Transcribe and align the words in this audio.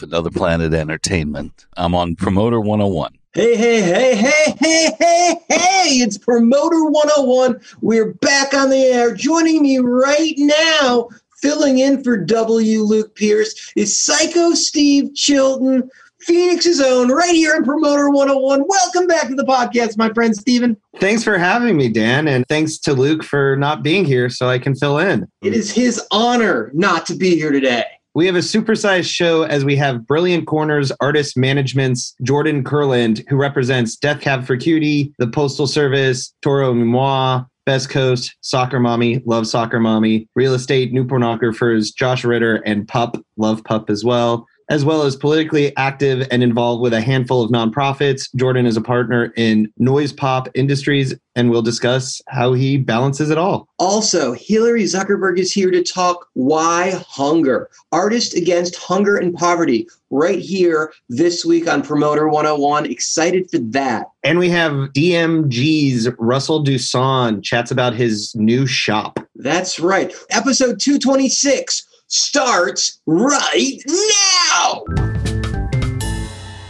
Perloff, 0.00 0.02
Another 0.02 0.30
Planet 0.30 0.74
Entertainment. 0.74 1.66
I'm 1.76 1.94
on 1.94 2.16
Promoter 2.16 2.60
101. 2.60 3.12
Hey, 3.32 3.56
hey, 3.56 3.80
hey, 3.80 4.16
hey, 4.16 4.56
hey, 4.58 4.90
hey, 4.98 5.36
hey, 5.48 5.88
it's 6.00 6.18
Promoter 6.18 6.84
101. 6.84 7.60
We're 7.80 8.14
back 8.14 8.54
on 8.54 8.70
the 8.70 8.82
air. 8.82 9.14
Joining 9.14 9.62
me 9.62 9.78
right 9.78 10.34
now, 10.36 11.08
filling 11.40 11.78
in 11.78 12.02
for 12.02 12.16
W. 12.16 12.82
Luke 12.82 13.14
Pierce, 13.14 13.72
is 13.76 13.96
Psycho 13.96 14.52
Steve 14.52 15.14
Chilton, 15.14 15.88
Phoenix's 16.22 16.80
own, 16.80 17.08
right 17.08 17.34
here 17.34 17.54
on 17.54 17.64
Promoter 17.64 18.10
101. 18.10 18.64
Welcome 18.66 19.06
back 19.06 19.28
to 19.28 19.34
the 19.34 19.44
podcast, 19.44 19.96
my 19.96 20.12
friend 20.12 20.36
Steven. 20.36 20.76
Thanks 20.98 21.22
for 21.22 21.38
having 21.38 21.76
me, 21.76 21.88
Dan, 21.88 22.26
and 22.26 22.44
thanks 22.48 22.78
to 22.78 22.94
Luke 22.94 23.22
for 23.22 23.56
not 23.56 23.82
being 23.82 24.04
here 24.04 24.28
so 24.28 24.48
I 24.48 24.58
can 24.58 24.74
fill 24.74 24.98
in. 24.98 25.26
It 25.40 25.54
is 25.54 25.70
his 25.70 26.02
honor 26.10 26.72
not 26.74 27.06
to 27.06 27.14
be 27.14 27.36
here 27.36 27.52
today. 27.52 27.84
We 28.12 28.26
have 28.26 28.34
a 28.34 28.40
supersized 28.40 29.08
show 29.08 29.42
as 29.42 29.64
we 29.64 29.76
have 29.76 30.04
Brilliant 30.04 30.48
Corners 30.48 30.90
Artist 31.00 31.36
Management's 31.36 32.16
Jordan 32.24 32.64
Kurland, 32.64 33.22
who 33.28 33.36
represents 33.36 33.94
Death 33.94 34.20
Cab 34.20 34.44
for 34.44 34.56
Cutie, 34.56 35.14
the 35.18 35.28
Postal 35.28 35.68
Service, 35.68 36.34
Toro 36.42 36.72
y 36.72 36.82
Moi, 36.82 37.44
Best 37.66 37.88
Coast, 37.88 38.34
Soccer 38.40 38.80
Mommy, 38.80 39.22
Love 39.26 39.46
Soccer 39.46 39.78
Mommy, 39.78 40.28
Real 40.34 40.54
Estate, 40.54 40.92
New 40.92 41.04
Pornographers, 41.04 41.94
Josh 41.94 42.24
Ritter, 42.24 42.56
and 42.66 42.88
Pup, 42.88 43.16
Love 43.36 43.62
Pup 43.62 43.88
as 43.88 44.04
well. 44.04 44.44
As 44.70 44.84
well 44.84 45.02
as 45.02 45.16
politically 45.16 45.76
active 45.76 46.26
and 46.30 46.44
involved 46.44 46.80
with 46.80 46.94
a 46.94 47.00
handful 47.00 47.42
of 47.42 47.50
nonprofits. 47.50 48.32
Jordan 48.36 48.66
is 48.66 48.76
a 48.76 48.80
partner 48.80 49.32
in 49.36 49.70
Noise 49.78 50.12
Pop 50.12 50.48
Industries, 50.54 51.12
and 51.34 51.50
we'll 51.50 51.60
discuss 51.60 52.22
how 52.28 52.52
he 52.52 52.78
balances 52.78 53.30
it 53.30 53.36
all. 53.36 53.68
Also, 53.80 54.32
Hillary 54.32 54.84
Zuckerberg 54.84 55.38
is 55.38 55.52
here 55.52 55.72
to 55.72 55.82
talk 55.82 56.28
why 56.34 56.92
hunger, 57.08 57.68
artist 57.90 58.36
against 58.36 58.76
hunger 58.76 59.16
and 59.16 59.34
poverty, 59.34 59.88
right 60.10 60.38
here 60.38 60.92
this 61.08 61.44
week 61.44 61.68
on 61.68 61.82
Promoter 61.82 62.28
101. 62.28 62.86
Excited 62.86 63.50
for 63.50 63.58
that. 63.58 64.06
And 64.22 64.38
we 64.38 64.50
have 64.50 64.72
DMG's 64.92 66.08
Russell 66.18 66.62
Duson 66.62 67.42
chats 67.42 67.70
about 67.70 67.94
his 67.94 68.34
new 68.36 68.66
shop. 68.66 69.18
That's 69.34 69.80
right. 69.80 70.12
Episode 70.30 70.78
226 70.78 71.86
starts 72.10 73.00
right 73.06 73.78
now. 73.86 74.84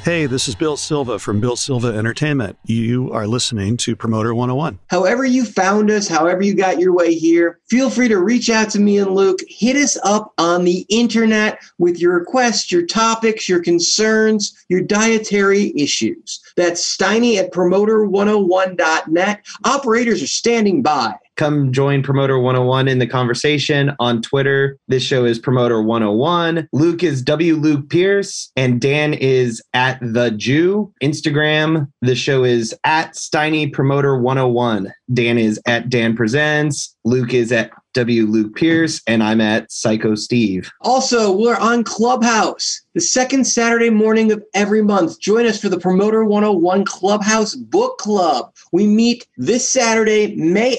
Hey, 0.02 0.24
this 0.24 0.48
is 0.48 0.54
Bill 0.54 0.78
Silva 0.78 1.18
from 1.18 1.40
Bill 1.40 1.56
Silva 1.56 1.88
Entertainment. 1.88 2.58
You 2.64 3.12
are 3.12 3.26
listening 3.26 3.76
to 3.78 3.94
Promoter 3.94 4.34
101. 4.34 4.78
However, 4.88 5.26
you 5.26 5.44
found 5.44 5.90
us, 5.90 6.08
however, 6.08 6.42
you 6.42 6.54
got 6.54 6.80
your 6.80 6.94
way 6.94 7.14
here, 7.14 7.60
feel 7.68 7.90
free 7.90 8.08
to 8.08 8.18
reach 8.18 8.48
out 8.48 8.70
to 8.70 8.80
me 8.80 8.96
and 8.96 9.14
Luke. 9.14 9.40
Hit 9.46 9.76
us 9.76 9.98
up 10.02 10.32
on 10.38 10.64
the 10.64 10.86
internet 10.88 11.60
with 11.76 12.00
your 12.00 12.18
requests, 12.18 12.72
your 12.72 12.86
topics, 12.86 13.46
your 13.46 13.62
concerns, 13.62 14.56
your 14.70 14.80
dietary 14.80 15.72
issues. 15.76 16.40
That's 16.56 16.96
Steiny 16.96 17.36
at 17.36 17.52
promoter101.net. 17.52 19.46
Operators 19.64 20.22
are 20.22 20.26
standing 20.26 20.80
by. 20.80 21.14
Come 21.40 21.72
join 21.72 22.02
Promoter 22.02 22.38
101 22.38 22.86
in 22.86 22.98
the 22.98 23.06
conversation 23.06 23.96
on 23.98 24.20
Twitter. 24.20 24.76
This 24.88 25.02
show 25.02 25.24
is 25.24 25.38
Promoter 25.38 25.80
101. 25.80 26.68
Luke 26.74 27.02
is 27.02 27.22
W. 27.22 27.56
Luke 27.56 27.88
Pierce, 27.88 28.52
and 28.56 28.78
Dan 28.78 29.14
is 29.14 29.62
at 29.72 29.98
The 30.02 30.32
Jew. 30.32 30.92
Instagram, 31.02 31.90
the 32.02 32.14
show 32.14 32.44
is 32.44 32.74
at 32.84 33.14
Steiny 33.14 33.72
Promoter 33.72 34.20
101. 34.20 34.92
Dan 35.14 35.38
is 35.38 35.58
at 35.64 35.88
Dan 35.88 36.14
Presents. 36.14 36.94
Luke 37.06 37.32
is 37.32 37.52
at 37.52 37.70
W. 37.94 38.26
Luke 38.26 38.54
Pierce, 38.54 39.02
and 39.06 39.22
I'm 39.22 39.40
at 39.40 39.70
Psycho 39.72 40.14
Steve. 40.14 40.70
Also, 40.80 41.32
we're 41.32 41.56
on 41.56 41.82
Clubhouse 41.82 42.80
the 42.94 43.00
second 43.00 43.44
Saturday 43.44 43.90
morning 43.90 44.30
of 44.30 44.42
every 44.54 44.82
month. 44.82 45.18
Join 45.20 45.46
us 45.46 45.60
for 45.60 45.68
the 45.68 45.78
Promoter 45.78 46.24
101 46.24 46.84
Clubhouse 46.84 47.54
Book 47.54 47.98
Club. 47.98 48.54
We 48.72 48.86
meet 48.86 49.26
this 49.36 49.68
Saturday, 49.68 50.36
May 50.36 50.76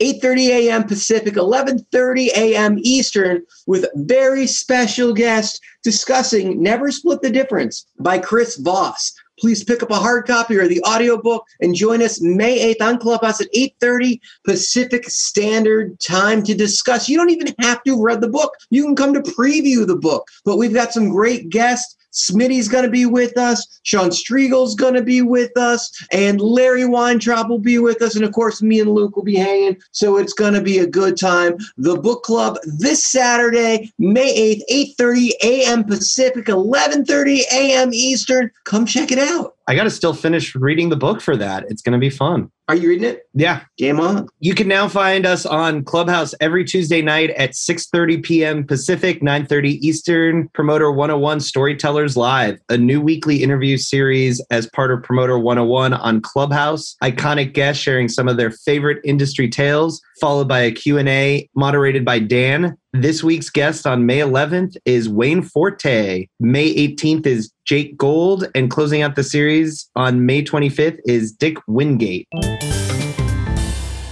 8th, 0.00 0.20
8:30 0.22 0.48
a.m. 0.48 0.84
Pacific, 0.84 1.34
11:30 1.34 2.28
a.m. 2.36 2.76
Eastern 2.80 3.42
with 3.66 3.86
very 3.94 4.46
special 4.46 5.14
guest 5.14 5.60
discussing 5.82 6.62
Never 6.62 6.90
Split 6.90 7.22
the 7.22 7.30
Difference 7.30 7.86
by 7.98 8.18
Chris 8.18 8.56
Voss. 8.56 9.12
Please 9.40 9.64
pick 9.64 9.82
up 9.82 9.90
a 9.90 9.94
hard 9.94 10.26
copy 10.26 10.56
or 10.58 10.68
the 10.68 10.82
audiobook 10.84 11.44
and 11.60 11.74
join 11.74 12.02
us 12.02 12.20
May 12.20 12.74
8th 12.74 12.82
on 12.82 12.98
Clubhouse 12.98 13.40
at 13.40 13.48
8:30 13.54 14.20
Pacific 14.44 15.08
Standard 15.08 15.98
Time 16.00 16.42
to 16.42 16.54
discuss. 16.54 17.08
You 17.08 17.16
don't 17.16 17.30
even 17.30 17.54
have 17.60 17.82
to 17.84 18.00
read 18.00 18.20
the 18.20 18.28
book. 18.28 18.52
You 18.70 18.84
can 18.84 18.94
come 18.94 19.14
to 19.14 19.20
preview 19.20 19.86
the 19.86 19.96
book. 19.96 20.28
But 20.44 20.56
we've 20.56 20.74
got 20.74 20.92
some 20.92 21.08
great 21.08 21.48
guests. 21.48 21.96
Smitty's 22.12 22.68
going 22.68 22.84
to 22.84 22.90
be 22.90 23.06
with 23.06 23.36
us. 23.36 23.80
Sean 23.82 24.10
Striegel's 24.10 24.74
going 24.74 24.94
to 24.94 25.02
be 25.02 25.22
with 25.22 25.56
us. 25.56 25.90
And 26.12 26.40
Larry 26.40 26.84
Weintraub 26.84 27.48
will 27.48 27.58
be 27.58 27.78
with 27.78 28.02
us. 28.02 28.16
And 28.16 28.24
of 28.24 28.32
course, 28.32 28.62
me 28.62 28.80
and 28.80 28.90
Luke 28.90 29.16
will 29.16 29.24
be 29.24 29.36
hanging. 29.36 29.76
So 29.92 30.16
it's 30.16 30.32
going 30.32 30.54
to 30.54 30.62
be 30.62 30.78
a 30.78 30.86
good 30.86 31.18
time. 31.18 31.58
The 31.76 31.96
book 31.96 32.22
club 32.22 32.58
this 32.64 33.04
Saturday, 33.04 33.92
May 33.98 34.60
8th, 34.68 34.96
8.30 34.98 35.30
a.m. 35.42 35.84
Pacific, 35.84 36.46
11.30 36.46 37.40
a.m. 37.52 37.90
Eastern. 37.92 38.50
Come 38.64 38.86
check 38.86 39.12
it 39.12 39.18
out. 39.18 39.56
I 39.70 39.76
got 39.76 39.84
to 39.84 39.90
still 39.90 40.14
finish 40.14 40.56
reading 40.56 40.88
the 40.88 40.96
book 40.96 41.20
for 41.20 41.36
that. 41.36 41.64
It's 41.68 41.80
going 41.80 41.92
to 41.92 41.98
be 42.00 42.10
fun. 42.10 42.50
Are 42.66 42.74
you 42.74 42.88
reading 42.88 43.08
it? 43.08 43.22
Yeah. 43.34 43.62
Game 43.78 44.00
on. 44.00 44.26
You 44.40 44.52
can 44.52 44.66
now 44.66 44.88
find 44.88 45.24
us 45.24 45.46
on 45.46 45.84
Clubhouse 45.84 46.34
every 46.40 46.64
Tuesday 46.64 47.02
night 47.02 47.30
at 47.30 47.50
6:30 47.50 48.20
p.m. 48.24 48.66
Pacific, 48.66 49.22
9:30 49.22 49.78
Eastern. 49.80 50.48
Promoter 50.54 50.90
101 50.90 51.38
Storytellers 51.38 52.16
Live, 52.16 52.58
a 52.68 52.76
new 52.76 53.00
weekly 53.00 53.44
interview 53.44 53.76
series 53.76 54.44
as 54.50 54.68
part 54.70 54.90
of 54.90 55.04
Promoter 55.04 55.38
101 55.38 55.92
on 55.94 56.20
Clubhouse. 56.20 56.96
Iconic 57.00 57.52
guests 57.54 57.80
sharing 57.80 58.08
some 58.08 58.26
of 58.26 58.36
their 58.36 58.50
favorite 58.50 58.98
industry 59.04 59.48
tales, 59.48 60.00
followed 60.20 60.46
by 60.46 60.60
a 60.60 60.70
Q&A 60.70 61.48
moderated 61.56 62.04
by 62.04 62.18
Dan. 62.18 62.76
This 62.92 63.24
week's 63.24 63.48
guest 63.48 63.86
on 63.86 64.04
May 64.04 64.18
11th 64.18 64.76
is 64.84 65.08
Wayne 65.08 65.42
Forte. 65.42 66.26
May 66.38 66.74
18th 66.74 67.26
is 67.26 67.52
Jake 67.64 67.96
Gold, 67.96 68.46
and 68.54 68.70
closing 68.70 69.00
out 69.00 69.16
the 69.16 69.24
series 69.24 69.88
on 69.96 70.26
May 70.26 70.42
25th 70.42 70.98
is 71.06 71.32
Dick 71.32 71.56
Wingate. 71.66 72.28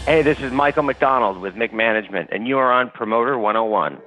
Hey, 0.06 0.22
this 0.22 0.40
is 0.40 0.50
Michael 0.50 0.84
McDonald 0.84 1.38
with 1.42 1.54
Mick 1.54 1.74
Management, 1.74 2.30
and 2.32 2.48
you 2.48 2.56
are 2.56 2.72
on 2.72 2.88
Promoter 2.90 3.38
101. 3.38 3.98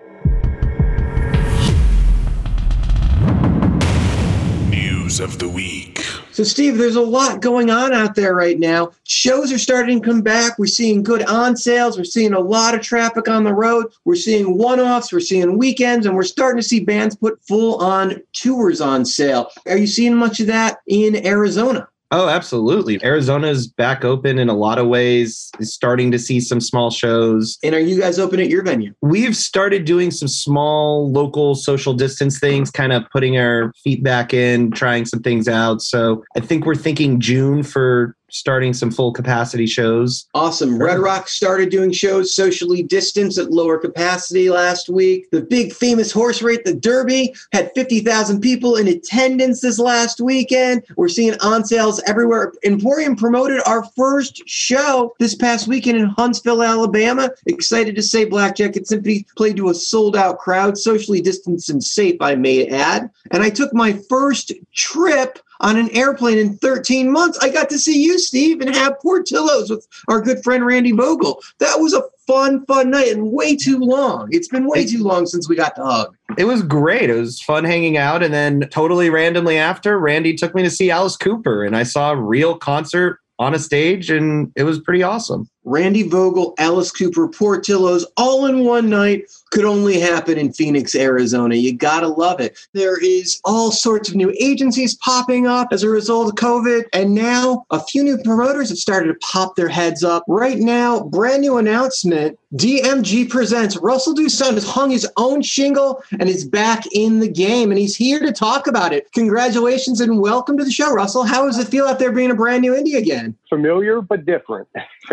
News 4.71 5.19
of 5.19 5.37
the 5.37 5.47
week. 5.47 6.00
So, 6.31 6.45
Steve, 6.45 6.77
there's 6.77 6.95
a 6.95 7.01
lot 7.01 7.41
going 7.41 7.69
on 7.69 7.91
out 7.91 8.15
there 8.15 8.33
right 8.33 8.57
now. 8.57 8.91
Shows 9.03 9.51
are 9.51 9.57
starting 9.57 10.01
to 10.01 10.07
come 10.07 10.21
back. 10.21 10.57
We're 10.57 10.65
seeing 10.65 11.03
good 11.03 11.23
on 11.23 11.57
sales. 11.57 11.97
We're 11.97 12.05
seeing 12.05 12.33
a 12.33 12.39
lot 12.39 12.73
of 12.73 12.81
traffic 12.81 13.27
on 13.27 13.43
the 13.43 13.53
road. 13.53 13.87
We're 14.05 14.15
seeing 14.15 14.57
one 14.57 14.79
offs. 14.79 15.11
We're 15.11 15.19
seeing 15.19 15.57
weekends, 15.57 16.05
and 16.05 16.15
we're 16.15 16.23
starting 16.23 16.61
to 16.61 16.67
see 16.67 16.79
bands 16.79 17.17
put 17.17 17.41
full 17.43 17.75
on 17.79 18.21
tours 18.31 18.79
on 18.79 19.03
sale. 19.03 19.49
Are 19.67 19.77
you 19.77 19.87
seeing 19.87 20.15
much 20.15 20.39
of 20.39 20.47
that 20.47 20.79
in 20.87 21.25
Arizona? 21.25 21.89
Oh, 22.13 22.27
absolutely. 22.27 23.01
Arizona's 23.05 23.67
back 23.67 24.03
open 24.03 24.37
in 24.37 24.49
a 24.49 24.53
lot 24.53 24.77
of 24.77 24.87
ways, 24.87 25.49
is 25.59 25.73
starting 25.73 26.11
to 26.11 26.19
see 26.19 26.41
some 26.41 26.59
small 26.59 26.91
shows. 26.91 27.57
And 27.63 27.73
are 27.73 27.79
you 27.79 27.99
guys 27.99 28.19
open 28.19 28.41
at 28.41 28.49
your 28.49 28.63
venue? 28.63 28.93
We've 29.01 29.35
started 29.35 29.85
doing 29.85 30.11
some 30.11 30.27
small 30.27 31.09
local 31.09 31.55
social 31.55 31.93
distance 31.93 32.37
things, 32.37 32.69
kind 32.69 32.91
of 32.91 33.09
putting 33.11 33.37
our 33.37 33.71
feet 33.81 34.03
back 34.03 34.33
in, 34.33 34.71
trying 34.71 35.05
some 35.05 35.21
things 35.21 35.47
out. 35.47 35.81
So 35.81 36.23
I 36.35 36.41
think 36.41 36.65
we're 36.65 36.75
thinking 36.75 37.21
June 37.21 37.63
for 37.63 38.17
starting 38.31 38.73
some 38.73 38.89
full 38.89 39.11
capacity 39.11 39.67
shows. 39.67 40.27
Awesome. 40.33 40.81
Red 40.81 40.99
Rock 40.99 41.27
started 41.27 41.69
doing 41.69 41.91
shows 41.91 42.33
socially 42.33 42.81
distanced 42.81 43.37
at 43.37 43.51
lower 43.51 43.77
capacity 43.77 44.49
last 44.49 44.89
week. 44.89 45.29
The 45.31 45.41
big 45.41 45.73
famous 45.73 46.11
horse 46.11 46.41
rate, 46.41 46.65
the 46.65 46.73
Derby, 46.73 47.35
had 47.51 47.71
50,000 47.75 48.41
people 48.41 48.77
in 48.77 48.87
attendance 48.87 49.61
this 49.61 49.77
last 49.77 50.19
weekend. 50.21 50.83
We're 50.95 51.09
seeing 51.09 51.37
on 51.41 51.65
sales 51.65 52.01
everywhere. 52.07 52.53
Emporium 52.63 53.15
promoted 53.15 53.61
our 53.65 53.83
first 53.95 54.41
show 54.47 55.13
this 55.19 55.35
past 55.35 55.67
weekend 55.67 55.97
in 55.97 56.05
Huntsville, 56.05 56.63
Alabama. 56.63 57.29
Excited 57.45 57.95
to 57.95 58.01
say 58.01 58.25
Black 58.25 58.55
Jacket 58.55 58.87
Symphony 58.87 59.25
played 59.35 59.57
to 59.57 59.69
a 59.69 59.73
sold 59.73 60.15
out 60.15 60.39
crowd, 60.39 60.77
socially 60.77 61.21
distanced 61.21 61.69
and 61.69 61.83
safe, 61.83 62.15
I 62.21 62.35
may 62.35 62.67
add. 62.67 63.09
And 63.31 63.43
I 63.43 63.49
took 63.49 63.73
my 63.73 63.93
first 64.09 64.53
trip 64.73 65.39
on 65.61 65.77
an 65.77 65.89
airplane 65.91 66.37
in 66.37 66.57
13 66.57 67.11
months. 67.11 67.39
I 67.39 67.49
got 67.49 67.69
to 67.69 67.79
see 67.79 68.03
you, 68.03 68.19
Steve, 68.19 68.61
and 68.61 68.75
have 68.75 68.99
Portillo's 68.99 69.69
with 69.69 69.87
our 70.07 70.21
good 70.21 70.43
friend 70.43 70.65
Randy 70.65 70.91
Vogel. 70.91 71.41
That 71.59 71.79
was 71.79 71.93
a 71.93 72.03
fun, 72.27 72.65
fun 72.65 72.89
night 72.89 73.11
and 73.11 73.31
way 73.31 73.55
too 73.55 73.79
long. 73.79 74.27
It's 74.31 74.47
been 74.47 74.67
way 74.67 74.85
too 74.85 75.03
long 75.03 75.25
since 75.25 75.47
we 75.47 75.55
got 75.55 75.75
to 75.75 75.83
hug. 75.83 76.15
It 76.37 76.45
was 76.45 76.61
great. 76.61 77.09
It 77.09 77.19
was 77.19 77.41
fun 77.41 77.63
hanging 77.63 77.97
out. 77.97 78.23
And 78.23 78.33
then, 78.33 78.67
totally 78.71 79.09
randomly 79.09 79.57
after, 79.57 79.99
Randy 79.99 80.33
took 80.33 80.53
me 80.55 80.63
to 80.63 80.69
see 80.69 80.91
Alice 80.91 81.17
Cooper, 81.17 81.63
and 81.63 81.75
I 81.75 81.83
saw 81.83 82.11
a 82.11 82.15
real 82.15 82.57
concert 82.57 83.19
on 83.39 83.55
a 83.55 83.59
stage, 83.59 84.09
and 84.09 84.51
it 84.55 84.63
was 84.63 84.79
pretty 84.79 85.01
awesome. 85.01 85.49
Randy 85.63 86.03
Vogel, 86.03 86.55
Alice 86.57 86.91
Cooper, 86.91 87.27
Portillo's, 87.27 88.05
all 88.17 88.47
in 88.47 88.65
one 88.65 88.89
night 88.89 89.31
could 89.51 89.65
only 89.65 89.99
happen 89.99 90.37
in 90.37 90.51
Phoenix, 90.51 90.95
Arizona. 90.95 91.55
You 91.55 91.73
gotta 91.73 92.07
love 92.07 92.39
it. 92.39 92.57
There 92.73 92.97
is 93.03 93.39
all 93.43 93.71
sorts 93.71 94.09
of 94.09 94.15
new 94.15 94.33
agencies 94.39 94.95
popping 94.95 95.45
up 95.45 95.67
as 95.71 95.83
a 95.83 95.89
result 95.89 96.29
of 96.29 96.35
COVID, 96.35 96.85
and 96.93 97.13
now 97.13 97.65
a 97.69 97.79
few 97.79 98.03
new 98.03 98.17
promoters 98.17 98.69
have 98.69 98.77
started 98.77 99.07
to 99.07 99.19
pop 99.19 99.55
their 99.55 99.67
heads 99.67 100.03
up. 100.03 100.23
Right 100.27 100.57
now, 100.57 101.01
brand 101.01 101.41
new 101.41 101.57
announcement: 101.57 102.39
DMG 102.55 103.29
presents. 103.29 103.77
Russell 103.77 104.15
Duson 104.15 104.55
has 104.55 104.65
hung 104.65 104.89
his 104.89 105.07
own 105.17 105.41
shingle 105.41 106.01
and 106.19 106.27
is 106.27 106.45
back 106.45 106.85
in 106.93 107.19
the 107.19 107.29
game, 107.29 107.71
and 107.71 107.77
he's 107.77 107.95
here 107.95 108.19
to 108.19 108.31
talk 108.31 108.67
about 108.67 108.93
it. 108.93 109.11
Congratulations 109.11 110.01
and 110.01 110.19
welcome 110.19 110.57
to 110.57 110.63
the 110.63 110.71
show, 110.71 110.91
Russell. 110.91 111.23
How 111.23 111.45
does 111.45 111.59
it 111.59 111.67
feel 111.67 111.85
out 111.85 111.99
there 111.99 112.11
being 112.11 112.31
a 112.31 112.35
brand 112.35 112.61
new 112.61 112.73
indie 112.73 112.97
again? 112.97 113.35
Familiar 113.51 114.01
but 114.01 114.25
different. 114.25 114.67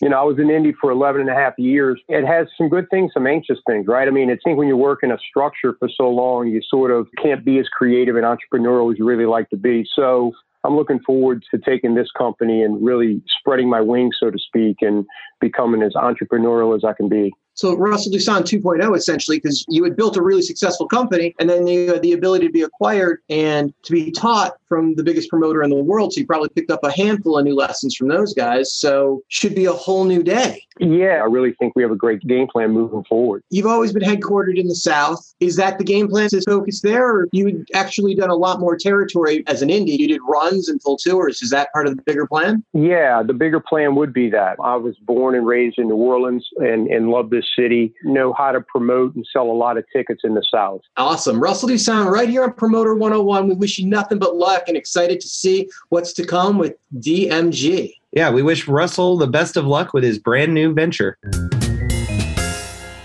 you 0.00 0.08
know, 0.08 0.20
I 0.20 0.22
was 0.22 0.38
in 0.38 0.50
Indy 0.50 0.72
for 0.80 0.90
11 0.90 1.22
and 1.22 1.30
a 1.30 1.34
half 1.34 1.54
years. 1.58 2.00
It 2.08 2.24
has 2.24 2.46
some 2.56 2.68
good 2.68 2.88
things, 2.90 3.10
some 3.12 3.26
anxious 3.26 3.58
things, 3.66 3.86
right? 3.86 4.06
I 4.06 4.10
mean, 4.10 4.30
I 4.30 4.38
think 4.44 4.58
when 4.58 4.68
you 4.68 4.76
work 4.76 5.00
in 5.02 5.10
a 5.10 5.18
structure 5.28 5.74
for 5.78 5.88
so 5.94 6.08
long, 6.08 6.48
you 6.48 6.60
sort 6.62 6.90
of 6.90 7.08
can't 7.22 7.44
be 7.44 7.58
as 7.58 7.68
creative 7.68 8.16
and 8.16 8.24
entrepreneurial 8.24 8.92
as 8.92 8.98
you 8.98 9.04
really 9.04 9.26
like 9.26 9.50
to 9.50 9.56
be. 9.56 9.84
So 9.94 10.32
I'm 10.64 10.76
looking 10.76 11.00
forward 11.00 11.42
to 11.50 11.58
taking 11.58 11.94
this 11.94 12.08
company 12.16 12.62
and 12.62 12.84
really 12.84 13.20
spreading 13.40 13.68
my 13.68 13.80
wings, 13.80 14.16
so 14.20 14.30
to 14.30 14.38
speak, 14.38 14.76
and 14.80 15.04
becoming 15.40 15.82
as 15.82 15.94
entrepreneurial 15.94 16.76
as 16.76 16.84
I 16.84 16.92
can 16.92 17.08
be. 17.08 17.32
So 17.54 17.76
Russell 17.76 18.12
Dusan 18.12 18.42
2.0 18.42 18.96
essentially, 18.96 19.38
because 19.38 19.64
you 19.68 19.84
had 19.84 19.96
built 19.96 20.16
a 20.16 20.22
really 20.22 20.42
successful 20.42 20.88
company 20.88 21.34
and 21.38 21.48
then 21.48 21.66
you 21.66 21.92
had 21.92 22.02
the 22.02 22.12
ability 22.12 22.46
to 22.46 22.52
be 22.52 22.62
acquired 22.62 23.20
and 23.28 23.72
to 23.82 23.92
be 23.92 24.10
taught 24.10 24.54
from 24.68 24.94
the 24.94 25.02
biggest 25.02 25.28
promoter 25.28 25.62
in 25.62 25.70
the 25.70 25.76
world. 25.76 26.12
So 26.12 26.20
you 26.20 26.26
probably 26.26 26.48
picked 26.48 26.70
up 26.70 26.82
a 26.82 26.90
handful 26.90 27.36
of 27.38 27.44
new 27.44 27.54
lessons 27.54 27.94
from 27.94 28.08
those 28.08 28.32
guys. 28.32 28.72
So 28.72 29.22
should 29.28 29.54
be 29.54 29.66
a 29.66 29.72
whole 29.72 30.04
new 30.04 30.22
day. 30.22 30.64
Yeah, 30.78 31.20
I 31.22 31.26
really 31.26 31.52
think 31.52 31.74
we 31.76 31.82
have 31.82 31.92
a 31.92 31.96
great 31.96 32.20
game 32.26 32.46
plan 32.46 32.70
moving 32.70 33.04
forward. 33.04 33.42
You've 33.50 33.66
always 33.66 33.92
been 33.92 34.02
headquartered 34.02 34.58
in 34.58 34.68
the 34.68 34.74
South. 34.74 35.34
Is 35.40 35.56
that 35.56 35.78
the 35.78 35.84
game 35.84 36.08
plan 36.08 36.30
to 36.30 36.40
focus 36.40 36.80
there? 36.80 37.06
Or 37.06 37.28
you 37.32 37.46
had 37.46 37.64
actually 37.74 38.14
done 38.14 38.30
a 38.30 38.34
lot 38.34 38.60
more 38.60 38.76
territory 38.76 39.44
as 39.46 39.60
an 39.60 39.68
indie? 39.68 39.98
You 39.98 40.08
did 40.08 40.20
runs 40.26 40.68
and 40.68 40.80
full 40.82 40.96
tours. 40.96 41.42
Is 41.42 41.50
that 41.50 41.70
part 41.72 41.86
of 41.86 41.96
the 41.96 42.02
bigger 42.02 42.26
plan? 42.26 42.64
Yeah, 42.72 43.22
the 43.22 43.34
bigger 43.34 43.60
plan 43.60 43.94
would 43.96 44.12
be 44.12 44.30
that. 44.30 44.56
I 44.62 44.76
was 44.76 44.96
born 44.96 45.34
and 45.34 45.46
raised 45.46 45.78
in 45.78 45.88
New 45.88 45.96
Orleans 45.96 46.48
and, 46.56 46.88
and 46.88 47.10
loved 47.10 47.30
this 47.30 47.41
city, 47.56 47.94
know 48.04 48.32
how 48.32 48.52
to 48.52 48.60
promote 48.60 49.14
and 49.14 49.26
sell 49.32 49.50
a 49.50 49.52
lot 49.52 49.78
of 49.78 49.84
tickets 49.92 50.22
in 50.24 50.34
the 50.34 50.44
South. 50.50 50.80
Awesome. 50.96 51.40
Russell 51.40 51.68
Dusan 51.68 52.10
right 52.10 52.28
here 52.28 52.44
on 52.44 52.52
Promoter 52.52 52.94
101. 52.94 53.48
We 53.48 53.54
wish 53.54 53.78
you 53.78 53.86
nothing 53.86 54.18
but 54.18 54.36
luck 54.36 54.64
and 54.68 54.76
excited 54.76 55.20
to 55.20 55.28
see 55.28 55.68
what's 55.88 56.12
to 56.14 56.26
come 56.26 56.58
with 56.58 56.74
DMG. 56.98 57.94
Yeah, 58.12 58.30
we 58.30 58.42
wish 58.42 58.68
Russell 58.68 59.16
the 59.16 59.26
best 59.26 59.56
of 59.56 59.66
luck 59.66 59.94
with 59.94 60.04
his 60.04 60.18
brand 60.18 60.52
new 60.52 60.74
venture. 60.74 61.18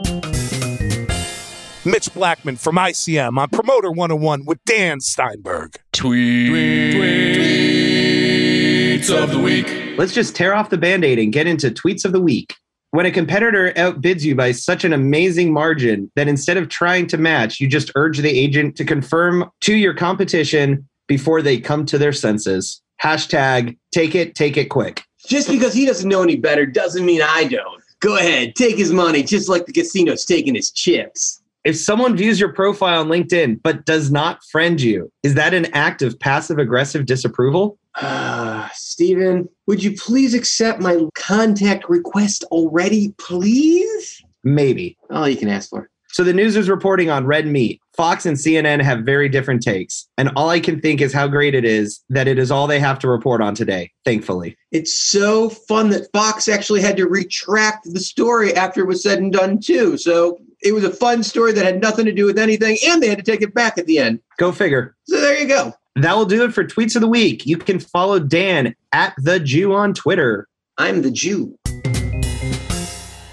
Mitch 1.84 2.12
Blackman 2.12 2.56
from 2.56 2.76
ICM 2.76 3.38
on 3.38 3.48
Promoter 3.50 3.90
101 3.92 4.44
with 4.46 4.64
Dan 4.64 5.00
Steinberg. 5.00 5.76
Tweets 5.92 6.12
of 9.10 9.30
the 9.30 9.38
week. 9.38 9.94
Let's 9.96 10.12
just 10.14 10.34
tear 10.34 10.54
off 10.54 10.70
the 10.70 10.78
band 10.78 11.04
aid 11.04 11.20
and 11.20 11.32
get 11.32 11.46
into 11.46 11.70
tweets 11.70 12.04
of 12.04 12.12
the 12.12 12.20
week. 12.20 12.56
When 12.92 13.06
a 13.06 13.10
competitor 13.10 13.72
outbids 13.72 14.20
you 14.20 14.34
by 14.34 14.52
such 14.52 14.84
an 14.84 14.92
amazing 14.92 15.50
margin 15.50 16.12
that 16.14 16.28
instead 16.28 16.58
of 16.58 16.68
trying 16.68 17.06
to 17.06 17.16
match, 17.16 17.58
you 17.58 17.66
just 17.66 17.90
urge 17.94 18.18
the 18.18 18.28
agent 18.28 18.76
to 18.76 18.84
confirm 18.84 19.50
to 19.62 19.74
your 19.74 19.94
competition 19.94 20.86
before 21.08 21.40
they 21.40 21.58
come 21.58 21.86
to 21.86 21.96
their 21.96 22.12
senses. 22.12 22.82
Hashtag 23.02 23.78
take 23.92 24.14
it, 24.14 24.34
take 24.34 24.58
it 24.58 24.66
quick. 24.66 25.04
Just 25.26 25.48
because 25.48 25.72
he 25.72 25.86
doesn't 25.86 26.06
know 26.06 26.22
any 26.22 26.36
better 26.36 26.66
doesn't 26.66 27.06
mean 27.06 27.22
I 27.22 27.44
don't. 27.44 27.82
Go 28.00 28.18
ahead, 28.18 28.56
take 28.56 28.76
his 28.76 28.92
money 28.92 29.22
just 29.22 29.48
like 29.48 29.64
the 29.64 29.72
casino's 29.72 30.26
taking 30.26 30.54
his 30.54 30.70
chips. 30.70 31.41
If 31.64 31.76
someone 31.76 32.16
views 32.16 32.40
your 32.40 32.52
profile 32.52 33.00
on 33.00 33.08
LinkedIn 33.08 33.60
but 33.62 33.86
does 33.86 34.10
not 34.10 34.42
friend 34.50 34.80
you, 34.80 35.12
is 35.22 35.34
that 35.34 35.54
an 35.54 35.66
act 35.74 36.02
of 36.02 36.18
passive 36.18 36.58
aggressive 36.58 37.06
disapproval? 37.06 37.78
Uh, 37.94 38.68
Steven, 38.74 39.48
would 39.66 39.82
you 39.82 39.94
please 39.96 40.34
accept 40.34 40.80
my 40.80 41.04
contact 41.14 41.88
request 41.88 42.42
already, 42.50 43.14
please? 43.18 44.22
Maybe. 44.42 44.96
All 45.10 45.28
you 45.28 45.36
can 45.36 45.48
ask 45.48 45.70
for. 45.70 45.88
So 46.08 46.24
the 46.24 46.32
news 46.32 46.56
is 46.56 46.68
reporting 46.68 47.10
on 47.10 47.26
red 47.26 47.46
meat. 47.46 47.80
Fox 47.96 48.26
and 48.26 48.36
CNN 48.36 48.82
have 48.82 49.00
very 49.00 49.28
different 49.28 49.62
takes. 49.62 50.06
And 50.18 50.30
all 50.36 50.50
I 50.50 50.60
can 50.60 50.80
think 50.80 51.00
is 51.00 51.12
how 51.12 51.28
great 51.28 51.54
it 51.54 51.64
is 51.64 52.02
that 52.10 52.28
it 52.28 52.38
is 52.38 52.50
all 52.50 52.66
they 52.66 52.80
have 52.80 52.98
to 53.00 53.08
report 53.08 53.40
on 53.40 53.54
today, 53.54 53.92
thankfully. 54.04 54.56
It's 54.72 54.92
so 54.92 55.48
fun 55.48 55.90
that 55.90 56.10
Fox 56.12 56.48
actually 56.48 56.82
had 56.82 56.96
to 56.96 57.06
retract 57.06 57.86
the 57.92 58.00
story 58.00 58.54
after 58.54 58.80
it 58.80 58.88
was 58.88 59.02
said 59.02 59.20
and 59.20 59.32
done, 59.32 59.58
too. 59.60 59.96
So 59.96 60.38
it 60.62 60.72
was 60.72 60.84
a 60.84 60.92
fun 60.92 61.22
story 61.22 61.52
that 61.52 61.64
had 61.64 61.80
nothing 61.80 62.04
to 62.06 62.12
do 62.12 62.24
with 62.24 62.38
anything, 62.38 62.78
and 62.86 63.02
they 63.02 63.08
had 63.08 63.18
to 63.18 63.24
take 63.24 63.42
it 63.42 63.52
back 63.52 63.78
at 63.78 63.86
the 63.86 63.98
end. 63.98 64.20
Go 64.38 64.52
figure. 64.52 64.96
So 65.04 65.20
there 65.20 65.38
you 65.38 65.48
go. 65.48 65.74
That 65.96 66.16
will 66.16 66.24
do 66.24 66.44
it 66.44 66.54
for 66.54 66.64
Tweets 66.64 66.94
of 66.94 67.02
the 67.02 67.08
Week. 67.08 67.44
You 67.44 67.58
can 67.58 67.78
follow 67.78 68.18
Dan 68.18 68.74
at 68.92 69.14
the 69.18 69.40
Jew 69.40 69.74
on 69.74 69.92
Twitter. 69.92 70.48
I'm 70.78 71.02
the 71.02 71.10
Jew. 71.10 71.56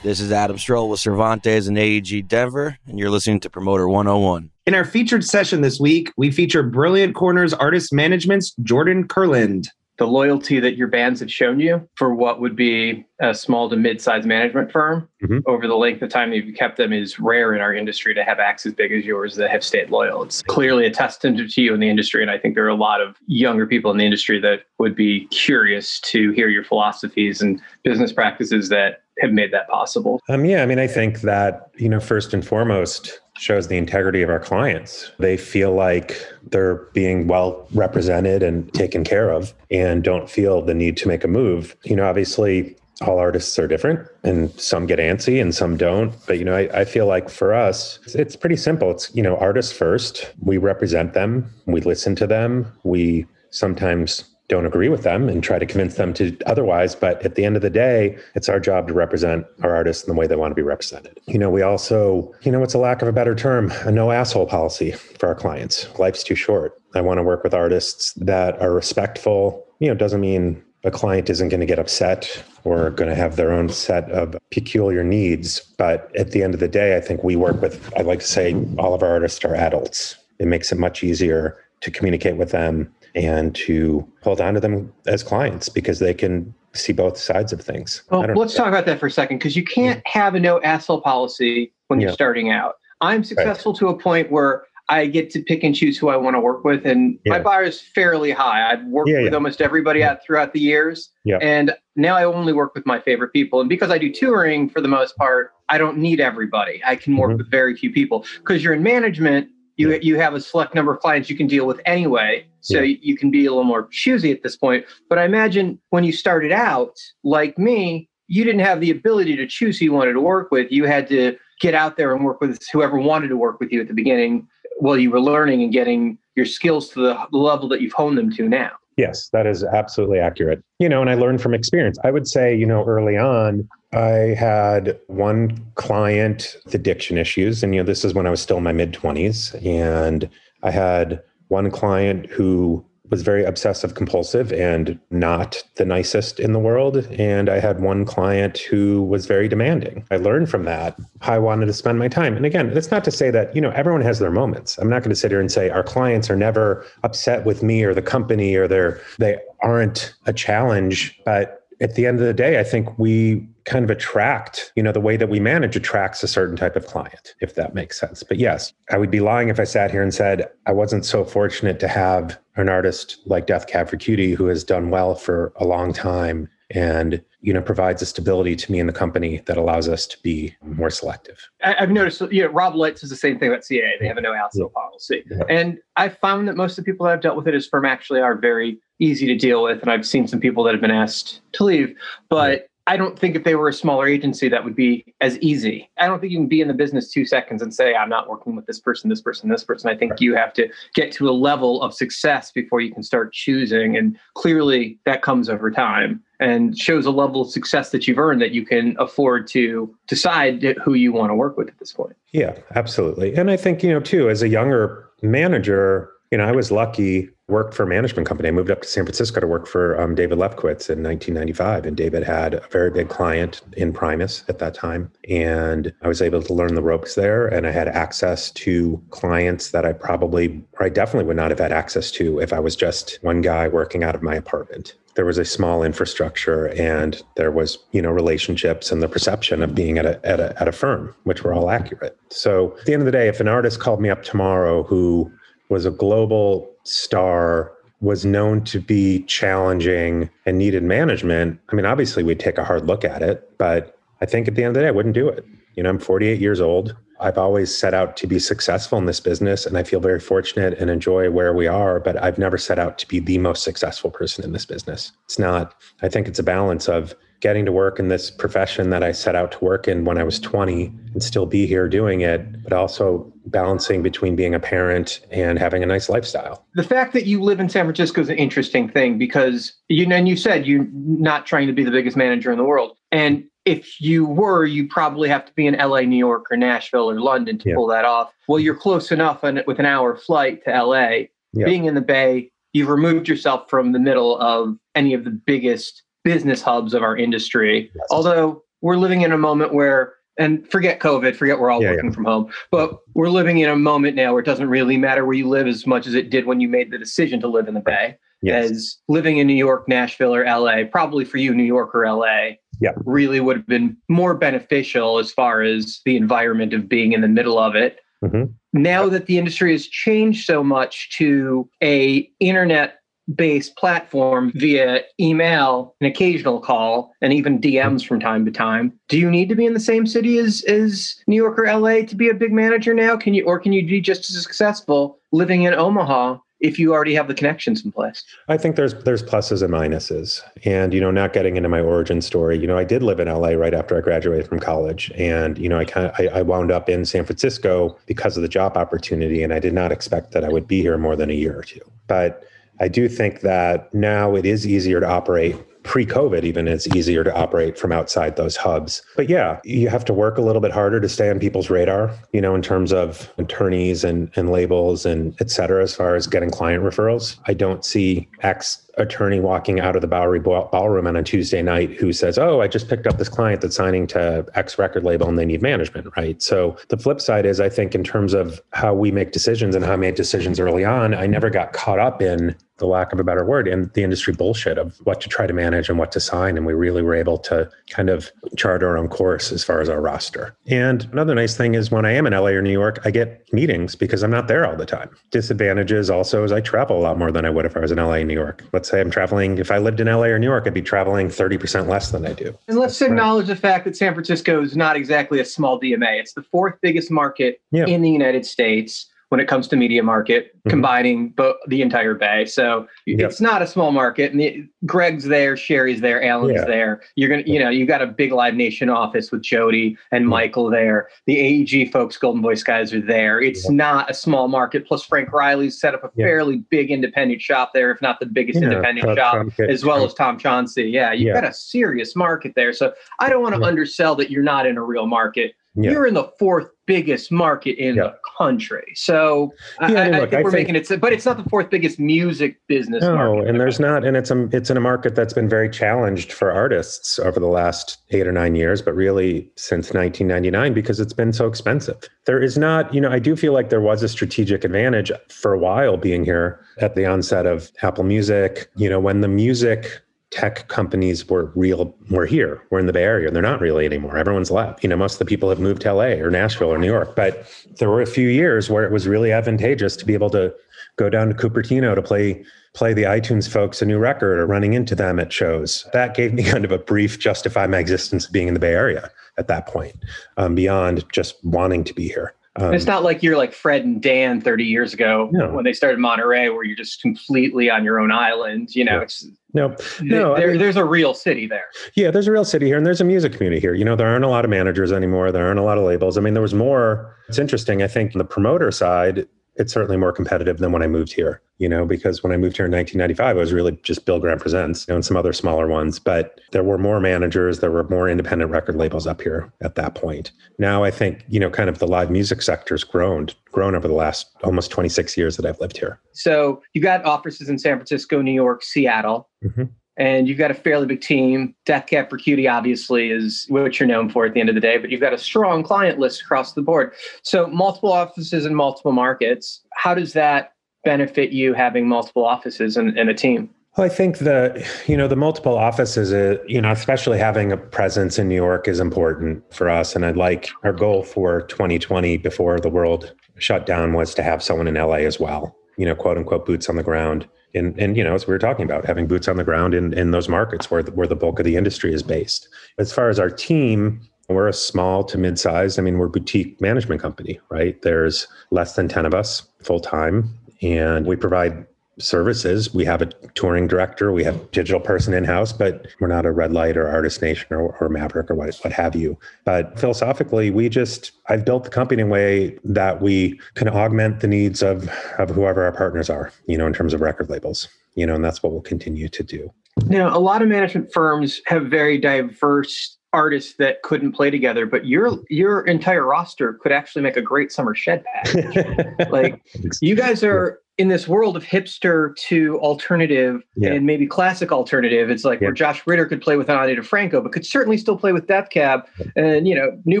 This 0.02 0.18
is 0.18 0.32
Adam 0.32 0.58
Stroll 0.58 0.90
with 0.90 0.98
Cervantes 0.98 1.68
and 1.68 1.78
AEG 1.78 2.26
Denver, 2.26 2.76
and 2.88 2.98
you're 2.98 3.08
listening 3.08 3.38
to 3.40 3.50
Promoter 3.50 3.88
101. 3.88 4.50
In 4.66 4.74
our 4.74 4.84
featured 4.84 5.24
session 5.24 5.60
this 5.60 5.78
week, 5.78 6.12
we 6.16 6.32
feature 6.32 6.64
Brilliant 6.64 7.14
Corners 7.14 7.54
Artist 7.54 7.92
Management's 7.92 8.52
Jordan 8.62 9.06
Kurland. 9.06 9.68
The 9.98 10.06
loyalty 10.06 10.58
that 10.58 10.76
your 10.76 10.88
bands 10.88 11.20
have 11.20 11.30
shown 11.30 11.60
you 11.60 11.86
for 11.96 12.14
what 12.14 12.40
would 12.40 12.56
be 12.56 13.04
a 13.20 13.34
small 13.34 13.68
to 13.70 13.76
mid-sized 13.76 14.26
management 14.26 14.72
firm 14.72 15.08
Mhm. 15.22 15.42
over 15.46 15.66
the 15.68 15.76
length 15.76 16.02
of 16.02 16.08
time 16.08 16.30
that 16.30 16.36
you've 16.38 16.56
kept 16.56 16.76
them 16.76 16.92
is 16.92 17.20
rare 17.20 17.54
in 17.54 17.60
our 17.60 17.74
industry 17.74 18.14
to 18.14 18.24
have 18.24 18.38
acts 18.40 18.66
as 18.66 18.72
big 18.74 18.90
as 18.92 19.04
yours 19.04 19.36
that 19.36 19.50
have 19.50 19.62
stayed 19.62 19.90
loyal. 19.90 20.22
It's 20.22 20.42
clearly 20.42 20.86
a 20.86 20.90
testament 20.90 21.38
to 21.50 21.62
you 21.62 21.74
in 21.74 21.80
the 21.80 21.88
industry. 21.88 22.22
And 22.22 22.30
I 22.30 22.38
think 22.38 22.54
there 22.54 22.64
are 22.64 22.68
a 22.68 22.74
lot 22.74 23.00
of 23.00 23.16
younger 23.26 23.66
people 23.66 23.90
in 23.90 23.98
the 23.98 24.04
industry 24.04 24.40
that 24.40 24.62
would 24.78 24.96
be 24.96 25.26
curious 25.26 26.00
to 26.00 26.32
hear 26.32 26.48
your 26.48 26.64
philosophies 26.64 27.40
and 27.42 27.60
business 27.84 28.12
practices 28.12 28.68
that 28.70 29.02
have 29.20 29.30
made 29.30 29.52
that 29.52 29.68
possible. 29.68 30.20
Um, 30.28 30.44
yeah, 30.44 30.62
I 30.62 30.66
mean, 30.66 30.78
I 30.78 30.86
think 30.86 31.20
that, 31.20 31.70
you 31.76 31.88
know, 31.88 32.00
first 32.00 32.32
and 32.34 32.44
foremost 32.44 33.20
shows 33.38 33.68
the 33.68 33.76
integrity 33.76 34.22
of 34.22 34.30
our 34.30 34.38
clients. 34.38 35.10
They 35.18 35.36
feel 35.36 35.74
like 35.74 36.16
they're 36.50 36.76
being 36.92 37.26
well 37.26 37.66
represented 37.72 38.42
and 38.42 38.72
taken 38.74 39.04
care 39.04 39.30
of 39.30 39.54
and 39.70 40.04
don't 40.04 40.28
feel 40.28 40.62
the 40.62 40.74
need 40.74 40.96
to 40.98 41.08
make 41.08 41.24
a 41.24 41.28
move. 41.28 41.74
You 41.84 41.96
know, 41.96 42.08
obviously, 42.08 42.76
all 43.00 43.18
artists 43.18 43.58
are 43.58 43.66
different 43.66 44.06
and 44.22 44.52
some 44.60 44.86
get 44.86 44.98
antsy 44.98 45.40
and 45.40 45.54
some 45.54 45.76
don't. 45.76 46.14
But, 46.26 46.38
you 46.38 46.44
know, 46.44 46.54
I, 46.54 46.80
I 46.80 46.84
feel 46.84 47.06
like 47.06 47.28
for 47.28 47.52
us, 47.52 47.98
it's, 48.04 48.14
it's 48.14 48.36
pretty 48.36 48.56
simple. 48.56 48.90
It's, 48.90 49.14
you 49.14 49.22
know, 49.22 49.36
artists 49.36 49.72
first. 49.72 50.32
We 50.40 50.58
represent 50.58 51.14
them, 51.14 51.50
we 51.66 51.80
listen 51.80 52.14
to 52.16 52.26
them, 52.26 52.70
we 52.84 53.26
sometimes 53.50 54.24
don't 54.52 54.66
agree 54.66 54.90
with 54.90 55.02
them 55.02 55.30
and 55.30 55.42
try 55.42 55.58
to 55.58 55.64
convince 55.64 55.94
them 55.94 56.12
to 56.12 56.36
otherwise. 56.44 56.94
But 56.94 57.24
at 57.24 57.36
the 57.36 57.44
end 57.46 57.56
of 57.56 57.62
the 57.62 57.70
day, 57.70 58.18
it's 58.34 58.50
our 58.50 58.60
job 58.60 58.86
to 58.88 58.92
represent 58.92 59.46
our 59.62 59.74
artists 59.74 60.06
in 60.06 60.12
the 60.12 60.18
way 60.18 60.26
they 60.26 60.36
want 60.36 60.50
to 60.50 60.54
be 60.54 60.60
represented. 60.60 61.18
You 61.26 61.38
know, 61.38 61.48
we 61.48 61.62
also, 61.62 62.34
you 62.42 62.52
know, 62.52 62.60
what's 62.60 62.74
a 62.74 62.78
lack 62.78 63.00
of 63.00 63.08
a 63.08 63.12
better 63.12 63.34
term, 63.34 63.72
a 63.86 63.90
no 63.90 64.10
asshole 64.10 64.46
policy 64.46 64.92
for 64.92 65.26
our 65.26 65.34
clients. 65.34 65.88
Life's 65.98 66.22
too 66.22 66.34
short. 66.34 66.78
I 66.94 67.00
want 67.00 67.16
to 67.16 67.22
work 67.22 67.42
with 67.42 67.54
artists 67.54 68.12
that 68.14 68.60
are 68.60 68.74
respectful. 68.74 69.66
You 69.78 69.88
know, 69.88 69.94
doesn't 69.94 70.20
mean 70.20 70.62
a 70.84 70.90
client 70.90 71.30
isn't 71.30 71.48
going 71.48 71.60
to 71.60 71.66
get 71.66 71.78
upset 71.78 72.44
or 72.64 72.90
going 72.90 73.08
to 73.08 73.16
have 73.16 73.36
their 73.36 73.52
own 73.52 73.70
set 73.70 74.10
of 74.10 74.36
peculiar 74.50 75.02
needs. 75.02 75.60
But 75.78 76.14
at 76.14 76.32
the 76.32 76.42
end 76.42 76.52
of 76.52 76.60
the 76.60 76.68
day, 76.68 76.94
I 76.94 77.00
think 77.00 77.24
we 77.24 77.36
work 77.36 77.62
with, 77.62 77.90
I 77.96 78.02
like 78.02 78.20
to 78.20 78.26
say, 78.26 78.54
all 78.78 78.92
of 78.92 79.02
our 79.02 79.12
artists 79.12 79.42
are 79.46 79.54
adults. 79.54 80.18
It 80.38 80.46
makes 80.46 80.72
it 80.72 80.78
much 80.78 81.02
easier 81.02 81.56
to 81.80 81.90
communicate 81.90 82.36
with 82.36 82.50
them 82.50 82.92
and 83.14 83.54
to 83.54 84.06
hold 84.22 84.40
on 84.40 84.54
to 84.54 84.60
them 84.60 84.92
as 85.06 85.22
clients 85.22 85.68
because 85.68 85.98
they 85.98 86.14
can 86.14 86.54
see 86.74 86.92
both 86.92 87.18
sides 87.18 87.52
of 87.52 87.60
things. 87.60 88.02
Well, 88.10 88.22
let's 88.34 88.54
talk 88.54 88.68
about 88.68 88.86
that 88.86 88.98
for 88.98 89.06
a 89.06 89.10
second 89.10 89.38
because 89.38 89.56
you 89.56 89.64
can't 89.64 90.00
have 90.06 90.34
a 90.34 90.40
no 90.40 90.60
asshole 90.62 91.02
policy 91.02 91.72
when 91.88 92.00
you're 92.00 92.12
starting 92.12 92.50
out. 92.50 92.76
I'm 93.00 93.24
successful 93.24 93.74
to 93.74 93.88
a 93.88 93.98
point 93.98 94.30
where 94.30 94.64
I 94.88 95.06
get 95.06 95.30
to 95.30 95.42
pick 95.42 95.62
and 95.64 95.74
choose 95.74 95.96
who 95.98 96.08
I 96.08 96.16
want 96.16 96.34
to 96.34 96.40
work 96.40 96.64
with, 96.64 96.84
and 96.86 97.18
my 97.26 97.36
Yeah. 97.36 97.42
bar 97.42 97.62
is 97.62 97.80
fairly 97.80 98.30
high. 98.30 98.70
I've 98.72 98.84
worked 98.86 99.10
Yeah, 99.10 99.22
with 99.22 99.32
yeah. 99.32 99.36
almost 99.36 99.60
everybody 99.60 100.02
out 100.02 100.18
throughout 100.24 100.52
the 100.52 100.60
years, 100.60 101.10
Yeah. 101.24 101.38
and 101.40 101.74
now 101.96 102.16
I 102.16 102.24
only 102.24 102.52
work 102.52 102.74
with 102.74 102.84
my 102.84 102.98
favorite 103.00 103.32
people. 103.32 103.60
And 103.60 103.68
because 103.68 103.90
I 103.90 103.98
do 103.98 104.10
touring 104.10 104.68
for 104.68 104.80
the 104.80 104.88
most 104.88 105.16
part, 105.16 105.52
I 105.68 105.78
don't 105.78 105.98
need 105.98 106.20
everybody. 106.20 106.82
I 106.84 106.96
can 106.96 107.12
Mm-hmm. 107.12 107.20
work 107.22 107.38
with 107.38 107.50
very 107.50 107.76
few 107.76 107.90
people. 107.92 108.24
Because 108.38 108.62
you're 108.64 108.72
in 108.74 108.82
management, 108.82 109.48
you 109.76 109.98
you 110.02 110.16
have 110.18 110.34
a 110.34 110.40
select 110.40 110.74
number 110.74 110.92
of 110.92 111.00
clients 111.00 111.30
you 111.30 111.36
can 111.36 111.46
deal 111.46 111.66
with 111.66 111.80
anyway, 111.86 112.44
so 112.62 112.80
Yeah. 112.80 112.96
you 113.02 113.16
can 113.16 113.30
be 113.30 113.44
a 113.44 113.50
little 113.50 113.64
more 113.64 113.88
choosy 113.90 114.30
at 114.32 114.42
this 114.42 114.56
point. 114.56 114.86
But 115.08 115.18
I 115.18 115.24
imagine 115.24 115.78
when 115.90 116.04
you 116.04 116.12
started 116.12 116.52
out, 116.52 116.96
like 117.22 117.58
me, 117.58 118.08
you 118.28 118.44
didn't 118.44 118.60
have 118.60 118.80
the 118.80 118.90
ability 118.90 119.36
to 119.36 119.46
choose 119.46 119.78
who 119.78 119.86
you 119.86 119.92
wanted 119.92 120.14
to 120.14 120.20
work 120.20 120.50
with. 120.50 120.72
You 120.72 120.84
had 120.86 121.06
to 121.08 121.36
get 121.60 121.74
out 121.74 121.96
there 121.96 122.14
and 122.14 122.24
work 122.24 122.40
with 122.40 122.58
whoever 122.72 122.98
wanted 122.98 123.28
to 123.28 123.36
work 123.36 123.60
with 123.60 123.70
you 123.70 123.80
at 123.80 123.88
the 123.88 123.94
beginning 123.94 124.48
while 124.78 124.96
you 124.96 125.10
were 125.10 125.20
learning 125.20 125.62
and 125.62 125.72
getting 125.72 126.18
your 126.34 126.46
skills 126.46 126.88
to 126.90 127.00
the 127.00 127.36
level 127.36 127.68
that 127.68 127.82
you've 127.82 127.92
honed 127.92 128.16
them 128.16 128.32
to 128.32 128.48
now. 128.48 128.70
Yes, 128.96 129.28
that 129.32 129.46
is 129.46 129.64
absolutely 129.64 130.18
accurate. 130.18 130.62
You 130.78 130.88
know, 130.88 131.00
and 131.00 131.10
I 131.10 131.14
learned 131.14 131.40
from 131.40 131.54
experience. 131.54 131.98
I 132.04 132.10
would 132.10 132.26
say, 132.26 132.54
you 132.54 132.66
know, 132.66 132.84
early 132.84 133.16
on, 133.16 133.68
I 133.92 134.34
had 134.38 134.98
one 135.06 135.58
client 135.76 136.56
with 136.64 136.74
addiction 136.74 137.16
issues. 137.18 137.62
And, 137.62 137.74
you 137.74 137.80
know, 137.82 137.86
this 137.86 138.04
is 138.04 138.12
when 138.14 138.26
I 138.26 138.30
was 138.30 138.40
still 138.40 138.58
in 138.58 138.62
my 138.62 138.72
mid 138.72 138.92
20s. 138.92 139.54
And 139.66 140.28
I 140.62 140.70
had 140.70 141.22
one 141.52 141.70
client 141.70 142.26
who 142.26 142.84
was 143.12 143.20
very 143.20 143.44
obsessive 143.44 143.94
compulsive 143.94 144.54
and 144.54 144.98
not 145.10 145.62
the 145.76 145.84
nicest 145.84 146.40
in 146.40 146.52
the 146.52 146.58
world. 146.58 146.96
And 147.18 147.50
I 147.50 147.60
had 147.60 147.82
one 147.82 148.06
client 148.06 148.56
who 148.56 149.02
was 149.02 149.26
very 149.26 149.48
demanding. 149.48 150.06
I 150.10 150.16
learned 150.16 150.48
from 150.48 150.64
that 150.64 150.98
how 151.20 151.34
I 151.34 151.38
wanted 151.38 151.66
to 151.66 151.74
spend 151.74 151.98
my 151.98 152.08
time. 152.08 152.36
And 152.36 152.46
again, 152.46 152.72
that's 152.72 152.90
not 152.90 153.04
to 153.04 153.10
say 153.10 153.30
that, 153.30 153.54
you 153.54 153.60
know, 153.60 153.70
everyone 153.72 154.00
has 154.00 154.18
their 154.18 154.30
moments. 154.30 154.78
I'm 154.78 154.88
not 154.88 155.02
going 155.02 155.10
to 155.10 155.16
sit 155.16 155.30
here 155.30 155.40
and 155.40 155.52
say 155.52 155.68
our 155.68 155.82
clients 155.82 156.30
are 156.30 156.36
never 156.36 156.86
upset 157.02 157.44
with 157.44 157.62
me 157.62 157.84
or 157.84 157.92
the 157.92 158.00
company 158.00 158.56
or 158.56 158.66
they're 158.66 158.98
they 159.18 159.36
aren't 159.62 160.14
a 160.24 160.32
challenge. 160.32 161.20
But 161.26 161.61
at 161.82 161.96
the 161.96 162.06
end 162.06 162.20
of 162.20 162.26
the 162.26 162.32
day, 162.32 162.60
I 162.60 162.64
think 162.64 162.96
we 162.96 163.46
kind 163.64 163.84
of 163.84 163.90
attract, 163.90 164.72
you 164.76 164.82
know, 164.82 164.92
the 164.92 165.00
way 165.00 165.16
that 165.16 165.28
we 165.28 165.40
manage 165.40 165.74
attracts 165.74 166.22
a 166.22 166.28
certain 166.28 166.56
type 166.56 166.76
of 166.76 166.86
client, 166.86 167.34
if 167.40 167.56
that 167.56 167.74
makes 167.74 167.98
sense. 167.98 168.22
But 168.22 168.38
yes, 168.38 168.72
I 168.90 168.98
would 168.98 169.10
be 169.10 169.20
lying 169.20 169.48
if 169.48 169.58
I 169.58 169.64
sat 169.64 169.90
here 169.90 170.02
and 170.02 170.14
said 170.14 170.48
I 170.66 170.72
wasn't 170.72 171.04
so 171.04 171.24
fortunate 171.24 171.80
to 171.80 171.88
have 171.88 172.38
an 172.56 172.68
artist 172.68 173.18
like 173.26 173.46
Death 173.46 173.66
Cab 173.66 173.88
for 173.88 173.96
Cutie 173.96 174.34
who 174.34 174.46
has 174.46 174.62
done 174.62 174.90
well 174.90 175.16
for 175.16 175.52
a 175.56 175.64
long 175.64 175.92
time 175.92 176.48
and, 176.70 177.22
you 177.42 177.52
know, 177.52 177.60
provides 177.60 178.00
a 178.00 178.06
stability 178.06 178.54
to 178.54 178.70
me 178.70 178.78
and 178.78 178.88
the 178.88 178.92
company 178.92 179.42
that 179.46 179.56
allows 179.56 179.88
us 179.88 180.06
to 180.06 180.16
be 180.22 180.54
more 180.62 180.90
selective. 180.90 181.50
I, 181.62 181.74
I've 181.80 181.90
noticed, 181.90 182.22
you 182.30 182.42
know, 182.42 182.48
Rob 182.48 182.76
Lights 182.76 183.02
is 183.02 183.10
the 183.10 183.16
same 183.16 183.38
thing 183.38 183.48
about 183.48 183.62
CAA. 183.62 183.98
They 184.00 184.06
have 184.06 184.16
a 184.16 184.20
no 184.20 184.32
asshole 184.32 184.70
policy. 184.70 185.24
And 185.48 185.78
I 185.96 186.08
found 186.08 186.46
that 186.48 186.56
most 186.56 186.78
of 186.78 186.84
the 186.84 186.90
people 186.90 187.04
that 187.04 187.12
I've 187.12 187.20
dealt 187.20 187.36
with 187.36 187.48
at 187.48 187.54
his 187.54 187.66
firm 187.66 187.84
actually 187.84 188.20
are 188.20 188.36
very 188.36 188.78
easy 189.00 189.26
to 189.26 189.36
deal 189.36 189.64
with. 189.64 189.82
And 189.82 189.90
I've 189.90 190.06
seen 190.06 190.28
some 190.28 190.38
people 190.38 190.62
that 190.64 190.72
have 190.72 190.80
been 190.80 190.92
asked 190.92 191.40
to 191.54 191.64
leave. 191.64 191.94
But 192.28 192.68
I 192.88 192.96
don't 192.96 193.16
think 193.16 193.36
if 193.36 193.44
they 193.44 193.54
were 193.54 193.68
a 193.68 193.72
smaller 193.72 194.08
agency, 194.08 194.48
that 194.48 194.64
would 194.64 194.74
be 194.74 195.14
as 195.20 195.38
easy. 195.38 195.88
I 195.98 196.08
don't 196.08 196.20
think 196.20 196.32
you 196.32 196.38
can 196.38 196.48
be 196.48 196.60
in 196.60 196.66
the 196.66 196.74
business 196.74 197.12
two 197.12 197.24
seconds 197.24 197.62
and 197.62 197.72
say, 197.72 197.94
I'm 197.94 198.08
not 198.08 198.28
working 198.28 198.56
with 198.56 198.66
this 198.66 198.80
person, 198.80 199.08
this 199.08 199.20
person, 199.20 199.48
this 199.48 199.62
person. 199.62 199.88
I 199.88 199.96
think 199.96 200.20
you 200.20 200.34
have 200.34 200.52
to 200.54 200.68
get 200.94 201.12
to 201.12 201.28
a 201.28 201.32
level 201.32 201.80
of 201.80 201.94
success 201.94 202.50
before 202.50 202.80
you 202.80 202.92
can 202.92 203.04
start 203.04 203.32
choosing. 203.32 203.96
And 203.96 204.18
clearly 204.34 204.98
that 205.06 205.22
comes 205.22 205.48
over 205.48 205.70
time 205.70 206.22
and 206.40 206.76
shows 206.76 207.06
a 207.06 207.12
level 207.12 207.42
of 207.42 207.50
success 207.50 207.90
that 207.90 208.08
you've 208.08 208.18
earned 208.18 208.42
that 208.42 208.50
you 208.50 208.66
can 208.66 208.96
afford 208.98 209.46
to 209.48 209.94
decide 210.08 210.62
who 210.84 210.94
you 210.94 211.12
want 211.12 211.30
to 211.30 211.36
work 211.36 211.56
with 211.56 211.68
at 211.68 211.78
this 211.78 211.92
point. 211.92 212.16
Yeah, 212.32 212.58
absolutely. 212.74 213.34
And 213.36 213.48
I 213.48 213.56
think, 213.56 213.84
you 213.84 213.90
know, 213.90 214.00
too, 214.00 214.28
as 214.28 214.42
a 214.42 214.48
younger 214.48 215.08
manager, 215.22 216.10
you 216.32 216.38
know, 216.38 216.46
I 216.46 216.52
was 216.52 216.72
lucky, 216.72 217.28
worked 217.48 217.74
for 217.74 217.82
a 217.82 217.86
management 217.86 218.26
company. 218.26 218.48
I 218.48 218.52
moved 218.52 218.70
up 218.70 218.80
to 218.80 218.88
San 218.88 219.04
Francisco 219.04 219.38
to 219.38 219.46
work 219.46 219.66
for 219.66 220.00
um, 220.00 220.14
David 220.14 220.38
Lefkowitz 220.38 220.88
in 220.88 221.02
1995. 221.02 221.84
And 221.84 221.94
David 221.94 222.22
had 222.22 222.54
a 222.54 222.66
very 222.70 222.90
big 222.90 223.10
client 223.10 223.60
in 223.76 223.92
Primus 223.92 224.42
at 224.48 224.58
that 224.58 224.72
time. 224.72 225.12
And 225.28 225.92
I 226.00 226.08
was 226.08 226.22
able 226.22 226.42
to 226.42 226.54
learn 226.54 226.74
the 226.74 226.82
ropes 226.82 227.16
there. 227.16 227.46
And 227.48 227.66
I 227.66 227.70
had 227.70 227.86
access 227.86 228.50
to 228.52 229.00
clients 229.10 229.72
that 229.72 229.84
I 229.84 229.92
probably, 229.92 230.64
or 230.80 230.86
I 230.86 230.88
definitely 230.88 231.26
would 231.26 231.36
not 231.36 231.50
have 231.50 231.60
had 231.60 231.70
access 231.70 232.10
to 232.12 232.40
if 232.40 232.54
I 232.54 232.60
was 232.60 232.76
just 232.76 233.18
one 233.20 233.42
guy 233.42 233.68
working 233.68 234.02
out 234.02 234.14
of 234.14 234.22
my 234.22 234.34
apartment 234.34 234.94
there 235.14 235.26
was 235.26 235.36
a 235.36 235.44
small 235.44 235.82
infrastructure 235.82 236.68
and 236.68 237.22
there 237.36 237.50
was 237.50 237.78
you 237.92 238.00
know 238.00 238.10
relationships 238.10 238.90
and 238.90 239.02
the 239.02 239.08
perception 239.08 239.62
of 239.62 239.74
being 239.74 239.98
at 239.98 240.06
a, 240.06 240.26
at 240.26 240.40
a 240.40 240.58
at 240.58 240.68
a 240.68 240.72
firm 240.72 241.14
which 241.24 241.44
were 241.44 241.52
all 241.52 241.70
accurate 241.70 242.18
so 242.30 242.74
at 242.78 242.86
the 242.86 242.94
end 242.94 243.02
of 243.02 243.06
the 243.06 243.12
day 243.12 243.28
if 243.28 243.38
an 243.38 243.46
artist 243.46 243.78
called 243.78 244.00
me 244.00 244.08
up 244.08 244.22
tomorrow 244.22 244.82
who 244.82 245.30
was 245.72 245.86
a 245.86 245.90
global 245.90 246.70
star 246.84 247.72
was 248.00 248.24
known 248.24 248.62
to 248.64 248.80
be 248.80 249.22
challenging 249.24 250.28
and 250.46 250.58
needed 250.58 250.82
management 250.82 251.58
i 251.70 251.74
mean 251.74 251.86
obviously 251.86 252.22
we'd 252.22 252.40
take 252.40 252.58
a 252.58 252.64
hard 252.64 252.86
look 252.86 253.04
at 253.04 253.22
it 253.22 253.50
but 253.58 253.98
i 254.20 254.26
think 254.26 254.46
at 254.46 254.54
the 254.54 254.62
end 254.62 254.68
of 254.68 254.74
the 254.74 254.80
day 254.80 254.88
i 254.88 254.92
wouldn't 254.92 255.14
do 255.14 255.28
it 255.28 255.44
you 255.74 255.82
know 255.82 255.88
i'm 255.88 255.98
48 255.98 256.40
years 256.40 256.60
old 256.60 256.96
I've 257.22 257.38
always 257.38 257.74
set 257.74 257.94
out 257.94 258.16
to 258.16 258.26
be 258.26 258.40
successful 258.40 258.98
in 258.98 259.06
this 259.06 259.20
business, 259.20 259.64
and 259.64 259.78
I 259.78 259.84
feel 259.84 260.00
very 260.00 260.18
fortunate 260.18 260.76
and 260.78 260.90
enjoy 260.90 261.30
where 261.30 261.54
we 261.54 261.68
are. 261.68 262.00
But 262.00 262.20
I've 262.20 262.36
never 262.36 262.58
set 262.58 262.80
out 262.80 262.98
to 262.98 263.06
be 263.06 263.20
the 263.20 263.38
most 263.38 263.62
successful 263.62 264.10
person 264.10 264.44
in 264.44 264.52
this 264.52 264.66
business. 264.66 265.12
It's 265.26 265.38
not, 265.38 265.74
I 266.02 266.08
think 266.08 266.26
it's 266.26 266.40
a 266.40 266.42
balance 266.42 266.88
of 266.88 267.14
getting 267.40 267.64
to 267.66 267.72
work 267.72 267.98
in 267.98 268.08
this 268.08 268.30
profession 268.30 268.90
that 268.90 269.02
I 269.04 269.12
set 269.12 269.36
out 269.36 269.52
to 269.52 269.64
work 269.64 269.86
in 269.86 270.04
when 270.04 270.18
I 270.18 270.24
was 270.24 270.40
20 270.40 270.92
and 271.12 271.22
still 271.22 271.46
be 271.46 271.66
here 271.66 271.88
doing 271.88 272.22
it, 272.22 272.62
but 272.64 272.72
also 272.72 273.31
balancing 273.46 274.02
between 274.02 274.36
being 274.36 274.54
a 274.54 274.60
parent 274.60 275.20
and 275.30 275.58
having 275.58 275.82
a 275.82 275.86
nice 275.86 276.08
lifestyle. 276.08 276.64
The 276.74 276.82
fact 276.84 277.12
that 277.14 277.26
you 277.26 277.42
live 277.42 277.60
in 277.60 277.68
San 277.68 277.84
Francisco 277.84 278.20
is 278.20 278.28
an 278.28 278.36
interesting 278.36 278.88
thing 278.88 279.18
because 279.18 279.72
you 279.88 280.06
know, 280.06 280.16
and 280.16 280.28
you 280.28 280.36
said 280.36 280.66
you're 280.66 280.86
not 280.92 281.46
trying 281.46 281.66
to 281.66 281.72
be 281.72 281.84
the 281.84 281.90
biggest 281.90 282.16
manager 282.16 282.52
in 282.52 282.58
the 282.58 282.64
world. 282.64 282.96
And 283.10 283.44
if 283.64 284.00
you 284.00 284.26
were, 284.26 284.64
you 284.64 284.88
probably 284.88 285.28
have 285.28 285.44
to 285.44 285.52
be 285.54 285.66
in 285.66 285.74
LA, 285.74 286.00
New 286.00 286.16
York, 286.16 286.46
or 286.50 286.56
Nashville 286.56 287.10
or 287.10 287.20
London 287.20 287.58
to 287.58 287.68
Yeah. 287.68 287.74
pull 287.76 287.86
that 287.88 288.04
off. 288.04 288.32
Well, 288.48 288.58
you're 288.58 288.74
close 288.74 289.12
enough 289.12 289.44
and 289.44 289.62
with 289.66 289.78
an 289.78 289.86
hour 289.86 290.16
flight 290.16 290.64
to 290.64 290.70
LA. 290.70 291.28
Yeah. 291.52 291.66
Being 291.66 291.84
in 291.84 291.94
the 291.94 292.00
Bay, 292.00 292.50
you've 292.72 292.88
removed 292.88 293.28
yourself 293.28 293.68
from 293.70 293.92
the 293.92 293.98
middle 293.98 294.38
of 294.38 294.76
any 294.94 295.14
of 295.14 295.24
the 295.24 295.30
biggest 295.30 296.02
business 296.24 296.62
hubs 296.62 296.94
of 296.94 297.02
our 297.02 297.16
industry. 297.16 297.90
Although 298.10 298.62
we're 298.80 298.96
living 298.96 299.20
in 299.22 299.30
a 299.32 299.38
moment 299.38 299.74
where, 299.74 300.14
and 300.38 300.68
forget 300.70 301.00
COVID, 301.00 301.36
forget 301.36 301.58
we're 301.58 301.70
all 301.70 301.82
Yeah, 301.82 301.92
working 301.92 302.12
from 302.12 302.24
home, 302.24 302.50
but 302.70 302.98
we're 303.14 303.28
living 303.30 303.58
in 303.58 303.68
a 303.68 303.76
moment 303.76 304.16
now 304.16 304.32
where 304.32 304.40
it 304.40 304.46
doesn't 304.46 304.68
really 304.68 304.96
matter 304.96 305.24
where 305.24 305.34
you 305.36 305.48
live 305.48 305.66
as 305.66 305.86
much 305.86 306.06
as 306.06 306.14
it 306.14 306.30
did 306.30 306.46
when 306.46 306.60
you 306.60 306.68
made 306.68 306.90
the 306.90 306.98
decision 306.98 307.40
to 307.40 307.48
live 307.48 307.68
in 307.68 307.74
the 307.74 307.80
Bay. 307.80 308.16
Yes. 308.44 308.70
as 308.72 308.96
living 309.08 309.38
in 309.38 309.46
New 309.46 309.54
York, 309.54 309.86
Nashville, 309.86 310.34
or 310.34 310.44
LA, 310.44 310.82
probably 310.90 311.24
for 311.24 311.36
you, 311.36 311.54
New 311.54 311.62
York 311.62 311.94
or 311.94 312.04
LA, 312.04 312.56
Yeah. 312.80 312.90
really 313.04 313.38
would 313.38 313.56
have 313.56 313.68
been 313.68 313.96
more 314.08 314.34
beneficial 314.34 315.20
as 315.20 315.30
far 315.30 315.62
as 315.62 316.00
the 316.04 316.16
environment 316.16 316.72
of 316.74 316.88
being 316.88 317.12
in 317.12 317.20
the 317.20 317.28
middle 317.28 317.56
of 317.56 317.76
it. 317.76 317.98
Mhm. 318.24 318.52
Now 318.72 319.08
that 319.08 319.26
the 319.26 319.38
industry 319.38 319.70
has 319.70 319.86
changed 319.86 320.44
so 320.44 320.64
much 320.64 321.16
to 321.18 321.68
a 321.84 322.28
internet 322.40 322.96
based 323.34 323.76
platform 323.76 324.52
via 324.54 325.02
email, 325.20 325.94
an 326.00 326.06
occasional 326.06 326.60
call, 326.60 327.12
and 327.20 327.32
even 327.32 327.60
DMs 327.60 328.06
from 328.06 328.20
time 328.20 328.44
to 328.44 328.50
time. 328.50 328.92
Do 329.08 329.18
you 329.18 329.30
need 329.30 329.48
to 329.48 329.54
be 329.54 329.66
in 329.66 329.74
the 329.74 329.80
same 329.80 330.06
city 330.06 330.38
as, 330.38 330.62
as 330.64 331.16
New 331.26 331.36
York 331.36 331.58
or 331.58 331.64
LA 331.64 332.02
to 332.06 332.16
be 332.16 332.28
a 332.28 332.34
big 332.34 332.52
manager 332.52 332.94
now? 332.94 333.16
Can 333.16 333.34
you 333.34 333.44
or 333.44 333.58
can 333.58 333.72
you 333.72 333.86
be 333.86 334.00
just 334.00 334.30
as 334.30 334.42
successful 334.42 335.18
living 335.32 335.62
in 335.62 335.74
Omaha 335.74 336.38
if 336.62 336.78
you 336.78 336.92
already 336.92 337.14
have 337.14 337.28
the 337.28 337.34
connections 337.34 337.84
in 337.84 337.92
place? 337.92 338.24
I 338.48 338.56
think 338.56 338.76
there's 338.76 338.94
there's 339.04 339.22
pluses 339.22 339.62
and 339.62 339.72
minuses. 339.72 340.40
And 340.64 340.94
you 340.94 341.00
know, 341.00 341.10
not 341.10 341.32
getting 341.32 341.56
into 341.56 341.68
my 341.68 341.80
origin 341.80 342.22
story, 342.22 342.58
you 342.58 342.66
know, 342.66 342.78
I 342.78 342.84
did 342.84 343.02
live 343.02 343.20
in 343.20 343.28
LA 343.28 343.50
right 343.50 343.74
after 343.74 343.98
I 343.98 344.00
graduated 344.00 344.48
from 344.48 344.60
college. 344.60 345.12
And, 345.16 345.58
you 345.58 345.68
know, 345.68 345.78
I 345.78 345.84
kind 345.84 346.06
of 346.06 346.14
I, 346.18 346.38
I 346.38 346.42
wound 346.42 346.70
up 346.70 346.88
in 346.88 347.04
San 347.04 347.24
Francisco 347.24 347.98
because 348.06 348.36
of 348.36 348.42
the 348.42 348.48
job 348.48 348.76
opportunity. 348.76 349.42
And 349.42 349.52
I 349.52 349.58
did 349.58 349.74
not 349.74 349.92
expect 349.92 350.32
that 350.32 350.44
I 350.44 350.48
would 350.48 350.66
be 350.66 350.80
here 350.80 350.96
more 350.96 351.16
than 351.16 351.30
a 351.30 351.34
year 351.34 351.58
or 351.58 351.64
two. 351.64 351.80
But 352.06 352.44
I 352.82 352.88
do 352.88 353.08
think 353.08 353.40
that 353.40 353.92
now 353.94 354.34
it 354.34 354.44
is 354.44 354.66
easier 354.66 354.98
to 355.00 355.06
operate 355.08 355.56
pre-COVID, 355.84 356.44
even 356.44 356.68
it's 356.68 356.86
easier 356.94 357.24
to 357.24 357.34
operate 357.34 357.78
from 357.78 357.92
outside 357.92 358.36
those 358.36 358.56
hubs. 358.56 359.02
But 359.16 359.28
yeah, 359.28 359.60
you 359.64 359.88
have 359.88 360.04
to 360.06 360.12
work 360.12 360.38
a 360.38 360.42
little 360.42 360.60
bit 360.60 360.72
harder 360.72 361.00
to 361.00 361.08
stay 361.08 361.30
on 361.30 361.38
people's 361.38 361.70
radar, 361.70 362.12
you 362.32 362.40
know, 362.40 362.54
in 362.54 362.62
terms 362.62 362.92
of 362.92 363.32
attorneys 363.38 364.04
and, 364.04 364.30
and 364.36 364.50
labels 364.50 365.06
and 365.06 365.34
et 365.40 365.50
cetera, 365.50 365.82
as 365.82 365.94
far 365.94 366.14
as 366.14 366.26
getting 366.26 366.50
client 366.50 366.84
referrals. 366.84 367.38
I 367.46 367.54
don't 367.54 367.84
see 367.84 368.28
X 368.42 368.88
attorney 368.98 369.40
walking 369.40 369.80
out 369.80 369.96
of 369.96 370.02
the 370.02 370.08
Bowery 370.08 370.38
Ballroom 370.38 371.06
on 371.06 371.16
a 371.16 371.22
Tuesday 371.22 371.62
night 371.62 371.92
who 371.92 372.12
says, 372.12 372.38
Oh, 372.38 372.60
I 372.60 372.68
just 372.68 372.88
picked 372.88 373.06
up 373.06 373.18
this 373.18 373.28
client 373.28 373.60
that's 373.60 373.76
signing 373.76 374.06
to 374.08 374.46
X 374.54 374.78
record 374.78 375.04
label 375.04 375.28
and 375.28 375.38
they 375.38 375.44
need 375.44 375.62
management, 375.62 376.08
right? 376.16 376.40
So 376.42 376.76
the 376.88 376.96
flip 376.96 377.20
side 377.20 377.46
is, 377.46 377.60
I 377.60 377.68
think, 377.68 377.94
in 377.94 378.04
terms 378.04 378.34
of 378.34 378.60
how 378.72 378.94
we 378.94 379.10
make 379.10 379.32
decisions 379.32 379.74
and 379.74 379.84
how 379.84 379.92
I 379.92 379.96
made 379.96 380.14
decisions 380.14 380.60
early 380.60 380.84
on, 380.84 381.14
I 381.14 381.26
never 381.26 381.50
got 381.50 381.72
caught 381.72 381.98
up 381.98 382.20
in 382.20 382.56
the 382.82 382.86
lack 382.86 383.12
of 383.12 383.20
a 383.20 383.24
better 383.24 383.44
word 383.44 383.68
in 383.68 383.90
the 383.94 384.02
industry 384.02 384.34
bullshit 384.34 384.76
of 384.76 384.98
what 385.04 385.20
to 385.20 385.28
try 385.28 385.46
to 385.46 385.52
manage 385.52 385.88
and 385.88 385.98
what 385.98 386.10
to 386.10 386.18
sign. 386.18 386.56
And 386.56 386.66
we 386.66 386.72
really 386.72 387.00
were 387.00 387.14
able 387.14 387.38
to 387.38 387.70
kind 387.90 388.10
of 388.10 388.32
chart 388.56 388.82
our 388.82 388.98
own 388.98 389.06
course 389.08 389.52
as 389.52 389.62
far 389.62 389.80
as 389.80 389.88
our 389.88 390.00
roster. 390.00 390.56
And 390.66 391.04
another 391.12 391.34
nice 391.34 391.56
thing 391.56 391.76
is 391.76 391.92
when 391.92 392.04
I 392.04 392.10
am 392.10 392.26
in 392.26 392.32
LA 392.32 392.48
or 392.48 392.60
New 392.60 392.72
York, 392.72 392.98
I 393.04 393.12
get 393.12 393.46
meetings 393.52 393.94
because 393.94 394.24
I'm 394.24 394.32
not 394.32 394.48
there 394.48 394.66
all 394.66 394.74
the 394.74 394.84
time. 394.84 395.10
Disadvantages 395.30 396.10
also 396.10 396.42
is 396.42 396.50
I 396.50 396.60
travel 396.60 396.98
a 396.98 397.02
lot 397.02 397.18
more 397.18 397.30
than 397.30 397.44
I 397.44 397.50
would 397.50 397.66
if 397.66 397.76
I 397.76 397.80
was 397.80 397.92
in 397.92 397.98
LA 397.98 398.24
New 398.24 398.34
York. 398.34 398.64
Let's 398.82 398.90
say 398.90 399.00
I'm 399.00 399.12
traveling, 399.12 399.58
if 399.58 399.70
I 399.70 399.78
lived 399.78 400.00
in 400.00 400.08
LA 400.08 400.24
or 400.24 400.40
New 400.40 400.48
York, 400.48 400.64
I'd 400.66 400.74
be 400.74 400.82
traveling 400.82 401.28
30% 401.28 401.86
less 401.86 402.10
than 402.10 402.26
I 402.26 402.32
do. 402.32 402.58
And 402.66 402.76
let's 402.80 403.00
acknowledge 403.00 403.46
the 403.46 403.54
fact 403.54 403.84
that 403.84 403.96
San 403.96 404.12
Francisco 404.12 404.60
is 404.60 404.76
not 404.76 404.96
exactly 404.96 405.38
a 405.38 405.44
small 405.44 405.78
DMA. 405.80 406.18
It's 406.18 406.32
the 406.32 406.42
fourth 406.42 406.74
biggest 406.82 407.08
market 407.08 407.60
Yeah. 407.70 407.86
in 407.86 408.02
the 408.02 408.10
United 408.10 408.44
States 408.44 409.06
when 409.32 409.40
it 409.40 409.48
comes 409.48 409.66
to 409.66 409.76
media 409.76 410.02
market, 410.02 410.52
Mhm. 410.66 410.70
combining 410.70 411.30
bo- 411.30 411.54
the 411.68 411.80
entire 411.80 412.12
Bay. 412.12 412.44
So 412.44 412.86
Yep. 413.06 413.30
it's 413.30 413.40
not 413.40 413.62
a 413.62 413.66
small 413.66 413.90
market. 413.90 414.30
And 414.30 414.38
the, 414.38 414.62
Greg's 414.84 415.24
there, 415.24 415.56
Sherry's 415.56 416.02
there, 416.02 416.22
Alan's 416.22 416.52
Yeah. 416.60 416.64
there. 416.66 417.00
You're 417.16 417.30
gonna, 417.30 417.44
you 417.46 417.58
know, 417.58 417.70
you 417.70 417.86
got 417.86 418.02
a 418.02 418.06
big 418.06 418.30
Live 418.30 418.54
Nation 418.54 418.90
office 418.90 419.32
with 419.32 419.40
Jody 419.40 419.96
and 420.10 420.28
Michael 420.28 420.68
there. 420.68 421.08
The 421.26 421.38
AEG 421.38 421.86
folks, 421.86 422.18
Goldenvoice 422.18 422.62
guys 422.62 422.92
are 422.92 423.00
there. 423.00 423.40
It's 423.40 423.70
not 423.70 424.10
a 424.10 424.14
small 424.14 424.48
market. 424.48 424.86
Plus, 424.86 425.02
Frank 425.02 425.32
Riley's 425.32 425.80
set 425.80 425.94
up 425.94 426.04
a 426.04 426.10
fairly 426.10 426.56
big 426.68 426.90
independent 426.90 427.40
shop 427.40 427.70
there, 427.72 427.90
if 427.90 428.02
not 428.02 428.20
the 428.20 428.26
biggest 428.26 428.62
independent 428.62 429.00
Trump- 429.00 429.18
shop, 429.18 429.32
Trump- 429.34 429.60
as 429.70 429.82
well 429.82 429.96
Trump- 429.96 430.08
as 430.10 430.14
Tom 430.14 430.36
Chauncey. 430.38 430.90
Yeah, 430.90 431.14
you've 431.14 431.32
got 431.32 431.44
a 431.44 431.54
serious 431.54 432.14
market 432.14 432.52
there. 432.54 432.74
So 432.74 432.92
I 433.18 433.30
don't 433.30 433.40
want 433.42 433.54
to 433.54 433.62
undersell 433.62 434.14
that 434.16 434.30
you're 434.30 434.42
not 434.42 434.66
in 434.66 434.76
a 434.76 434.82
real 434.82 435.06
market. 435.06 435.54
Yeah. 435.74 435.92
You're 435.92 436.06
in 436.06 436.14
the 436.14 436.30
fourth 436.38 436.66
biggest 436.86 437.32
market 437.32 437.78
in 437.78 437.94
Yeah. 437.94 438.02
the 438.02 438.14
country. 438.36 438.92
So 438.94 439.52
Yeah, 439.80 439.86
I 439.86 439.88
mean, 439.88 439.96
I 439.96 440.20
look, 440.20 440.30
think 440.30 440.40
I 440.40 440.42
we're 440.42 440.50
think- 440.50 440.68
making 440.68 440.94
it, 440.96 441.00
but 441.00 441.12
it's 441.14 441.24
not 441.24 441.42
the 441.42 441.48
fourth 441.48 441.70
biggest 441.70 441.98
music 441.98 442.56
business 442.68 443.02
No, 443.02 443.40
and 443.40 443.58
there's 443.58 443.80
not, 443.80 444.04
and 444.04 444.14
it's 444.16 444.30
a, 444.30 444.48
it's 444.52 444.68
in 444.68 444.76
a 444.76 444.80
market 444.80 445.14
that's 445.14 445.32
been 445.32 445.48
very 445.48 445.70
challenged 445.70 446.32
for 446.32 446.50
artists 446.52 447.18
over 447.18 447.40
the 447.40 447.46
last 447.46 447.98
eight 448.10 448.26
or 448.26 448.32
nine 448.32 448.54
years, 448.54 448.82
but 448.82 448.94
really 448.94 449.50
since 449.56 449.94
1999 449.94 450.74
because 450.74 451.00
it's 451.00 451.14
been 451.14 451.32
so 451.32 451.46
expensive. 451.46 451.96
There 452.26 452.42
is 452.42 452.58
not, 452.58 452.92
you 452.92 453.00
know, 453.00 453.10
I 453.10 453.18
do 453.18 453.34
feel 453.34 453.52
like 453.54 453.70
there 453.70 453.80
was 453.80 454.02
a 454.02 454.08
strategic 454.08 454.64
advantage 454.64 455.10
for 455.30 455.54
a 455.54 455.58
while 455.58 455.96
being 455.96 456.24
here 456.24 456.60
at 456.80 456.96
the 456.96 457.06
onset 457.06 457.46
of 457.46 457.70
Apple 457.82 458.04
Music. 458.04 458.68
You 458.76 458.90
know, 458.90 459.00
when 459.00 459.22
the 459.22 459.28
music 459.28 460.02
tech 460.32 460.66
companies 460.68 461.28
were 461.28 461.52
real 461.54 461.94
were 462.10 462.24
here 462.24 462.62
we're 462.70 462.78
in 462.78 462.86
the 462.86 462.92
bay 462.92 463.04
area 463.04 463.30
they're 463.30 463.42
not 463.42 463.60
really 463.60 463.84
anymore. 463.84 464.16
Everyone's 464.16 464.50
left. 464.50 464.82
You 464.82 464.88
know 464.88 464.96
most 464.96 465.14
of 465.14 465.18
the 465.18 465.24
people 465.26 465.48
have 465.50 465.60
moved 465.60 465.82
to 465.82 465.92
la 465.92 466.04
or 466.04 466.30
nashville 466.30 466.72
or 466.72 466.78
new 466.78 466.86
york 466.86 467.14
but 467.14 467.46
there 467.78 467.90
were 467.90 468.00
a 468.00 468.06
few 468.06 468.28
years 468.28 468.70
where 468.70 468.84
it 468.84 468.92
was 468.92 469.06
really 469.06 469.30
advantageous 469.30 469.94
to 469.96 470.06
be 470.06 470.14
able 470.14 470.30
to 470.30 470.52
go 470.96 471.10
down 471.10 471.28
to 471.28 471.34
cupertino 471.34 471.94
to 471.94 472.02
play 472.02 472.44
play 472.74 472.94
the 472.94 473.02
itunes 473.02 473.48
folks 473.48 473.82
a 473.82 473.84
new 473.84 473.98
record 473.98 474.38
or 474.38 474.46
running 474.46 474.72
into 474.72 474.94
them 474.94 475.20
at 475.20 475.32
shows. 475.32 475.86
That 475.92 476.14
gave 476.14 476.32
me 476.32 476.42
kind 476.54 476.64
of 476.64 476.72
a 476.72 476.78
brief 476.78 477.18
justify 477.18 477.66
my 477.66 477.78
existence 477.78 478.26
being 478.26 478.48
in 478.48 478.54
the 478.54 478.60
bay 478.60 478.74
area 478.74 479.10
at 479.38 479.48
that 479.48 479.66
point 479.66 479.94
um, 480.38 480.54
beyond 480.54 481.04
just 481.12 481.42
wanting 481.44 481.84
to 481.84 481.94
be 481.94 482.08
here 482.08 482.34
um, 482.56 482.74
it's 482.74 482.86
not 482.86 483.02
like 483.02 483.22
you're 483.22 483.36
like 483.36 483.52
Fred 483.52 483.84
and 483.84 484.02
Dan 484.02 484.40
30 484.40 484.64
years 484.64 484.92
ago 484.92 485.28
No. 485.32 485.50
when 485.52 485.64
they 485.64 485.72
started 485.72 485.98
Monterey, 485.98 486.50
where 486.50 486.64
you're 486.64 486.76
just 486.76 487.00
completely 487.00 487.70
on 487.70 487.82
your 487.84 487.98
own 487.98 488.12
island. 488.12 488.74
You 488.74 488.84
know, 488.84 488.96
Yeah. 488.96 489.02
it's 489.02 489.26
no 489.54 489.76
no 490.02 490.34
I 490.34 490.46
mean- 490.46 490.58
there's 490.58 490.76
a 490.76 490.84
real 490.84 491.14
city 491.14 491.46
there. 491.46 491.64
Yeah, 491.94 492.10
there's 492.10 492.26
a 492.28 492.32
real 492.32 492.44
city 492.44 492.66
here 492.66 492.76
and 492.76 492.84
there's 492.86 493.00
a 493.00 493.04
music 493.04 493.32
community 493.32 493.60
here. 493.60 493.74
You 493.74 493.84
know, 493.84 493.96
there 493.96 494.06
aren't 494.06 494.24
a 494.24 494.28
lot 494.28 494.44
of 494.44 494.50
managers 494.50 494.92
anymore. 494.92 495.32
There 495.32 495.46
aren't 495.46 495.58
a 495.60 495.62
lot 495.62 495.78
of 495.78 495.84
labels. 495.84 496.18
I 496.18 496.20
mean, 496.20 496.34
there 496.34 496.42
was 496.42 496.54
more. 496.54 497.16
It's 497.28 497.38
interesting. 497.38 497.82
I 497.82 497.88
think 497.88 498.14
on 498.14 498.18
the 498.18 498.24
promoter 498.24 498.70
side, 498.70 499.26
it's 499.56 499.72
certainly 499.72 499.96
more 499.96 500.12
competitive 500.12 500.58
than 500.58 500.72
when 500.72 500.82
I 500.82 500.86
moved 500.86 501.12
here, 501.12 501.42
you 501.58 501.68
know, 501.68 501.84
because 501.84 502.22
when 502.22 502.32
I 502.32 502.36
moved 502.36 502.56
here 502.56 502.66
in 502.66 502.72
1995, 502.72 503.36
it 503.36 503.40
was 503.40 503.52
really 503.52 503.78
just 503.82 504.06
Bill 504.06 504.18
Graham 504.18 504.38
Presents 504.38 504.86
you 504.88 504.92
know, 504.92 504.96
and 504.96 505.04
some 505.04 505.16
other 505.16 505.32
smaller 505.32 505.66
ones. 505.66 505.98
But 505.98 506.40
there 506.52 506.62
were 506.62 506.78
more 506.78 507.00
managers, 507.00 507.60
there 507.60 507.70
were 507.70 507.84
more 507.84 508.08
independent 508.08 508.50
record 508.50 508.76
labels 508.76 509.06
up 509.06 509.20
here 509.20 509.52
at 509.60 509.74
that 509.74 509.94
point. 509.94 510.32
Now 510.58 510.84
I 510.84 510.90
think, 510.90 511.24
you 511.28 511.38
know, 511.38 511.50
kind 511.50 511.68
of 511.68 511.78
the 511.78 511.86
live 511.86 512.10
music 512.10 512.40
sector's 512.40 512.84
grown, 512.84 513.28
grown 513.50 513.74
over 513.74 513.86
the 513.86 513.94
last 513.94 514.30
almost 514.42 514.70
26 514.70 515.16
years 515.16 515.36
that 515.36 515.44
I've 515.44 515.60
lived 515.60 515.76
here. 515.76 516.00
So 516.12 516.62
you 516.72 516.80
got 516.80 517.04
offices 517.04 517.48
in 517.48 517.58
San 517.58 517.76
Francisco, 517.76 518.22
New 518.22 518.32
York, 518.32 518.62
Seattle. 518.62 519.28
Mhm. 519.44 519.68
And 519.98 520.26
you've 520.26 520.38
got 520.38 520.50
a 520.50 520.54
fairly 520.54 520.86
big 520.86 521.02
team. 521.02 521.54
Death 521.66 521.86
Cab 521.86 522.08
for 522.08 522.16
Cutie, 522.16 522.48
obviously, 522.48 523.10
is 523.10 523.46
what 523.48 523.78
you're 523.78 523.86
known 523.86 524.08
for 524.08 524.24
at 524.24 524.32
the 524.32 524.40
end 524.40 524.48
of 524.48 524.54
the 524.54 524.60
day, 524.60 524.78
but 524.78 524.90
you've 524.90 525.02
got 525.02 525.12
a 525.12 525.18
strong 525.18 525.62
client 525.62 525.98
list 525.98 526.22
across 526.22 526.54
the 526.54 526.62
board. 526.62 526.94
So, 527.22 527.46
multiple 527.48 527.92
offices 527.92 528.46
in 528.46 528.54
multiple 528.54 528.92
markets. 528.92 529.60
How 529.74 529.94
does 529.94 530.14
that 530.14 530.54
benefit 530.84 531.30
you 531.30 531.52
having 531.54 531.88
multiple 531.88 532.24
offices 532.24 532.76
and, 532.76 532.98
and 532.98 533.10
a 533.10 533.14
team? 533.14 533.50
Well, 533.76 533.86
I 533.86 533.88
think 533.88 534.18
the 534.18 534.66
you 534.86 534.96
know 534.98 535.08
the 535.08 535.16
multiple 535.16 535.56
offices, 535.56 536.12
uh, 536.12 536.42
you 536.46 536.60
know, 536.60 536.70
especially 536.70 537.18
having 537.18 537.52
a 537.52 537.56
presence 537.56 538.18
in 538.18 538.28
New 538.28 538.34
York 538.34 538.68
is 538.68 538.80
important 538.80 539.42
for 539.52 539.70
us. 539.70 539.96
And 539.96 540.04
I'd 540.04 540.16
like 540.16 540.50
our 540.62 540.74
goal 540.74 541.04
for 541.04 541.42
2020 541.42 542.18
before 542.18 542.60
the 542.60 542.68
world 542.68 543.14
shut 543.38 543.64
down 543.64 543.94
was 543.94 544.14
to 544.14 544.22
have 544.22 544.42
someone 544.42 544.68
in 544.68 544.74
LA 544.74 544.96
as 544.96 545.18
well. 545.18 545.56
You 545.78 545.86
know, 545.86 545.94
quote 545.94 546.18
unquote 546.18 546.44
boots 546.44 546.68
on 546.68 546.76
the 546.76 546.82
ground. 546.82 547.26
And 547.54 547.78
and 547.78 547.96
you 547.96 548.04
know, 548.04 548.14
as 548.14 548.26
we 548.26 548.32
were 548.32 548.38
talking 548.38 548.64
about, 548.64 548.84
having 548.84 549.06
boots 549.06 549.28
on 549.28 549.36
the 549.36 549.44
ground 549.44 549.74
in 549.74 549.92
in 549.92 550.10
those 550.10 550.28
markets 550.28 550.70
where 550.70 550.82
the, 550.82 550.92
where 550.92 551.06
the 551.06 551.16
bulk 551.16 551.38
of 551.38 551.44
the 551.44 551.56
industry 551.56 551.92
is 551.92 552.02
based. 552.02 552.48
As 552.78 552.92
far 552.92 553.08
as 553.08 553.18
our 553.18 553.30
team, 553.30 554.00
we're 554.28 554.48
a 554.48 554.52
small 554.52 555.04
to 555.04 555.18
mid-sized. 555.18 555.78
I 555.78 555.82
mean, 555.82 555.98
we're 555.98 556.08
boutique 556.08 556.60
management 556.60 557.00
company, 557.00 557.40
right? 557.50 557.80
There's 557.82 558.26
less 558.50 558.74
than 558.74 558.88
10 558.88 559.04
of 559.04 559.14
us 559.14 559.42
full 559.62 559.80
time, 559.80 560.38
and 560.62 561.06
we 561.06 561.16
provide 561.16 561.66
services. 561.98 562.72
We 562.72 562.84
have 562.84 563.02
a 563.02 563.06
touring 563.34 563.68
director, 563.68 564.12
we 564.12 564.24
have 564.24 564.50
digital 564.50 564.80
person 564.80 565.14
in 565.14 565.24
house, 565.24 565.52
but 565.52 565.86
we're 566.00 566.08
not 566.08 566.26
a 566.26 566.32
red 566.32 566.52
light 566.52 566.76
or 566.76 566.88
artist 566.88 567.20
nation 567.22 567.46
or, 567.50 567.76
or 567.78 567.88
Maverick 567.88 568.30
or 568.30 568.34
what, 568.34 568.54
what 568.62 568.72
have 568.72 568.96
you. 568.96 569.18
But 569.44 569.78
philosophically, 569.78 570.50
we 570.50 570.68
just, 570.68 571.12
I've 571.28 571.44
built 571.44 571.64
the 571.64 571.70
company 571.70 572.02
in 572.02 572.08
a 572.08 572.10
way 572.10 572.58
that 572.64 573.02
we 573.02 573.38
can 573.54 573.68
augment 573.68 574.20
the 574.20 574.28
needs 574.28 574.62
of, 574.62 574.88
of 575.18 575.30
whoever 575.30 575.64
our 575.64 575.72
partners 575.72 576.08
are, 576.08 576.32
you 576.46 576.56
know, 576.56 576.66
in 576.66 576.72
terms 576.72 576.94
of 576.94 577.00
record 577.00 577.28
labels, 577.28 577.68
you 577.94 578.06
know, 578.06 578.14
and 578.14 578.24
that's 578.24 578.42
what 578.42 578.52
we'll 578.52 578.62
continue 578.62 579.08
to 579.08 579.22
do. 579.22 579.52
Now, 579.86 580.16
a 580.16 580.20
lot 580.20 580.42
of 580.42 580.48
management 580.48 580.92
firms 580.92 581.40
have 581.46 581.66
very 581.66 581.98
diverse 581.98 582.98
artists 583.12 583.54
that 583.58 583.82
couldn't 583.82 584.12
play 584.12 584.30
together, 584.30 584.64
but 584.66 584.86
your 584.86 585.18
your 585.28 585.66
entire 585.66 586.06
roster 586.06 586.54
could 586.54 586.72
actually 586.72 587.02
make 587.02 587.16
a 587.16 587.22
great 587.22 587.52
summer 587.52 587.74
shed 587.74 588.04
package. 588.04 588.86
like 589.10 589.42
you 589.80 589.94
guys 589.94 590.24
are 590.24 590.61
in 590.78 590.88
this 590.88 591.06
world 591.06 591.36
of 591.36 591.44
hipster 591.44 592.16
to 592.16 592.58
alternative 592.60 593.42
Yeah. 593.56 593.72
and 593.74 593.84
maybe 593.84 594.06
classic 594.06 594.50
alternative, 594.50 595.10
it's 595.10 595.24
like 595.24 595.40
Yeah. 595.40 595.48
where 595.48 595.54
Josh 595.54 595.86
Ritter 595.86 596.06
could 596.06 596.22
play 596.22 596.36
with 596.36 596.48
Ani 596.48 596.74
DiFranco, 596.74 597.22
but 597.22 597.32
could 597.32 597.44
certainly 597.44 597.76
still 597.76 597.96
play 597.96 598.12
with 598.12 598.26
Death 598.26 598.48
Cab. 598.50 598.86
And, 599.14 599.46
you 599.46 599.54
know, 599.54 599.78
new 599.84 600.00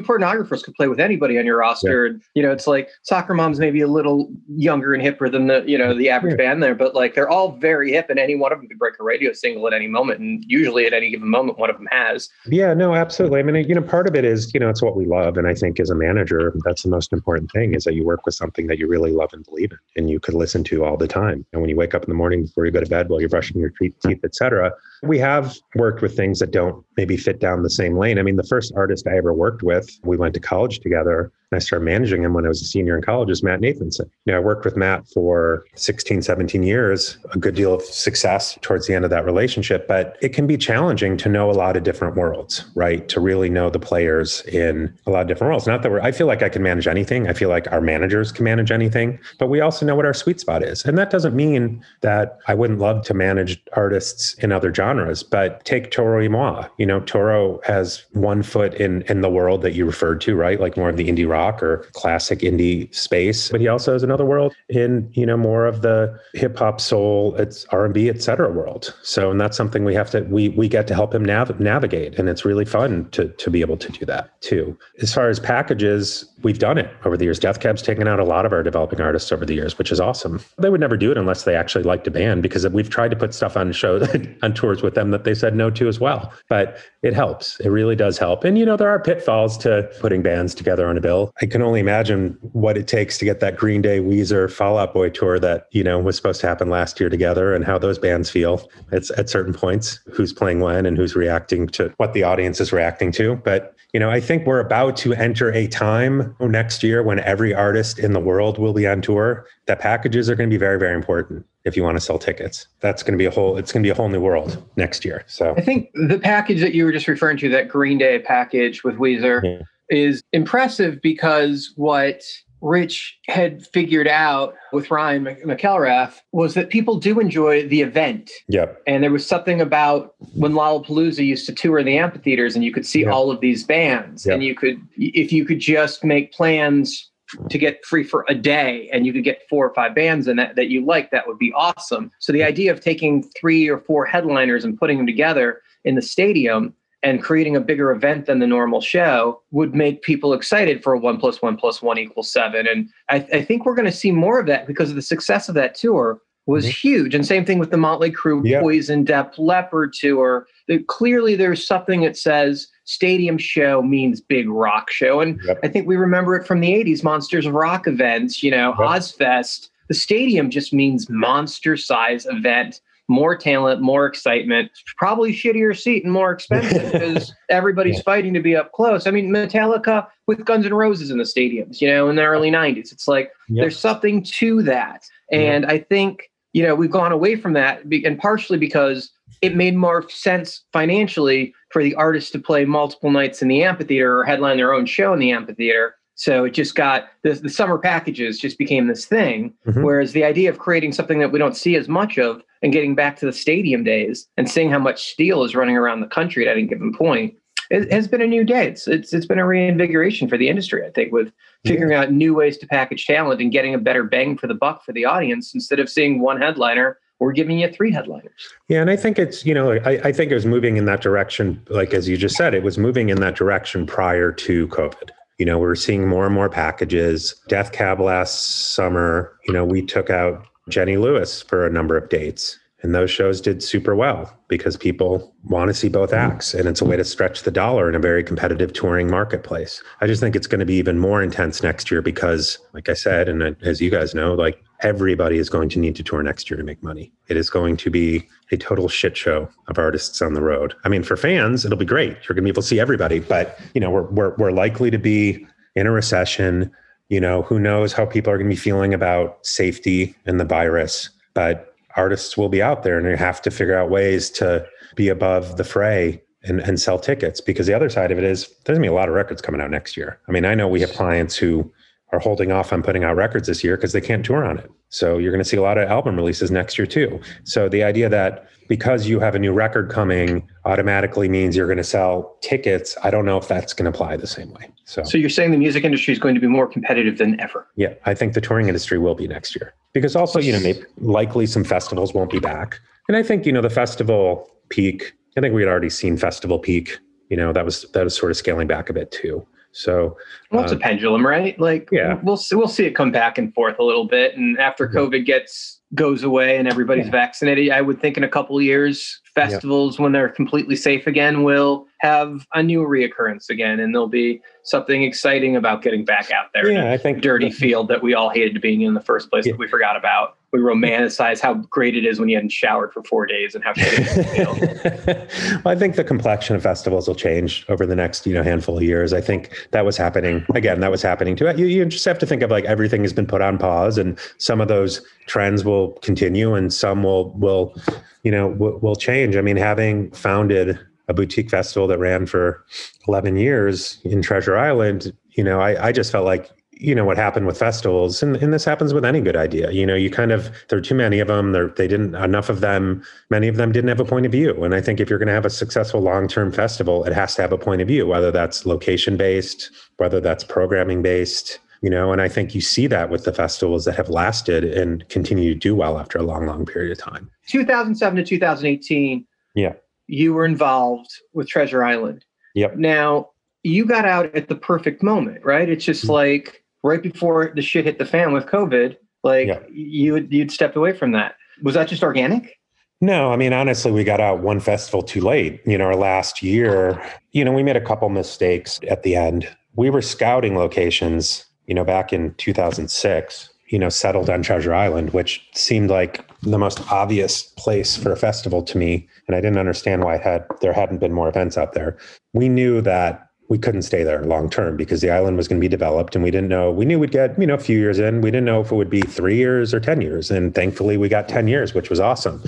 pornographers 0.00 0.62
could 0.64 0.74
play 0.74 0.88
with 0.88 0.98
anybody 0.98 1.38
on 1.38 1.44
your 1.44 1.58
roster. 1.58 2.06
And, 2.06 2.22
you 2.34 2.42
know, 2.42 2.52
it's 2.52 2.66
like 2.66 2.88
soccer 3.02 3.34
moms 3.34 3.58
maybe 3.58 3.82
a 3.82 3.86
little 3.86 4.30
younger 4.48 4.94
and 4.94 5.02
hipper 5.02 5.30
than 5.30 5.46
the, 5.46 5.62
you 5.66 5.76
know, 5.76 5.94
the 5.94 6.08
average 6.08 6.38
band 6.38 6.62
there, 6.62 6.74
but 6.74 6.94
like 6.94 7.14
they're 7.14 7.28
all 7.28 7.52
very 7.52 7.92
hip 7.92 8.06
and 8.08 8.18
any 8.18 8.34
one 8.34 8.52
of 8.52 8.58
them 8.58 8.66
could 8.68 8.78
break 8.78 8.94
a 8.98 9.04
radio 9.04 9.32
single 9.32 9.66
at 9.66 9.74
any 9.74 9.88
moment. 9.88 10.20
And 10.20 10.42
usually 10.46 10.86
at 10.86 10.94
any 10.94 11.10
given 11.10 11.28
moment, 11.28 11.58
one 11.58 11.68
of 11.68 11.76
them 11.76 11.88
has. 11.90 12.30
Yeah, 12.46 12.72
no, 12.72 12.94
absolutely. 12.94 13.40
I 13.40 13.42
mean, 13.42 13.68
you 13.68 13.74
know, 13.74 13.82
part 13.82 14.08
of 14.08 14.14
it 14.14 14.24
is, 14.24 14.52
you 14.54 14.60
know, 14.60 14.70
it's 14.70 14.82
what 14.82 14.96
we 14.96 15.04
love. 15.04 15.36
And 15.36 15.46
I 15.46 15.54
think 15.54 15.78
as 15.80 15.90
a 15.90 15.94
manager, 15.94 16.54
that's 16.64 16.82
the 16.82 16.88
most 16.88 17.12
important 17.12 17.50
thing 17.50 17.74
is 17.74 17.84
that 17.84 17.94
you 17.94 18.04
work 18.04 18.24
with 18.24 18.34
something 18.34 18.68
that 18.68 18.78
you 18.78 18.88
really 18.88 19.12
love 19.12 19.30
and 19.34 19.44
believe 19.44 19.70
in 19.72 19.78
and 19.96 20.10
you 20.10 20.18
could 20.18 20.34
listen 20.34 20.61
to 20.64 20.84
all 20.84 20.96
the 20.96 21.08
time. 21.08 21.44
And 21.52 21.60
when 21.60 21.70
you 21.70 21.76
wake 21.76 21.94
up 21.94 22.04
in 22.04 22.08
the 22.08 22.14
morning 22.14 22.42
before 22.42 22.66
you 22.66 22.72
go 22.72 22.80
to 22.80 22.88
bed 22.88 23.08
while 23.08 23.20
you're 23.20 23.28
brushing 23.28 23.60
your 23.60 23.70
teeth, 23.70 23.94
teeth 24.04 24.20
et 24.24 24.34
cetera, 24.34 24.72
we 25.02 25.18
have 25.18 25.56
worked 25.74 26.00
with 26.00 26.16
things 26.16 26.38
that 26.38 26.52
don't 26.52 26.84
maybe 26.96 27.16
fit 27.16 27.40
down 27.40 27.62
the 27.62 27.70
same 27.70 27.96
lane. 27.98 28.18
I 28.18 28.22
mean, 28.22 28.36
the 28.36 28.44
first 28.44 28.72
artist 28.76 29.06
I 29.06 29.16
ever 29.16 29.34
worked 29.34 29.62
with, 29.62 29.88
we 30.04 30.16
went 30.16 30.34
to 30.34 30.40
college 30.40 30.80
together 30.80 31.32
and 31.52 31.56
I 31.56 31.60
started 31.60 31.84
managing 31.84 32.24
him 32.24 32.32
when 32.32 32.46
I 32.46 32.48
was 32.48 32.62
a 32.62 32.64
senior 32.64 32.96
in 32.96 33.02
college 33.02 33.28
is 33.28 33.42
Matt 33.42 33.60
Nathanson. 33.60 34.08
You 34.24 34.32
know, 34.32 34.38
I 34.38 34.40
worked 34.40 34.64
with 34.64 34.74
Matt 34.74 35.06
for 35.08 35.64
16, 35.74 36.22
17 36.22 36.62
years, 36.62 37.18
a 37.32 37.38
good 37.38 37.54
deal 37.54 37.74
of 37.74 37.82
success 37.82 38.58
towards 38.62 38.86
the 38.86 38.94
end 38.94 39.04
of 39.04 39.10
that 39.10 39.26
relationship, 39.26 39.86
but 39.86 40.16
it 40.22 40.30
can 40.30 40.46
be 40.46 40.56
challenging 40.56 41.18
to 41.18 41.28
know 41.28 41.50
a 41.50 41.52
lot 41.52 41.76
of 41.76 41.82
different 41.82 42.16
worlds, 42.16 42.64
right? 42.74 43.06
To 43.10 43.20
really 43.20 43.50
know 43.50 43.68
the 43.68 43.78
players 43.78 44.40
in 44.46 44.96
a 45.06 45.10
lot 45.10 45.22
of 45.22 45.28
different 45.28 45.50
worlds. 45.50 45.66
Not 45.66 45.82
that 45.82 45.92
we're, 45.92 46.00
I 46.00 46.10
feel 46.10 46.26
like 46.26 46.42
I 46.42 46.48
can 46.48 46.62
manage 46.62 46.86
anything. 46.86 47.28
I 47.28 47.34
feel 47.34 47.50
like 47.50 47.70
our 47.70 47.82
managers 47.82 48.32
can 48.32 48.44
manage 48.44 48.70
anything, 48.70 49.18
but 49.38 49.48
we 49.48 49.60
also 49.60 49.84
know 49.84 49.94
what 49.94 50.06
our 50.06 50.14
sweet 50.14 50.40
spot 50.40 50.62
is. 50.62 50.86
And 50.86 50.96
that 50.96 51.10
doesn't 51.10 51.36
mean 51.36 51.84
that 52.00 52.38
I 52.48 52.54
wouldn't 52.54 52.78
love 52.78 53.04
to 53.06 53.14
manage 53.14 53.62
artists 53.74 54.34
in 54.34 54.52
other 54.52 54.72
genres, 54.72 54.91
but 55.22 55.64
take 55.64 55.90
Toro 55.90 56.28
Moi. 56.28 56.66
You 56.78 56.86
know, 56.86 57.00
Toro 57.00 57.60
has 57.64 58.04
one 58.12 58.42
foot 58.42 58.74
in, 58.74 59.02
in 59.02 59.20
the 59.20 59.30
world 59.30 59.62
that 59.62 59.74
you 59.74 59.84
referred 59.84 60.20
to, 60.22 60.34
right? 60.34 60.60
Like 60.60 60.76
more 60.76 60.88
of 60.88 60.96
the 60.96 61.08
indie 61.08 61.28
rock 61.28 61.62
or 61.62 61.78
classic 61.92 62.40
indie 62.40 62.92
space, 62.94 63.50
but 63.50 63.60
he 63.60 63.68
also 63.68 63.92
has 63.92 64.02
another 64.02 64.24
world 64.24 64.54
in, 64.68 65.10
you 65.12 65.26
know, 65.26 65.36
more 65.36 65.66
of 65.66 65.82
the 65.82 66.18
hip 66.34 66.58
hop, 66.58 66.80
soul, 66.80 67.34
it's 67.36 67.64
R&B, 67.66 68.08
et 68.08 68.22
cetera 68.22 68.50
world. 68.50 68.94
So, 69.02 69.30
and 69.30 69.40
that's 69.40 69.56
something 69.56 69.84
we 69.84 69.94
have 69.94 70.10
to, 70.10 70.22
we, 70.22 70.50
we 70.50 70.68
get 70.68 70.86
to 70.88 70.94
help 70.94 71.14
him 71.14 71.24
nav- 71.24 71.58
navigate. 71.60 72.18
And 72.18 72.28
it's 72.28 72.44
really 72.44 72.64
fun 72.64 73.08
to, 73.10 73.28
to 73.28 73.50
be 73.50 73.60
able 73.60 73.76
to 73.78 73.92
do 73.92 74.04
that 74.06 74.40
too. 74.42 74.76
As 75.00 75.12
far 75.14 75.28
as 75.28 75.40
packages, 75.40 76.24
we've 76.42 76.58
done 76.58 76.78
it 76.78 76.90
over 77.04 77.16
the 77.16 77.24
years. 77.24 77.38
Death 77.38 77.60
Cab's 77.60 77.82
taken 77.82 78.08
out 78.08 78.20
a 78.20 78.24
lot 78.24 78.46
of 78.46 78.52
our 78.52 78.62
developing 78.62 79.00
artists 79.00 79.32
over 79.32 79.44
the 79.44 79.54
years, 79.54 79.78
which 79.78 79.92
is 79.92 80.00
awesome. 80.00 80.40
They 80.58 80.70
would 80.70 80.80
never 80.80 80.96
do 80.96 81.10
it 81.10 81.18
unless 81.18 81.44
they 81.44 81.54
actually 81.54 81.84
liked 81.84 82.06
a 82.06 82.10
band 82.10 82.42
because 82.42 82.68
we've 82.68 82.90
tried 82.90 83.10
to 83.10 83.16
put 83.16 83.34
stuff 83.34 83.56
on 83.56 83.72
shows, 83.72 84.08
on 84.42 84.54
tours 84.54 84.81
with 84.82 84.94
them 84.94 85.10
that 85.10 85.24
they 85.24 85.34
said 85.34 85.54
no 85.54 85.70
to 85.70 85.88
as 85.88 86.00
well. 86.00 86.32
But 86.48 86.78
it 87.02 87.14
helps. 87.14 87.58
It 87.60 87.68
really 87.68 87.96
does 87.96 88.16
help. 88.16 88.44
And, 88.44 88.56
you 88.56 88.64
know, 88.64 88.76
there 88.76 88.88
are 88.88 89.00
pitfalls 89.00 89.58
to 89.58 89.90
putting 90.00 90.22
bands 90.22 90.54
together 90.54 90.86
on 90.86 90.96
a 90.96 91.00
bill. 91.00 91.32
I 91.42 91.46
can 91.46 91.60
only 91.60 91.80
imagine 91.80 92.38
what 92.52 92.76
it 92.76 92.86
takes 92.86 93.18
to 93.18 93.24
get 93.24 93.40
that 93.40 93.56
Green 93.56 93.82
Day, 93.82 93.98
Weezer, 93.98 94.50
Fall 94.50 94.78
Out 94.78 94.94
Boy 94.94 95.10
tour 95.10 95.38
that, 95.40 95.66
you 95.72 95.82
know, 95.82 95.98
was 95.98 96.16
supposed 96.16 96.40
to 96.42 96.46
happen 96.46 96.70
last 96.70 97.00
year 97.00 97.08
together 97.08 97.54
and 97.54 97.64
how 97.64 97.76
those 97.76 97.98
bands 97.98 98.30
feel 98.30 98.70
it's 98.92 99.10
at 99.18 99.28
certain 99.28 99.52
points, 99.52 99.98
who's 100.12 100.32
playing 100.32 100.60
when 100.60 100.86
and 100.86 100.96
who's 100.96 101.16
reacting 101.16 101.66
to 101.68 101.92
what 101.96 102.12
the 102.12 102.22
audience 102.22 102.60
is 102.60 102.72
reacting 102.72 103.10
to. 103.12 103.36
But, 103.36 103.74
you 103.92 104.00
know, 104.00 104.10
I 104.10 104.20
think 104.20 104.46
we're 104.46 104.60
about 104.60 104.96
to 104.98 105.12
enter 105.14 105.52
a 105.52 105.66
time 105.66 106.34
next 106.40 106.82
year 106.82 107.02
when 107.02 107.18
every 107.20 107.52
artist 107.52 107.98
in 107.98 108.12
the 108.12 108.20
world 108.20 108.58
will 108.58 108.72
be 108.72 108.86
on 108.86 109.02
tour 109.02 109.46
that 109.66 109.80
packages 109.80 110.30
are 110.30 110.34
going 110.34 110.48
to 110.48 110.54
be 110.54 110.58
very, 110.58 110.78
very 110.78 110.94
important 110.94 111.44
if 111.64 111.76
you 111.76 111.82
want 111.82 111.96
to 111.96 112.00
sell 112.00 112.18
tickets. 112.18 112.66
That's 112.80 113.02
going 113.02 113.12
to 113.12 113.18
be 113.18 113.26
a 113.26 113.30
whole, 113.30 113.56
it's 113.56 113.70
going 113.70 113.82
to 113.82 113.86
be 113.86 113.90
a 113.90 113.94
whole 113.94 114.08
new 114.08 114.20
world 114.20 114.62
next 114.76 115.04
year. 115.04 115.22
So 115.26 115.54
I 115.56 115.60
think 115.60 115.90
the 115.94 116.18
package 116.18 116.60
that 116.60 116.74
you 116.74 116.84
were 116.84 116.91
just 116.92 117.08
referring 117.08 117.38
to, 117.38 117.48
that 117.50 117.68
Green 117.68 117.98
Day 117.98 118.18
package 118.20 118.84
with 118.84 118.96
Weezer, 118.96 119.62
is 119.88 120.22
impressive 120.32 121.00
because 121.02 121.72
what 121.76 122.22
Rich 122.62 123.18
had 123.26 123.66
figured 123.66 124.06
out 124.06 124.54
with 124.72 124.90
Ryan 124.90 125.24
Mc- 125.24 125.44
McElrath 125.44 126.18
was 126.30 126.54
that 126.54 126.70
people 126.70 126.96
do 126.96 127.18
enjoy 127.18 127.68
the 127.68 127.82
event. 127.82 128.30
Yep. 128.48 128.80
And 128.86 129.02
there 129.02 129.10
was 129.10 129.26
something 129.26 129.60
about 129.60 130.14
when 130.34 130.52
Lollapalooza 130.52 131.26
used 131.26 131.44
to 131.46 131.52
tour 131.52 131.78
in 131.78 131.86
the 131.86 131.98
amphitheaters 131.98 132.54
and 132.54 132.64
you 132.64 132.72
could 132.72 132.86
see 132.86 133.04
all 133.04 133.30
of 133.30 133.40
these 133.40 133.64
bands 133.64 134.26
and 134.26 134.44
you 134.44 134.54
could, 134.54 134.76
if 134.96 135.32
you 135.32 135.44
could 135.44 135.58
just 135.58 136.04
make 136.04 136.32
plans 136.32 137.10
to 137.50 137.58
get 137.58 137.84
free 137.84 138.04
for 138.04 138.24
a 138.28 138.34
day 138.34 138.88
and 138.92 139.06
you 139.06 139.12
could 139.12 139.24
get 139.24 139.42
four 139.48 139.66
or 139.66 139.74
five 139.74 139.94
bands 139.94 140.28
in 140.28 140.36
that 140.36 140.54
that 140.54 140.68
you 140.68 140.84
like, 140.84 141.10
that 141.10 141.26
would 141.26 141.38
be 141.38 141.52
awesome. 141.54 142.10
So 142.20 142.32
the 142.32 142.44
idea 142.44 142.70
of 142.70 142.80
taking 142.80 143.24
three 143.38 143.68
or 143.68 143.80
four 143.80 144.04
headliners 144.04 144.64
and 144.64 144.78
putting 144.78 144.98
them 144.98 145.06
together 145.06 145.62
in 145.84 145.96
the 145.96 146.02
stadium 146.02 146.74
and 147.02 147.22
creating 147.22 147.56
a 147.56 147.60
bigger 147.60 147.90
event 147.90 148.26
than 148.26 148.38
the 148.38 148.46
normal 148.46 148.80
show 148.80 149.42
would 149.50 149.74
make 149.74 150.02
people 150.02 150.32
excited 150.32 150.82
for 150.82 150.92
a 150.92 150.98
one 150.98 151.18
plus 151.18 151.42
one 151.42 151.56
plus 151.56 151.82
one 151.82 151.98
equals 151.98 152.30
seven. 152.30 152.66
And 152.66 152.88
I, 153.10 153.26
I 153.32 153.44
think 153.44 153.66
we're 153.66 153.74
going 153.74 153.90
to 153.90 153.96
see 153.96 154.12
more 154.12 154.38
of 154.38 154.46
that 154.46 154.66
because 154.66 154.90
of 154.90 154.96
the 154.96 155.02
success 155.02 155.48
of 155.48 155.54
that 155.56 155.74
tour 155.74 156.20
was 156.46 156.64
mm-hmm. 156.64 156.72
huge. 156.72 157.14
And 157.14 157.26
same 157.26 157.44
thing 157.44 157.58
with 157.58 157.70
the 157.70 157.76
Motley 157.76 158.10
Crue 158.10 158.60
Poison 158.60 159.04
Def 159.04 159.38
Leppard 159.38 159.92
tour. 159.94 160.46
That 160.68 160.86
clearly 160.86 161.34
there's 161.34 161.66
something 161.66 162.02
that 162.02 162.16
says 162.16 162.68
stadium 162.84 163.38
show 163.38 163.82
means 163.82 164.20
big 164.20 164.48
rock 164.48 164.90
show. 164.90 165.20
And 165.20 165.40
I 165.62 165.68
think 165.68 165.86
we 165.86 165.96
remember 165.96 166.36
it 166.36 166.46
from 166.46 166.60
the 166.60 166.72
80s 166.72 167.02
Monsters 167.02 167.46
of 167.46 167.54
Rock 167.54 167.86
events, 167.86 168.42
you 168.42 168.50
know, 168.50 168.74
Ozzfest. 168.78 169.68
The 169.88 169.94
stadium 169.94 170.50
just 170.50 170.72
means 170.72 171.10
monster 171.10 171.76
size 171.76 172.26
event 172.26 172.80
more 173.12 173.36
talent, 173.36 173.80
more 173.80 174.06
excitement, 174.06 174.70
probably 174.96 175.32
shittier 175.32 175.78
seat 175.78 176.02
and 176.04 176.12
more 176.12 176.32
expensive 176.32 176.92
because 176.92 177.32
everybody's 177.50 178.00
fighting 178.02 178.34
to 178.34 178.40
be 178.40 178.56
up 178.56 178.72
close. 178.72 179.06
I 179.06 179.10
mean, 179.10 179.30
Metallica 179.30 180.06
with 180.26 180.44
Guns 180.44 180.66
N' 180.66 180.74
Roses 180.74 181.10
in 181.10 181.18
the 181.18 181.24
stadiums, 181.24 181.80
you 181.80 181.88
know, 181.88 182.08
in 182.08 182.16
the 182.16 182.22
early 182.22 182.50
90s. 182.50 182.90
It's 182.92 183.06
like 183.06 183.30
Yep. 183.48 183.62
there's 183.62 183.78
something 183.78 184.22
to 184.22 184.62
that. 184.62 185.04
And 185.30 185.66
I 185.66 185.78
think, 185.78 186.30
you 186.52 186.62
know, 186.62 186.74
we've 186.74 186.90
gone 186.90 187.12
away 187.12 187.36
from 187.36 187.52
that, 187.54 187.84
and 187.84 188.18
partially 188.18 188.58
because 188.58 189.10
it 189.40 189.56
made 189.56 189.74
more 189.74 190.08
sense 190.08 190.64
financially 190.72 191.54
for 191.70 191.82
the 191.82 191.94
artists 191.94 192.30
to 192.30 192.38
play 192.38 192.64
multiple 192.64 193.10
nights 193.10 193.42
in 193.42 193.48
the 193.48 193.62
amphitheater 193.62 194.18
or 194.18 194.24
headline 194.24 194.56
their 194.56 194.72
own 194.72 194.86
show 194.86 195.12
in 195.12 195.18
the 195.18 195.32
amphitheater. 195.32 195.96
So 196.22 196.44
it 196.44 196.54
just 196.54 196.76
got 196.76 197.08
the, 197.22 197.32
the 197.32 197.50
summer 197.50 197.78
packages 197.78 198.38
just 198.38 198.56
became 198.56 198.86
this 198.86 199.06
thing. 199.06 199.52
Mhm. 199.66 199.82
Whereas 199.82 200.12
the 200.12 200.22
idea 200.22 200.50
of 200.50 200.60
creating 200.60 200.92
something 200.92 201.18
that 201.18 201.32
we 201.32 201.38
don't 201.40 201.56
see 201.56 201.74
as 201.74 201.88
much 201.88 202.16
of 202.16 202.44
and 202.62 202.72
getting 202.72 202.94
back 202.94 203.16
to 203.16 203.26
the 203.26 203.32
stadium 203.32 203.82
days 203.82 204.28
and 204.36 204.48
seeing 204.48 204.70
how 204.70 204.78
much 204.78 205.10
steel 205.10 205.42
is 205.42 205.56
running 205.56 205.76
around 205.76 206.00
the 206.00 206.06
country 206.06 206.46
at 206.46 206.56
any 206.56 206.64
given 206.64 206.94
point 206.94 207.34
it 207.70 207.90
has 207.90 208.06
been 208.06 208.20
a 208.20 208.26
new 208.26 208.44
day. 208.44 208.68
It's, 208.68 208.86
it's 208.86 209.14
it's 209.14 209.24
been 209.24 209.38
a 209.38 209.46
reinvigoration 209.46 210.28
for 210.28 210.36
the 210.36 210.48
industry, 210.48 210.86
I 210.86 210.90
think, 210.90 211.10
with 211.10 211.32
figuring 211.64 211.94
out 211.94 212.12
new 212.12 212.34
ways 212.34 212.58
to 212.58 212.66
package 212.66 213.06
talent 213.06 213.40
and 213.40 213.50
getting 213.50 213.74
a 213.74 213.78
better 213.78 214.04
bang 214.04 214.36
for 214.36 214.46
the 214.46 214.54
buck 214.54 214.84
for 214.84 214.92
the 214.92 215.06
audience. 215.06 215.54
Instead 215.54 215.80
of 215.80 215.88
seeing 215.88 216.20
one 216.20 216.38
headliner, 216.38 216.98
we're 217.18 217.32
giving 217.32 217.58
you 217.58 217.72
three 217.72 217.90
headliners. 217.90 218.30
Yeah, 218.68 218.82
and 218.82 218.90
I 218.90 218.96
think 218.96 219.18
it's 219.18 219.46
you 219.46 219.54
know 219.54 219.72
I, 219.72 220.00
I 220.04 220.12
think 220.12 220.30
it 220.30 220.34
was 220.34 220.44
moving 220.44 220.76
in 220.76 220.84
that 220.84 221.00
direction. 221.00 221.66
Like 221.70 221.94
as 221.94 222.10
you 222.10 222.18
just 222.18 222.36
said, 222.36 222.52
it 222.52 222.62
was 222.62 222.76
moving 222.76 223.08
in 223.08 223.20
that 223.20 223.36
direction 223.36 223.86
prior 223.86 224.30
to 224.32 224.68
COVID. 224.68 225.10
You 225.38 225.46
know, 225.46 225.58
we 225.58 225.66
are 225.66 225.74
seeing 225.74 226.06
more 226.06 226.26
and 226.26 226.34
more 226.34 226.48
packages. 226.48 227.34
Death 227.48 227.72
Cab 227.72 228.00
last 228.00 228.74
summer, 228.74 229.36
you 229.46 229.52
know, 229.52 229.64
we 229.64 229.82
took 229.82 230.10
out 230.10 230.46
Jenny 230.68 230.96
Lewis 230.96 231.42
for 231.42 231.66
a 231.66 231.70
number 231.70 231.96
of 231.96 232.08
dates. 232.08 232.58
And 232.82 232.94
those 232.94 233.10
shows 233.10 233.40
did 233.40 233.62
super 233.62 233.94
well 233.94 234.36
because 234.48 234.76
people 234.76 235.32
want 235.44 235.68
to 235.68 235.74
see 235.74 235.88
both 235.88 236.10
mm-hmm. 236.10 236.32
acts. 236.32 236.52
And 236.52 236.68
it's 236.68 236.80
a 236.80 236.84
way 236.84 236.96
to 236.96 237.04
stretch 237.04 237.42
the 237.42 237.50
dollar 237.50 237.88
in 237.88 237.94
a 237.94 238.00
very 238.00 238.24
competitive 238.24 238.72
touring 238.72 239.08
marketplace. 239.08 239.82
I 240.00 240.06
just 240.06 240.20
think 240.20 240.34
it's 240.34 240.48
going 240.48 240.58
to 240.60 240.66
be 240.66 240.74
even 240.74 240.98
more 240.98 241.22
intense 241.22 241.62
next 241.62 241.90
year 241.90 242.02
because, 242.02 242.58
like 242.72 242.88
I 242.88 242.94
said, 242.94 243.28
and 243.28 243.56
as 243.62 243.80
you 243.80 243.90
guys 243.90 244.14
know, 244.14 244.34
like 244.34 244.62
everybody 244.80 245.38
is 245.38 245.48
going 245.48 245.68
to 245.70 245.78
need 245.78 245.94
to 245.96 246.02
tour 246.02 246.22
next 246.22 246.50
year 246.50 246.58
to 246.58 246.64
make 246.64 246.82
money. 246.82 247.12
It 247.28 247.36
is 247.36 247.48
going 247.48 247.76
to 247.78 247.90
be 247.90 248.28
a 248.50 248.56
total 248.56 248.88
shit 248.88 249.16
show 249.16 249.48
of 249.68 249.78
artists 249.78 250.20
on 250.20 250.34
the 250.34 250.42
road. 250.42 250.74
I 250.84 250.88
mean, 250.88 251.04
for 251.04 251.16
fans, 251.16 251.64
it'll 251.64 251.78
be 251.78 251.84
great. 251.84 252.10
You're 252.10 252.34
going 252.34 252.38
to 252.38 252.42
be 252.42 252.48
able 252.50 252.62
to 252.62 252.68
see 252.68 252.80
everybody, 252.80 253.20
but 253.20 253.60
you 253.74 253.80
know, 253.80 253.90
we're 253.90 254.10
we're, 254.10 254.34
we're 254.36 254.50
likely 254.50 254.90
to 254.90 254.98
be 254.98 255.46
in 255.76 255.86
a 255.86 255.92
recession. 255.92 256.70
You 257.08 257.20
know, 257.20 257.42
who 257.42 257.60
knows 257.60 257.92
how 257.92 258.06
people 258.06 258.32
are 258.32 258.38
going 258.38 258.48
to 258.48 258.54
be 258.54 258.60
feeling 258.60 258.92
about 258.92 259.46
safety 259.46 260.14
and 260.26 260.40
the 260.40 260.44
virus, 260.44 261.10
but 261.34 261.71
artists 261.96 262.36
will 262.36 262.48
be 262.48 262.62
out 262.62 262.82
there 262.82 262.98
and 262.98 263.08
you 263.08 263.16
have 263.16 263.42
to 263.42 263.50
figure 263.50 263.76
out 263.76 263.90
ways 263.90 264.30
to 264.30 264.66
be 264.94 265.08
above 265.08 265.56
the 265.56 265.64
fray 265.64 266.22
and, 266.44 266.60
and 266.60 266.80
sell 266.80 266.98
tickets 266.98 267.40
because 267.40 267.66
the 267.66 267.74
other 267.74 267.88
side 267.88 268.10
of 268.10 268.18
it 268.18 268.24
is 268.24 268.48
there's 268.64 268.78
gonna 268.78 268.80
be 268.80 268.88
a 268.88 268.92
lot 268.92 269.08
of 269.08 269.14
records 269.14 269.40
coming 269.40 269.60
out 269.60 269.70
next 269.70 269.96
year. 269.96 270.18
I 270.28 270.32
mean, 270.32 270.44
I 270.44 270.54
know 270.54 270.68
we 270.68 270.80
have 270.80 270.92
clients 270.92 271.36
who 271.36 271.72
are 272.12 272.18
holding 272.18 272.52
off 272.52 272.72
on 272.72 272.82
putting 272.82 273.04
out 273.04 273.16
records 273.16 273.48
this 273.48 273.64
year 273.64 273.76
because 273.76 273.92
they 273.92 274.00
can't 274.00 274.24
tour 274.24 274.44
on 274.44 274.58
it. 274.58 274.70
So 274.90 275.16
you're 275.16 275.32
going 275.32 275.42
to 275.42 275.48
see 275.48 275.56
a 275.56 275.62
lot 275.62 275.78
of 275.78 275.88
album 275.88 276.16
releases 276.16 276.50
next 276.50 276.78
year 276.78 276.86
too. 276.86 277.18
So 277.44 277.68
the 277.68 277.82
idea 277.82 278.08
that 278.10 278.46
because 278.68 279.06
you 279.06 279.18
have 279.20 279.34
a 279.34 279.38
new 279.38 279.52
record 279.52 279.90
coming 279.90 280.46
automatically 280.66 281.28
means 281.28 281.56
you're 281.56 281.66
going 281.66 281.78
to 281.78 281.84
sell 281.84 282.36
tickets, 282.42 282.96
I 283.02 283.10
don't 283.10 283.24
know 283.24 283.38
if 283.38 283.48
that's 283.48 283.72
going 283.72 283.90
to 283.90 283.90
apply 283.90 284.16
the 284.18 284.26
same 284.26 284.52
way. 284.52 284.70
So 284.84 285.02
So 285.04 285.16
you're 285.16 285.30
saying 285.30 285.50
the 285.50 285.56
music 285.56 285.84
industry 285.84 286.12
is 286.12 286.18
going 286.18 286.34
to 286.34 286.40
be 286.40 286.46
more 286.46 286.66
competitive 286.66 287.16
than 287.18 287.40
ever. 287.40 287.66
yeah, 287.76 287.94
I 288.04 288.14
think 288.14 288.34
the 288.34 288.40
touring 288.40 288.68
industry 288.68 288.98
will 288.98 289.14
be 289.14 289.26
next 289.26 289.56
year 289.56 289.74
because 289.94 290.14
also, 290.14 290.38
you 290.38 290.52
know, 290.52 290.60
maybe, 290.60 290.82
likely 290.98 291.46
some 291.46 291.64
festivals 291.64 292.12
won't 292.12 292.30
be 292.30 292.40
back. 292.40 292.78
And 293.08 293.16
I 293.16 293.22
think, 293.22 293.46
you 293.46 293.52
know, 293.52 293.62
the 293.62 293.70
festival 293.70 294.50
peak, 294.68 295.14
I 295.36 295.40
think 295.40 295.54
we 295.54 295.62
had 295.62 295.68
already 295.68 295.90
seen 295.90 296.16
festival 296.18 296.58
peak, 296.58 296.98
you 297.30 297.36
know, 297.36 297.52
that 297.52 297.64
was, 297.64 297.86
that 297.92 298.04
was 298.04 298.14
sort 298.14 298.30
of 298.30 298.36
scaling 298.36 298.68
back 298.68 298.90
a 298.90 298.92
bit 298.92 299.10
too. 299.10 299.46
So, 299.72 300.16
Well, 300.50 300.62
it's 300.62 300.72
a 300.72 300.76
um, 300.76 300.80
pendulum, 300.80 301.26
right? 301.26 301.58
Like, 301.58 301.88
Yeah. 301.90 302.20
we'll 302.22 302.36
see, 302.36 302.54
we'll 302.54 302.68
see 302.68 302.84
it 302.84 302.94
come 302.94 303.10
back 303.10 303.38
and 303.38 303.52
forth 303.54 303.78
a 303.78 303.82
little 303.84 304.06
bit, 304.06 304.36
and 304.36 304.58
after 304.58 304.86
COVID 304.88 305.24
gets 305.24 305.80
goes 305.94 306.22
away 306.22 306.56
and 306.56 306.68
everybody's 306.68 307.08
vaccinated, 307.08 307.70
I 307.70 307.80
would 307.80 308.00
think 308.00 308.16
in 308.16 308.24
a 308.24 308.28
couple 308.28 308.56
of 308.56 308.62
years, 308.62 309.20
festivals 309.34 309.98
when 309.98 310.12
they're 310.12 310.28
completely 310.28 310.76
safe 310.76 311.06
again 311.06 311.42
will 311.42 311.86
have 311.98 312.46
a 312.54 312.62
new 312.62 312.80
reoccurrence 312.80 313.48
again, 313.48 313.78
and 313.80 313.94
there'll 313.94 314.08
be 314.08 314.42
something 314.64 315.02
exciting 315.04 315.54
about 315.56 315.82
getting 315.82 316.04
back 316.04 316.30
out 316.32 316.46
there. 316.52 316.68
in 316.68 316.74
Yeah, 316.74 316.90
a 316.90 316.94
I 316.94 316.98
think- 316.98 317.22
dirty 317.22 317.50
field 317.50 317.88
that 317.88 318.02
we 318.02 318.12
all 318.14 318.28
hated 318.28 318.60
being 318.60 318.82
in 318.82 318.94
the 318.94 319.00
first 319.00 319.30
place 319.30 319.44
that 319.46 319.58
we 319.58 319.68
forgot 319.68 319.96
about. 319.96 320.36
We 320.52 320.58
romanticize 320.58 321.40
how 321.40 321.54
great 321.54 321.96
it 321.96 322.04
is 322.04 322.20
when 322.20 322.28
you 322.28 322.36
hadn't 322.36 322.50
showered 322.50 322.92
for 322.92 323.02
four 323.04 323.24
days 323.24 323.54
and 323.54 323.64
how 323.64 323.72
shitty 323.72 324.04
it 324.04 325.30
feels. 325.30 325.64
well, 325.64 325.74
I 325.74 325.78
think 325.78 325.94
the 325.96 326.04
complexion 326.04 326.54
of 326.56 326.62
festivals 326.62 327.08
will 327.08 327.14
change 327.14 327.64
over 327.70 327.86
the 327.86 327.96
next, 327.96 328.26
you 328.26 328.34
know, 328.34 328.42
handful 328.42 328.76
of 328.76 328.82
years. 328.82 329.14
I 329.14 329.22
think 329.22 329.48
that 329.70 329.86
was 329.86 329.96
happening 329.96 330.44
again. 330.54 330.80
That 330.80 330.90
was 330.90 331.00
happening 331.00 331.36
too. 331.36 331.50
You, 331.56 331.64
you 331.66 331.84
just 331.86 332.04
have 332.04 332.18
to 332.18 332.26
think 332.26 332.42
of 332.42 332.50
like 332.50 332.64
everything 332.66 333.00
has 333.02 333.14
been 333.14 333.26
put 333.26 333.40
on 333.40 333.56
pause, 333.56 333.96
and 333.96 334.18
some 334.36 334.60
of 334.60 334.68
those 334.68 335.00
trends 335.26 335.64
will 335.64 335.92
continue, 336.02 336.52
and 336.54 336.70
some 336.70 337.02
will 337.02 337.30
will, 337.30 337.74
you 338.22 338.30
know, 338.30 338.48
will, 338.48 338.78
will 338.80 338.96
change. 338.96 339.21
I 339.36 339.40
mean, 339.40 339.56
having 339.56 340.10
founded 340.12 340.78
a 341.08 341.14
boutique 341.14 341.50
festival 341.50 341.86
that 341.88 341.98
ran 341.98 342.26
for 342.26 342.64
11 343.08 343.36
years 343.36 343.98
in 344.04 344.22
Treasure 344.22 344.56
Island, 344.56 345.12
you 345.30 345.44
know, 345.44 345.60
I, 345.60 345.88
I 345.88 345.92
just 345.92 346.12
felt 346.12 346.24
like 346.24 346.50
you 346.82 346.96
know 346.96 347.04
what 347.04 347.16
happened 347.16 347.46
with 347.46 347.56
festivals 347.56 348.24
and, 348.24 348.34
and 348.36 348.52
this 348.52 348.64
happens 348.64 348.92
with 348.92 349.04
any 349.04 349.20
good 349.20 349.36
idea. 349.36 349.70
You 349.70 349.86
know 349.86 349.94
you 349.94 350.10
kind 350.10 350.32
of 350.32 350.50
there 350.68 350.78
are 350.78 350.82
too 350.82 350.96
many 350.96 351.20
of 351.20 351.28
them. 351.28 351.52
They 351.52 351.86
didn't 351.86 352.16
enough 352.16 352.48
of 352.48 352.60
them 352.60 353.04
many 353.30 353.46
of 353.46 353.56
them 353.56 353.70
didn't 353.70 353.88
have 353.88 354.00
a 354.00 354.04
point 354.04 354.26
of 354.26 354.32
view. 354.32 354.64
And 354.64 354.74
i 354.74 354.80
think 354.80 354.98
if 354.98 355.08
you're 355.08 355.18
going 355.18 355.28
to 355.28 355.34
have 355.34 355.46
a 355.46 355.50
successful 355.50 356.00
long-term 356.00 356.50
festival 356.50 357.04
it 357.04 357.12
has 357.12 357.36
to 357.36 357.42
have 357.42 357.52
a 357.52 357.58
point 357.58 357.82
of 357.82 357.88
view 357.88 358.06
whether 358.06 358.32
that's 358.32 358.66
location 358.66 359.16
based 359.16 359.70
whether 359.98 360.20
that's 360.20 360.42
programming 360.42 361.02
based 361.02 361.60
you 361.82 361.90
know 361.90 362.12
and 362.12 362.22
i 362.22 362.28
think 362.28 362.54
you 362.54 362.60
see 362.60 362.86
that 362.86 363.10
with 363.10 363.24
the 363.24 363.32
festivals 363.32 363.84
that 363.84 363.94
have 363.96 364.08
lasted 364.08 364.64
and 364.64 365.08
continue 365.08 365.52
to 365.52 365.58
do 365.58 365.74
well 365.74 365.98
after 365.98 366.16
a 366.18 366.22
long 366.22 366.46
long 366.46 366.64
period 366.64 366.92
of 366.92 366.98
time 366.98 367.30
2007 367.48 368.16
to 368.16 368.24
2018, 368.24 369.26
yeah 369.54 369.74
you 370.08 370.34
were 370.34 370.44
involved 370.44 371.10
with 371.32 371.48
Treasure 371.48 371.84
Island. 371.84 372.24
yep 372.54 372.76
Now, 372.76 373.30
you 373.62 373.86
got 373.86 374.04
out 374.04 374.34
at 374.34 374.48
the 374.48 374.56
perfect 374.56 375.02
moment, 375.02 375.44
right? 375.44 375.68
It's 375.68 375.84
just 375.84 376.02
Mm-hmm. 376.02 376.12
like 376.12 376.64
right 376.82 377.00
before 377.02 377.52
the 377.54 377.62
shit 377.62 377.84
hit 377.84 377.98
the 377.98 378.04
fan 378.04 378.32
with 378.32 378.44
COVID, 378.46 378.96
like 379.22 379.48
you 379.70 380.16
you'd 380.28 380.50
stepped 380.50 380.76
away 380.76 380.92
from 380.92 381.12
that. 381.12 381.36
Was 381.62 381.74
that 381.74 381.88
just 381.88 382.02
organic? 382.02 382.58
No, 383.00 383.32
I 383.32 383.36
mean, 383.36 383.52
honestly, 383.52 383.92
we 383.92 384.04
got 384.04 384.20
out 384.20 384.40
one 384.40 384.58
festival 384.60 385.02
too 385.02 385.20
late. 385.20 385.60
You 385.64 385.78
know, 385.78 385.84
our 385.86 385.96
last 385.96 386.42
year, 386.42 387.00
you 387.30 387.44
know, 387.44 387.52
we 387.52 387.62
made 387.62 387.76
a 387.76 387.80
couple 387.80 388.08
mistakes 388.08 388.80
at 388.90 389.04
the 389.04 389.14
end. 389.16 389.48
We 389.76 389.88
were 389.88 390.02
scouting 390.02 390.56
locations, 390.56 391.44
you 391.66 391.74
know, 391.74 391.84
back 391.84 392.12
in 392.12 392.34
2006, 392.34 393.50
you 393.68 393.78
know, 393.78 393.88
settled 393.88 394.28
on 394.28 394.42
Treasure 394.42 394.74
Island, 394.74 395.10
which 395.10 395.46
seemed 395.54 395.90
like 395.90 396.28
the 396.42 396.58
most 396.58 396.80
obvious 396.92 397.42
place 397.42 397.96
for 397.96 398.12
a 398.12 398.16
festival 398.16 398.62
to 398.62 398.76
me. 398.76 399.08
And 399.26 399.36
I 399.36 399.40
didn't 399.40 399.58
understand 399.58 400.04
why 400.04 400.18
had, 400.18 400.44
there 400.60 400.72
hadn't 400.72 400.98
been 400.98 401.12
more 401.12 401.28
events 401.28 401.56
out 401.56 401.72
there. 401.72 401.96
We 402.32 402.48
knew 402.48 402.80
that 402.82 403.28
we 403.52 403.58
couldn't 403.58 403.82
stay 403.82 404.02
there 404.02 404.24
long 404.24 404.48
term 404.48 404.78
because 404.78 405.02
the 405.02 405.10
island 405.10 405.36
was 405.36 405.46
going 405.46 405.60
to 405.60 405.64
be 405.64 405.68
developed 405.68 406.14
and 406.14 406.24
we 406.24 406.30
didn't 406.30 406.48
know 406.48 406.70
we 406.70 406.86
knew 406.86 406.98
we'd 406.98 407.10
get 407.10 407.38
you 407.38 407.46
know 407.46 407.52
a 407.52 407.58
few 407.58 407.78
years 407.78 407.98
in 407.98 408.22
we 408.22 408.30
didn't 408.30 408.46
know 408.46 408.62
if 408.62 408.72
it 408.72 408.74
would 408.74 408.88
be 408.88 409.02
three 409.02 409.36
years 409.36 409.74
or 409.74 409.80
10 409.80 410.00
years 410.00 410.30
and 410.30 410.54
thankfully 410.54 410.96
we 410.96 411.06
got 411.06 411.28
10 411.28 411.48
years 411.48 411.74
which 411.74 411.90
was 411.90 412.00
awesome 412.00 412.42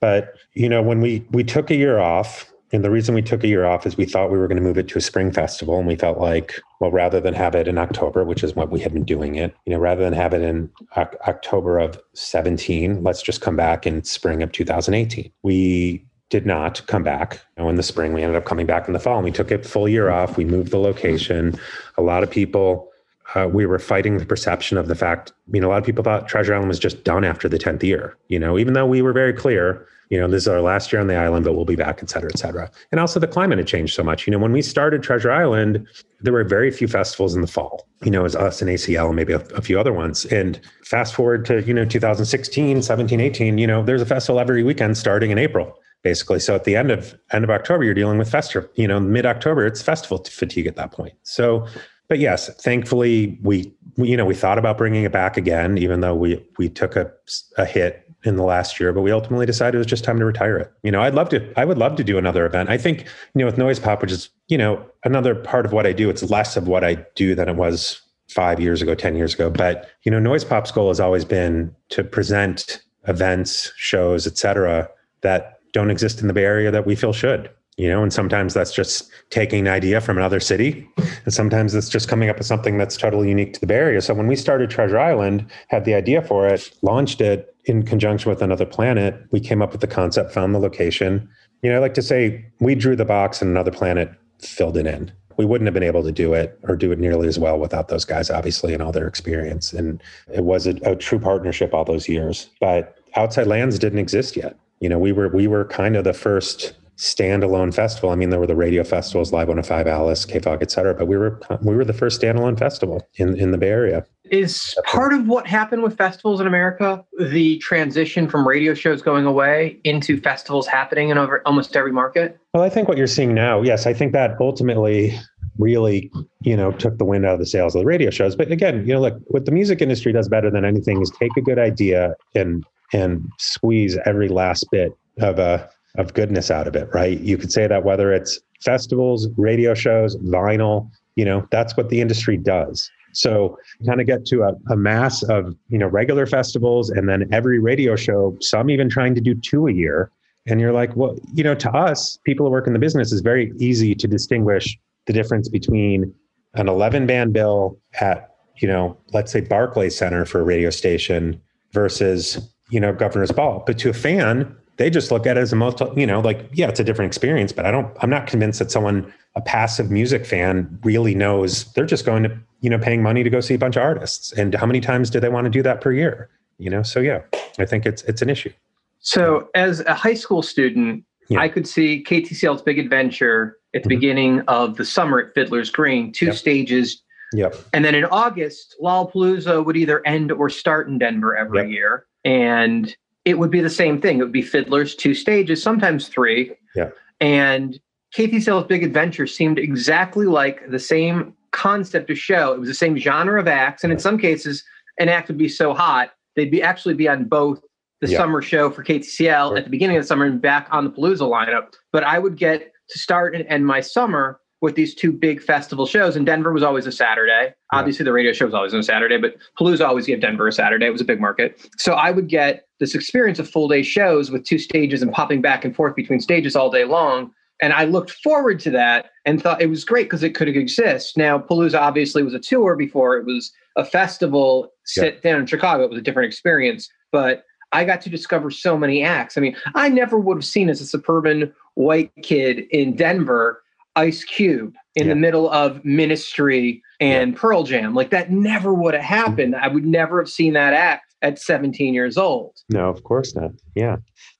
but 0.00 0.34
you 0.52 0.68
know 0.68 0.82
when 0.82 1.00
we 1.00 1.24
we 1.30 1.42
took 1.42 1.70
a 1.70 1.74
year 1.74 1.98
off 1.98 2.52
and 2.74 2.84
the 2.84 2.90
reason 2.90 3.14
we 3.14 3.22
took 3.22 3.44
a 3.44 3.48
year 3.48 3.64
off 3.64 3.86
is 3.86 3.96
we 3.96 4.04
thought 4.04 4.30
we 4.30 4.38
were 4.38 4.48
going 4.48 4.56
to 4.56 4.62
move 4.62 4.78
it 4.78 4.88
to 4.88 4.98
a 4.98 5.00
spring 5.00 5.30
festival 5.30 5.78
and 5.78 5.86
we 5.86 5.96
felt 5.96 6.18
like 6.18 6.60
well 6.80 6.90
rather 6.90 7.20
than 7.20 7.32
have 7.32 7.54
it 7.54 7.68
in 7.68 7.78
october 7.78 8.24
which 8.24 8.42
is 8.42 8.54
what 8.54 8.70
we 8.70 8.80
had 8.80 8.92
been 8.92 9.04
doing 9.04 9.36
it 9.36 9.54
you 9.64 9.72
know 9.72 9.78
rather 9.78 10.02
than 10.02 10.12
have 10.12 10.34
it 10.34 10.42
in 10.42 10.68
Oc- 10.96 11.16
october 11.26 11.78
of 11.78 12.00
17 12.14 13.02
let's 13.02 13.22
just 13.22 13.40
come 13.40 13.56
back 13.56 13.86
in 13.86 14.02
spring 14.02 14.42
of 14.42 14.52
2018 14.52 15.30
we 15.42 16.04
did 16.30 16.46
not 16.46 16.84
come 16.88 17.04
back. 17.04 17.38
And 17.56 17.68
in 17.68 17.76
the 17.76 17.82
spring, 17.82 18.12
we 18.12 18.22
ended 18.22 18.34
up 18.34 18.44
coming 18.44 18.66
back 18.66 18.88
in 18.88 18.92
the 18.92 18.98
fall 18.98 19.16
and 19.16 19.24
we 19.24 19.30
took 19.30 19.52
a 19.52 19.62
full 19.62 19.88
year 19.88 20.10
off. 20.10 20.36
We 20.36 20.44
moved 20.44 20.72
the 20.72 20.78
location. 20.78 21.56
A 21.96 22.02
lot 22.02 22.24
of 22.24 22.30
people, 22.30 22.90
uh, 23.36 23.48
we 23.48 23.66
were 23.66 23.78
fighting 23.78 24.16
the 24.16 24.26
perception 24.26 24.76
of 24.76 24.88
the 24.88 24.96
fact, 24.96 25.32
you 25.52 25.60
know, 25.60 25.68
a 25.68 25.70
lot 25.70 25.78
of 25.78 25.84
people 25.84 26.02
thought 26.02 26.26
Treasure 26.26 26.54
Island 26.54 26.68
was 26.68 26.80
just 26.80 27.04
done 27.04 27.24
after 27.24 27.48
the 27.48 27.58
10th 27.58 27.84
year, 27.84 28.16
you 28.28 28.38
know, 28.40 28.58
even 28.58 28.74
though 28.74 28.86
we 28.86 29.00
were 29.00 29.12
very 29.12 29.32
clear, 29.32 29.86
you 30.10 30.20
know, 30.20 30.28
this 30.28 30.42
is 30.42 30.48
our 30.48 30.60
last 30.60 30.92
year 30.92 31.00
on 31.00 31.06
the 31.06 31.16
island, 31.16 31.44
but 31.44 31.54
we'll 31.54 31.64
be 31.64 31.76
back, 31.76 32.00
et 32.02 32.10
cetera, 32.10 32.30
et 32.32 32.38
cetera. 32.38 32.70
And 32.92 33.00
also 33.00 33.18
the 33.18 33.26
climate 33.26 33.58
had 33.58 33.66
changed 33.66 33.94
so 33.94 34.02
much. 34.02 34.26
You 34.26 34.30
know, 34.32 34.38
when 34.38 34.52
we 34.52 34.62
started 34.62 35.02
Treasure 35.02 35.32
Island, 35.32 35.86
there 36.20 36.32
were 36.32 36.44
very 36.44 36.70
few 36.70 36.88
festivals 36.88 37.34
in 37.34 37.40
the 37.40 37.46
fall, 37.46 37.86
you 38.02 38.10
know, 38.10 38.24
as 38.24 38.36
us 38.36 38.60
and 38.60 38.70
ACL, 38.70 39.06
and 39.06 39.16
maybe 39.16 39.32
a, 39.32 39.40
a 39.54 39.62
few 39.62 39.78
other 39.78 39.92
ones. 39.92 40.24
And 40.26 40.60
fast 40.84 41.14
forward 41.14 41.44
to, 41.46 41.62
you 41.62 41.74
know, 41.74 41.84
2016, 41.84 42.82
17, 42.82 43.20
18, 43.20 43.58
you 43.58 43.66
know, 43.66 43.82
there's 43.82 44.02
a 44.02 44.06
festival 44.06 44.38
every 44.38 44.62
weekend 44.62 44.96
starting 44.96 45.30
in 45.30 45.38
April 45.38 45.78
basically. 46.04 46.38
So 46.38 46.54
at 46.54 46.64
the 46.64 46.76
end 46.76 46.92
of 46.92 47.18
end 47.32 47.42
of 47.42 47.50
October, 47.50 47.82
you're 47.82 47.94
dealing 47.94 48.18
with 48.18 48.30
festival. 48.30 48.68
You 48.76 48.86
know, 48.86 49.00
mid 49.00 49.26
October, 49.26 49.66
it's 49.66 49.82
festival 49.82 50.22
fatigue 50.22 50.68
at 50.68 50.76
that 50.76 50.92
point. 50.92 51.14
So, 51.22 51.66
but 52.08 52.20
yes, 52.20 52.54
thankfully 52.62 53.38
we, 53.42 53.74
we 53.96 54.10
you 54.10 54.16
know 54.16 54.26
we 54.26 54.34
thought 54.34 54.58
about 54.58 54.78
bringing 54.78 55.02
it 55.02 55.12
back 55.12 55.36
again, 55.36 55.78
even 55.78 56.00
though 56.00 56.14
we 56.14 56.46
we 56.58 56.68
took 56.68 56.94
a 56.94 57.10
a 57.56 57.64
hit 57.64 58.04
in 58.24 58.36
the 58.36 58.42
last 58.42 58.80
year, 58.80 58.92
but 58.92 59.02
we 59.02 59.12
ultimately 59.12 59.46
decided 59.46 59.74
it 59.74 59.78
was 59.78 59.86
just 59.86 60.02
time 60.02 60.18
to 60.18 60.24
retire 60.24 60.56
it. 60.56 60.72
You 60.82 60.90
know, 60.90 61.02
I'd 61.02 61.14
love 61.14 61.28
to 61.28 61.52
I 61.58 61.64
would 61.64 61.78
love 61.78 61.96
to 61.96 62.04
do 62.04 62.18
another 62.18 62.46
event. 62.46 62.70
I 62.70 62.78
think 62.78 63.00
you 63.34 63.40
know 63.40 63.46
with 63.46 63.58
Noise 63.58 63.78
Pop, 63.78 64.00
which 64.00 64.12
is 64.12 64.30
you 64.48 64.58
know 64.58 64.84
another 65.04 65.34
part 65.34 65.66
of 65.66 65.72
what 65.72 65.86
I 65.86 65.92
do, 65.92 66.10
it's 66.10 66.22
less 66.30 66.56
of 66.56 66.66
what 66.66 66.82
I 66.82 67.04
do 67.14 67.34
than 67.34 67.48
it 67.48 67.56
was 67.56 68.00
five 68.28 68.58
years 68.58 68.82
ago, 68.82 68.94
ten 68.94 69.14
years 69.14 69.34
ago. 69.34 69.50
But 69.50 69.90
you 70.04 70.10
know, 70.10 70.18
Noise 70.18 70.44
Pop's 70.44 70.70
goal 70.70 70.88
has 70.88 71.00
always 71.00 71.24
been 71.24 71.74
to 71.90 72.02
present 72.02 72.82
events, 73.06 73.72
shows, 73.76 74.26
et 74.26 74.38
cetera, 74.38 74.88
that 75.20 75.60
don't 75.72 75.90
exist 75.90 76.20
in 76.20 76.26
the 76.26 76.32
Bay 76.32 76.44
Area 76.44 76.70
that 76.70 76.86
we 76.86 76.94
feel 76.94 77.12
should. 77.12 77.50
You 77.76 77.88
know, 77.88 78.02
and 78.02 78.12
sometimes 78.12 78.54
that's 78.54 78.72
just 78.72 79.10
taking 79.30 79.60
an 79.60 79.68
idea 79.68 80.00
from 80.00 80.16
another 80.16 80.38
city, 80.38 80.88
and 81.24 81.34
sometimes 81.34 81.74
it's 81.74 81.88
just 81.88 82.08
coming 82.08 82.28
up 82.28 82.38
with 82.38 82.46
something 82.46 82.78
that's 82.78 82.96
totally 82.96 83.28
unique 83.28 83.52
to 83.54 83.60
the 83.60 83.66
Bay 83.66 83.74
Area. 83.74 84.00
So 84.00 84.14
when 84.14 84.28
we 84.28 84.36
started 84.36 84.70
Treasure 84.70 84.98
Island, 84.98 85.50
had 85.68 85.84
the 85.84 85.94
idea 85.94 86.22
for 86.22 86.46
it, 86.46 86.70
launched 86.82 87.20
it 87.20 87.54
in 87.64 87.82
conjunction 87.82 88.30
with 88.30 88.42
Another 88.42 88.66
Planet, 88.66 89.20
we 89.30 89.40
came 89.40 89.60
up 89.60 89.72
with 89.72 89.80
the 89.80 89.86
concept, 89.86 90.32
found 90.32 90.54
the 90.54 90.58
location. 90.58 91.28
You 91.62 91.70
know, 91.70 91.76
I 91.76 91.80
like 91.80 91.94
to 91.94 92.02
say 92.02 92.44
we 92.60 92.74
drew 92.74 92.94
the 92.94 93.04
box 93.04 93.40
and 93.42 93.50
Another 93.50 93.72
Planet 93.72 94.12
filled 94.38 94.76
it 94.76 94.86
in. 94.86 95.10
We 95.36 95.44
wouldn't 95.44 95.66
have 95.66 95.74
been 95.74 95.82
able 95.82 96.04
to 96.04 96.12
do 96.12 96.32
it 96.32 96.56
or 96.62 96.76
do 96.76 96.92
it 96.92 96.98
nearly 97.00 97.26
as 97.26 97.40
well 97.40 97.58
without 97.58 97.88
those 97.88 98.04
guys, 98.04 98.30
obviously, 98.30 98.72
and 98.72 98.82
all 98.82 98.92
their 98.92 99.08
experience. 99.08 99.72
And 99.72 100.00
it 100.32 100.44
was 100.44 100.68
a, 100.68 100.76
a 100.84 100.94
true 100.94 101.18
partnership 101.18 101.74
all 101.74 101.84
those 101.84 102.08
years. 102.08 102.50
But 102.60 102.98
Outside 103.16 103.48
Lands 103.48 103.78
didn't 103.78 103.98
exist 103.98 104.36
yet 104.36 104.56
you 104.84 104.90
know, 104.90 104.98
we 104.98 105.12
were 105.12 105.28
we 105.28 105.46
were 105.46 105.64
kind 105.64 105.96
of 105.96 106.04
the 106.04 106.12
first 106.12 106.74
standalone 106.96 107.74
festival. 107.74 108.10
I 108.10 108.14
mean, 108.14 108.30
there 108.30 108.38
were 108.38 108.46
the 108.46 108.56
radio 108.56 108.84
festivals, 108.84 109.32
Live 109.32 109.48
105, 109.48 109.86
Alice, 109.86 110.24
KFOG, 110.26 110.62
et 110.62 110.70
cetera, 110.70 110.94
but 110.94 111.06
we 111.06 111.16
were 111.16 111.40
we 111.62 111.74
were 111.74 111.84
the 111.84 111.92
first 111.92 112.20
standalone 112.20 112.58
festival 112.58 113.06
in, 113.16 113.36
in 113.38 113.50
the 113.50 113.58
Bay 113.58 113.68
Area. 113.68 114.06
Is 114.30 114.74
part 114.86 115.12
of 115.12 115.28
what 115.28 115.46
happened 115.46 115.82
with 115.82 115.96
festivals 115.96 116.40
in 116.40 116.46
America 116.46 117.04
the 117.18 117.58
transition 117.58 118.28
from 118.28 118.46
radio 118.48 118.72
shows 118.72 119.02
going 119.02 119.26
away 119.26 119.78
into 119.84 120.18
festivals 120.20 120.66
happening 120.66 121.10
in 121.10 121.18
over 121.18 121.42
almost 121.44 121.76
every 121.76 121.92
market? 121.92 122.38
Well, 122.54 122.62
I 122.62 122.70
think 122.70 122.88
what 122.88 122.96
you're 122.96 123.06
seeing 123.06 123.34
now, 123.34 123.60
yes, 123.60 123.86
I 123.86 123.92
think 123.92 124.12
that 124.12 124.36
ultimately 124.40 125.18
really, 125.58 126.10
you 126.40 126.56
know, 126.56 126.72
took 126.72 126.98
the 126.98 127.04
wind 127.04 127.24
out 127.24 127.34
of 127.34 127.38
the 127.38 127.46
sails 127.46 127.74
of 127.74 127.80
the 127.80 127.86
radio 127.86 128.10
shows. 128.10 128.34
But 128.34 128.50
again, 128.50 128.86
you 128.86 128.94
know, 128.94 129.00
look, 129.00 129.18
what 129.26 129.44
the 129.44 129.52
music 129.52 129.80
industry 129.80 130.12
does 130.12 130.28
better 130.28 130.50
than 130.50 130.64
anything 130.64 131.00
is 131.00 131.10
take 131.10 131.36
a 131.36 131.40
good 131.40 131.58
idea 131.58 132.14
and 132.34 132.64
and 132.92 133.28
squeeze 133.38 133.98
every 134.04 134.28
last 134.28 134.66
bit 134.70 134.92
of 135.20 135.38
a 135.38 135.68
of 135.96 136.14
goodness 136.14 136.50
out 136.50 136.66
of 136.66 136.76
it, 136.76 136.88
right? 136.92 137.20
You 137.20 137.38
could 137.38 137.52
say 137.52 137.66
that 137.66 137.84
whether 137.84 138.12
it's 138.12 138.40
festivals, 138.62 139.28
radio 139.36 139.74
shows, 139.74 140.16
vinyl, 140.16 140.90
you 141.16 141.24
know, 141.24 141.46
that's 141.50 141.76
what 141.76 141.88
the 141.88 142.00
industry 142.00 142.36
does. 142.36 142.90
So 143.12 143.56
kind 143.86 144.00
of 144.00 144.06
get 144.06 144.24
to 144.26 144.42
a, 144.42 144.72
a 144.72 144.76
mass 144.76 145.22
of, 145.22 145.54
you 145.68 145.78
know, 145.78 145.86
regular 145.86 146.26
festivals 146.26 146.90
and 146.90 147.08
then 147.08 147.28
every 147.32 147.60
radio 147.60 147.94
show, 147.94 148.36
some 148.40 148.70
even 148.70 148.88
trying 148.88 149.14
to 149.14 149.20
do 149.20 149.34
two 149.34 149.68
a 149.68 149.72
year. 149.72 150.10
And 150.46 150.60
you're 150.60 150.72
like, 150.72 150.96
well, 150.96 151.16
you 151.32 151.44
know, 151.44 151.54
to 151.54 151.70
us, 151.70 152.18
people 152.24 152.44
who 152.44 152.50
work 152.50 152.66
in 152.66 152.72
the 152.72 152.78
business, 152.78 153.12
is 153.12 153.20
very 153.20 153.52
easy 153.58 153.94
to 153.94 154.08
distinguish 154.08 154.76
the 155.06 155.12
difference 155.12 155.48
between 155.48 156.12
an 156.54 156.68
11 156.68 157.06
band 157.06 157.32
bill 157.32 157.78
at 158.00 158.34
you 158.56 158.68
know, 158.68 158.96
let's 159.12 159.32
say 159.32 159.40
Barclays 159.40 159.96
Center 159.96 160.24
for 160.24 160.40
a 160.40 160.44
radio 160.44 160.70
station 160.70 161.40
versus, 161.72 162.52
you 162.70 162.80
know, 162.80 162.92
Governor's 162.92 163.32
Ball. 163.32 163.62
But 163.66 163.78
to 163.78 163.90
a 163.90 163.92
fan, 163.92 164.56
they 164.76 164.90
just 164.90 165.10
look 165.10 165.26
at 165.26 165.36
it 165.36 165.40
as 165.40 165.52
a 165.52 165.56
multi, 165.56 165.84
you 165.96 166.06
know, 166.06 166.20
like, 166.20 166.48
yeah, 166.52 166.68
it's 166.68 166.80
a 166.80 166.84
different 166.84 167.08
experience, 167.08 167.52
but 167.52 167.64
I 167.66 167.70
don't, 167.70 167.96
I'm 168.00 168.10
not 168.10 168.26
convinced 168.26 168.58
that 168.58 168.70
someone, 168.70 169.12
a 169.36 169.40
passive 169.40 169.90
music 169.90 170.24
fan 170.26 170.78
really 170.84 171.14
knows 171.14 171.72
they're 171.74 171.86
just 171.86 172.04
going 172.06 172.22
to, 172.24 172.38
you 172.60 172.70
know, 172.70 172.78
paying 172.78 173.02
money 173.02 173.22
to 173.24 173.30
go 173.30 173.40
see 173.40 173.54
a 173.54 173.58
bunch 173.58 173.76
of 173.76 173.82
artists. 173.82 174.32
And 174.32 174.54
how 174.54 174.66
many 174.66 174.80
times 174.80 175.10
do 175.10 175.20
they 175.20 175.28
want 175.28 175.44
to 175.44 175.50
do 175.50 175.62
that 175.62 175.80
per 175.80 175.92
year? 175.92 176.28
You 176.58 176.70
know, 176.70 176.82
so 176.82 177.00
yeah, 177.00 177.22
I 177.58 177.64
think 177.64 177.84
it's, 177.86 178.02
it's 178.04 178.22
an 178.22 178.30
issue. 178.30 178.52
So 179.00 179.48
as 179.54 179.80
a 179.80 179.94
high 179.94 180.14
school 180.14 180.42
student, 180.42 181.04
Yeah. 181.28 181.40
I 181.40 181.48
could 181.48 181.66
see 181.66 182.04
KTCL's 182.04 182.62
Big 182.62 182.78
Adventure 182.78 183.56
at 183.74 183.82
the 183.82 183.88
Mhm. 183.88 183.90
beginning 183.90 184.40
of 184.42 184.76
the 184.76 184.84
summer 184.84 185.18
at 185.20 185.34
Fiddler's 185.34 185.70
Green, 185.70 186.12
two 186.12 186.26
Yep. 186.26 186.34
stages. 186.34 187.02
Yep. 187.32 187.56
And 187.72 187.84
then 187.84 187.94
in 187.94 188.04
August, 188.04 188.76
Lollapalooza 188.82 189.64
would 189.64 189.76
either 189.76 190.00
end 190.06 190.30
or 190.30 190.48
start 190.50 190.86
in 190.88 190.98
Denver 190.98 191.34
every 191.36 191.60
Yep. 191.62 191.68
year. 191.70 192.06
And 192.24 192.94
it 193.24 193.38
would 193.38 193.50
be 193.50 193.60
the 193.60 193.70
same 193.70 194.00
thing. 194.00 194.18
It 194.18 194.22
would 194.22 194.32
be 194.32 194.42
Fiddler's, 194.42 194.94
two 194.94 195.14
stages, 195.14 195.62
sometimes 195.62 196.08
three. 196.08 196.52
Yeah. 196.74 196.90
And 197.20 197.78
KTCL's 198.16 198.66
Big 198.66 198.82
Adventure 198.84 199.26
seemed 199.26 199.58
exactly 199.58 200.26
like 200.26 200.68
the 200.70 200.78
same 200.78 201.34
concept 201.52 202.10
of 202.10 202.18
show. 202.18 202.52
It 202.52 202.60
was 202.60 202.68
the 202.68 202.74
same 202.74 202.96
genre 202.98 203.40
of 203.40 203.48
acts. 203.48 203.82
And 203.84 203.92
in 203.92 203.98
some 203.98 204.18
cases, 204.18 204.62
an 204.98 205.08
act 205.08 205.28
would 205.28 205.38
be 205.38 205.48
so 205.48 205.72
hot, 205.74 206.10
they'd 206.36 206.50
be 206.50 206.62
actually 206.62 206.94
be 206.94 207.08
on 207.08 207.24
both 207.24 207.60
the 208.00 208.08
Yeah. 208.08 208.18
summer 208.18 208.42
show 208.42 208.70
for 208.70 208.82
KTCL 208.84 209.56
at 209.56 209.64
the 209.64 209.70
beginning 209.70 209.96
of 209.96 210.02
the 210.02 210.06
summer 210.06 210.26
and 210.26 210.40
back 210.42 210.68
on 210.70 210.84
the 210.84 210.90
Palooza 210.90 211.20
lineup. 211.28 211.72
But 211.92 212.04
I 212.04 212.18
would 212.18 212.36
get 212.36 212.72
to 212.90 212.98
start 212.98 213.34
and 213.34 213.46
end 213.46 213.64
my 213.66 213.80
summer 213.80 214.40
with 214.64 214.76
these 214.76 214.94
two 214.94 215.12
big 215.12 215.42
festival 215.42 215.84
shows. 215.84 216.16
And 216.16 216.24
Denver 216.24 216.50
was 216.50 216.62
always 216.62 216.86
a 216.86 216.92
Saturday. 216.92 217.52
Obviously, 217.72 218.02
the 218.02 218.14
radio 218.14 218.32
show 218.32 218.46
was 218.46 218.54
always 218.54 218.72
on 218.72 218.80
a 218.80 218.82
Saturday, 218.82 219.18
but 219.18 219.36
Palooza 219.60 219.86
always 219.86 220.06
gave 220.06 220.22
Denver 220.22 220.48
a 220.48 220.52
Saturday. 220.52 220.86
It 220.86 220.90
was 220.90 221.02
a 221.02 221.04
big 221.04 221.20
market. 221.20 221.68
So 221.76 221.92
I 221.92 222.10
would 222.10 222.28
get 222.28 222.66
this 222.80 222.94
experience 222.94 223.38
of 223.38 223.48
full 223.48 223.68
day 223.68 223.82
shows 223.82 224.30
with 224.30 224.44
two 224.44 224.58
stages 224.58 225.02
and 225.02 225.12
popping 225.12 225.42
back 225.42 225.66
and 225.66 225.76
forth 225.76 225.94
between 225.94 226.18
stages 226.18 226.56
all 226.56 226.70
day 226.70 226.84
long. 226.84 227.30
And 227.60 227.74
I 227.74 227.84
looked 227.84 228.10
forward 228.10 228.58
to 228.60 228.70
that 228.70 229.10
and 229.26 229.40
thought 229.40 229.60
it 229.60 229.68
was 229.68 229.84
great 229.84 230.04
because 230.04 230.22
it 230.22 230.34
could 230.34 230.48
exist. 230.48 231.18
Now, 231.18 231.38
Palooza 231.38 231.78
obviously 231.78 232.22
was 232.22 232.32
a 232.32 232.40
tour 232.40 232.74
before 232.74 233.18
it 233.18 233.26
was 233.26 233.52
a 233.76 233.84
festival 233.84 234.72
sit 234.86 235.22
down 235.22 235.40
in 235.40 235.46
Chicago. 235.46 235.84
It 235.84 235.90
was 235.90 235.98
a 235.98 236.02
different 236.02 236.28
experience. 236.28 236.88
But 237.12 237.44
I 237.72 237.84
got 237.84 238.00
to 238.02 238.08
discover 238.08 238.50
so 238.50 238.78
many 238.78 239.02
acts. 239.02 239.36
I 239.36 239.42
mean, 239.42 239.56
I 239.74 239.90
never 239.90 240.18
would 240.18 240.38
have 240.38 240.44
seen 240.44 240.70
as 240.70 240.80
a 240.80 240.86
suburban 240.86 241.52
white 241.74 242.12
kid 242.22 242.60
in 242.70 242.96
Denver 242.96 243.60
Ice 243.96 244.24
Cube 244.24 244.74
in 244.96 245.08
the 245.08 245.14
middle 245.14 245.50
of 245.50 245.84
Ministry 245.84 246.82
and 247.00 247.36
Pearl 247.36 247.64
Jam. 247.64 247.94
Like 247.94 248.10
that 248.10 248.30
never 248.30 248.72
would 248.74 248.94
have 248.94 249.02
happened. 249.02 249.56
I 249.56 249.68
would 249.68 249.84
never 249.84 250.20
have 250.20 250.28
seen 250.28 250.52
that 250.54 250.72
act 250.72 251.14
at 251.22 251.38
17 251.38 251.94
years 251.94 252.16
old. 252.16 252.56
No, 252.68 252.88
of 252.88 253.02
course 253.04 253.34
not. 253.34 253.50
Yeah. 253.74 253.96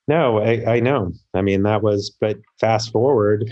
No, 0.07 0.38
I, 0.38 0.74
I 0.76 0.80
know. 0.80 1.12
I 1.34 1.40
mean, 1.42 1.62
that 1.62 1.82
was, 1.82 2.14
but 2.20 2.38
fast 2.61 2.92
forward 2.92 3.50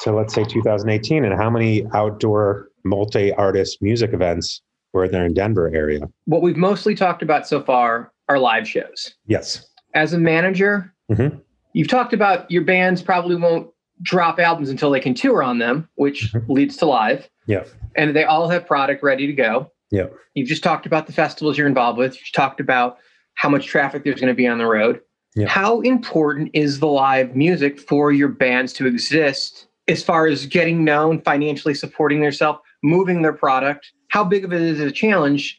to 0.00 0.12
let's 0.12 0.34
say 0.34 0.44
2018, 0.44 1.24
and 1.24 1.34
how 1.34 1.48
many 1.48 1.86
outdoor 1.94 2.68
multi 2.84 3.32
artist 3.34 3.78
music 3.80 4.12
events 4.12 4.62
were 4.92 5.06
there 5.08 5.24
in 5.24 5.32
Denver 5.34 5.70
area? 5.74 6.00
What 6.24 6.42
we've 6.42 6.56
mostly 6.56 6.94
talked 6.94 7.22
about 7.22 7.46
so 7.46 7.62
far 7.62 8.12
are 8.28 8.38
live 8.38 8.68
shows. 8.68 9.14
Yes. 9.26 9.64
As 9.94 10.12
a 10.12 10.18
manager, 10.18 10.92
Mhm. 11.10 11.40
you've 11.72 11.88
talked 11.88 12.12
about 12.12 12.50
your 12.50 12.64
bands 12.64 13.00
probably 13.02 13.36
won't 13.36 13.68
drop 14.02 14.38
albums 14.38 14.68
until 14.68 14.90
they 14.90 15.00
can 15.00 15.14
tour 15.14 15.42
on 15.42 15.58
them, 15.58 15.88
which 15.94 16.32
mm-hmm. 16.32 16.52
leads 16.52 16.76
to 16.78 16.86
live. 16.86 17.28
Yeah. 17.46 17.64
and 17.96 18.14
they 18.14 18.24
all 18.24 18.48
have 18.48 18.66
product 18.66 19.02
ready 19.02 19.26
to 19.26 19.32
go. 19.32 19.70
Yeah. 19.90 20.06
You've 20.34 20.48
just 20.48 20.62
talked 20.62 20.86
about 20.86 21.06
the 21.06 21.12
festivals 21.12 21.58
you're 21.58 21.66
involved 21.66 21.98
with. 21.98 22.14
You've 22.14 22.32
talked 22.32 22.60
about 22.60 22.98
how 23.34 23.48
much 23.48 23.66
traffic 23.66 24.04
there's 24.04 24.20
going 24.20 24.28
to 24.28 24.34
be 24.34 24.46
on 24.46 24.58
the 24.58 24.66
road. 24.66 25.00
Yeah. 25.34 25.48
How 25.48 25.80
important 25.80 26.50
is 26.52 26.80
the 26.80 26.86
live 26.86 27.34
music 27.34 27.80
for 27.80 28.12
your 28.12 28.28
bands 28.28 28.72
to 28.74 28.86
exist 28.86 29.66
as 29.88 30.02
far 30.02 30.26
as 30.26 30.46
getting 30.46 30.84
known, 30.84 31.20
financially 31.22 31.74
supporting 31.74 32.20
themselves, 32.20 32.60
moving 32.82 33.22
their 33.22 33.32
product? 33.32 33.92
How 34.08 34.24
big 34.24 34.44
of 34.44 34.52
it 34.52 34.62
is 34.62 34.80
a 34.80 34.90
challenge 34.90 35.58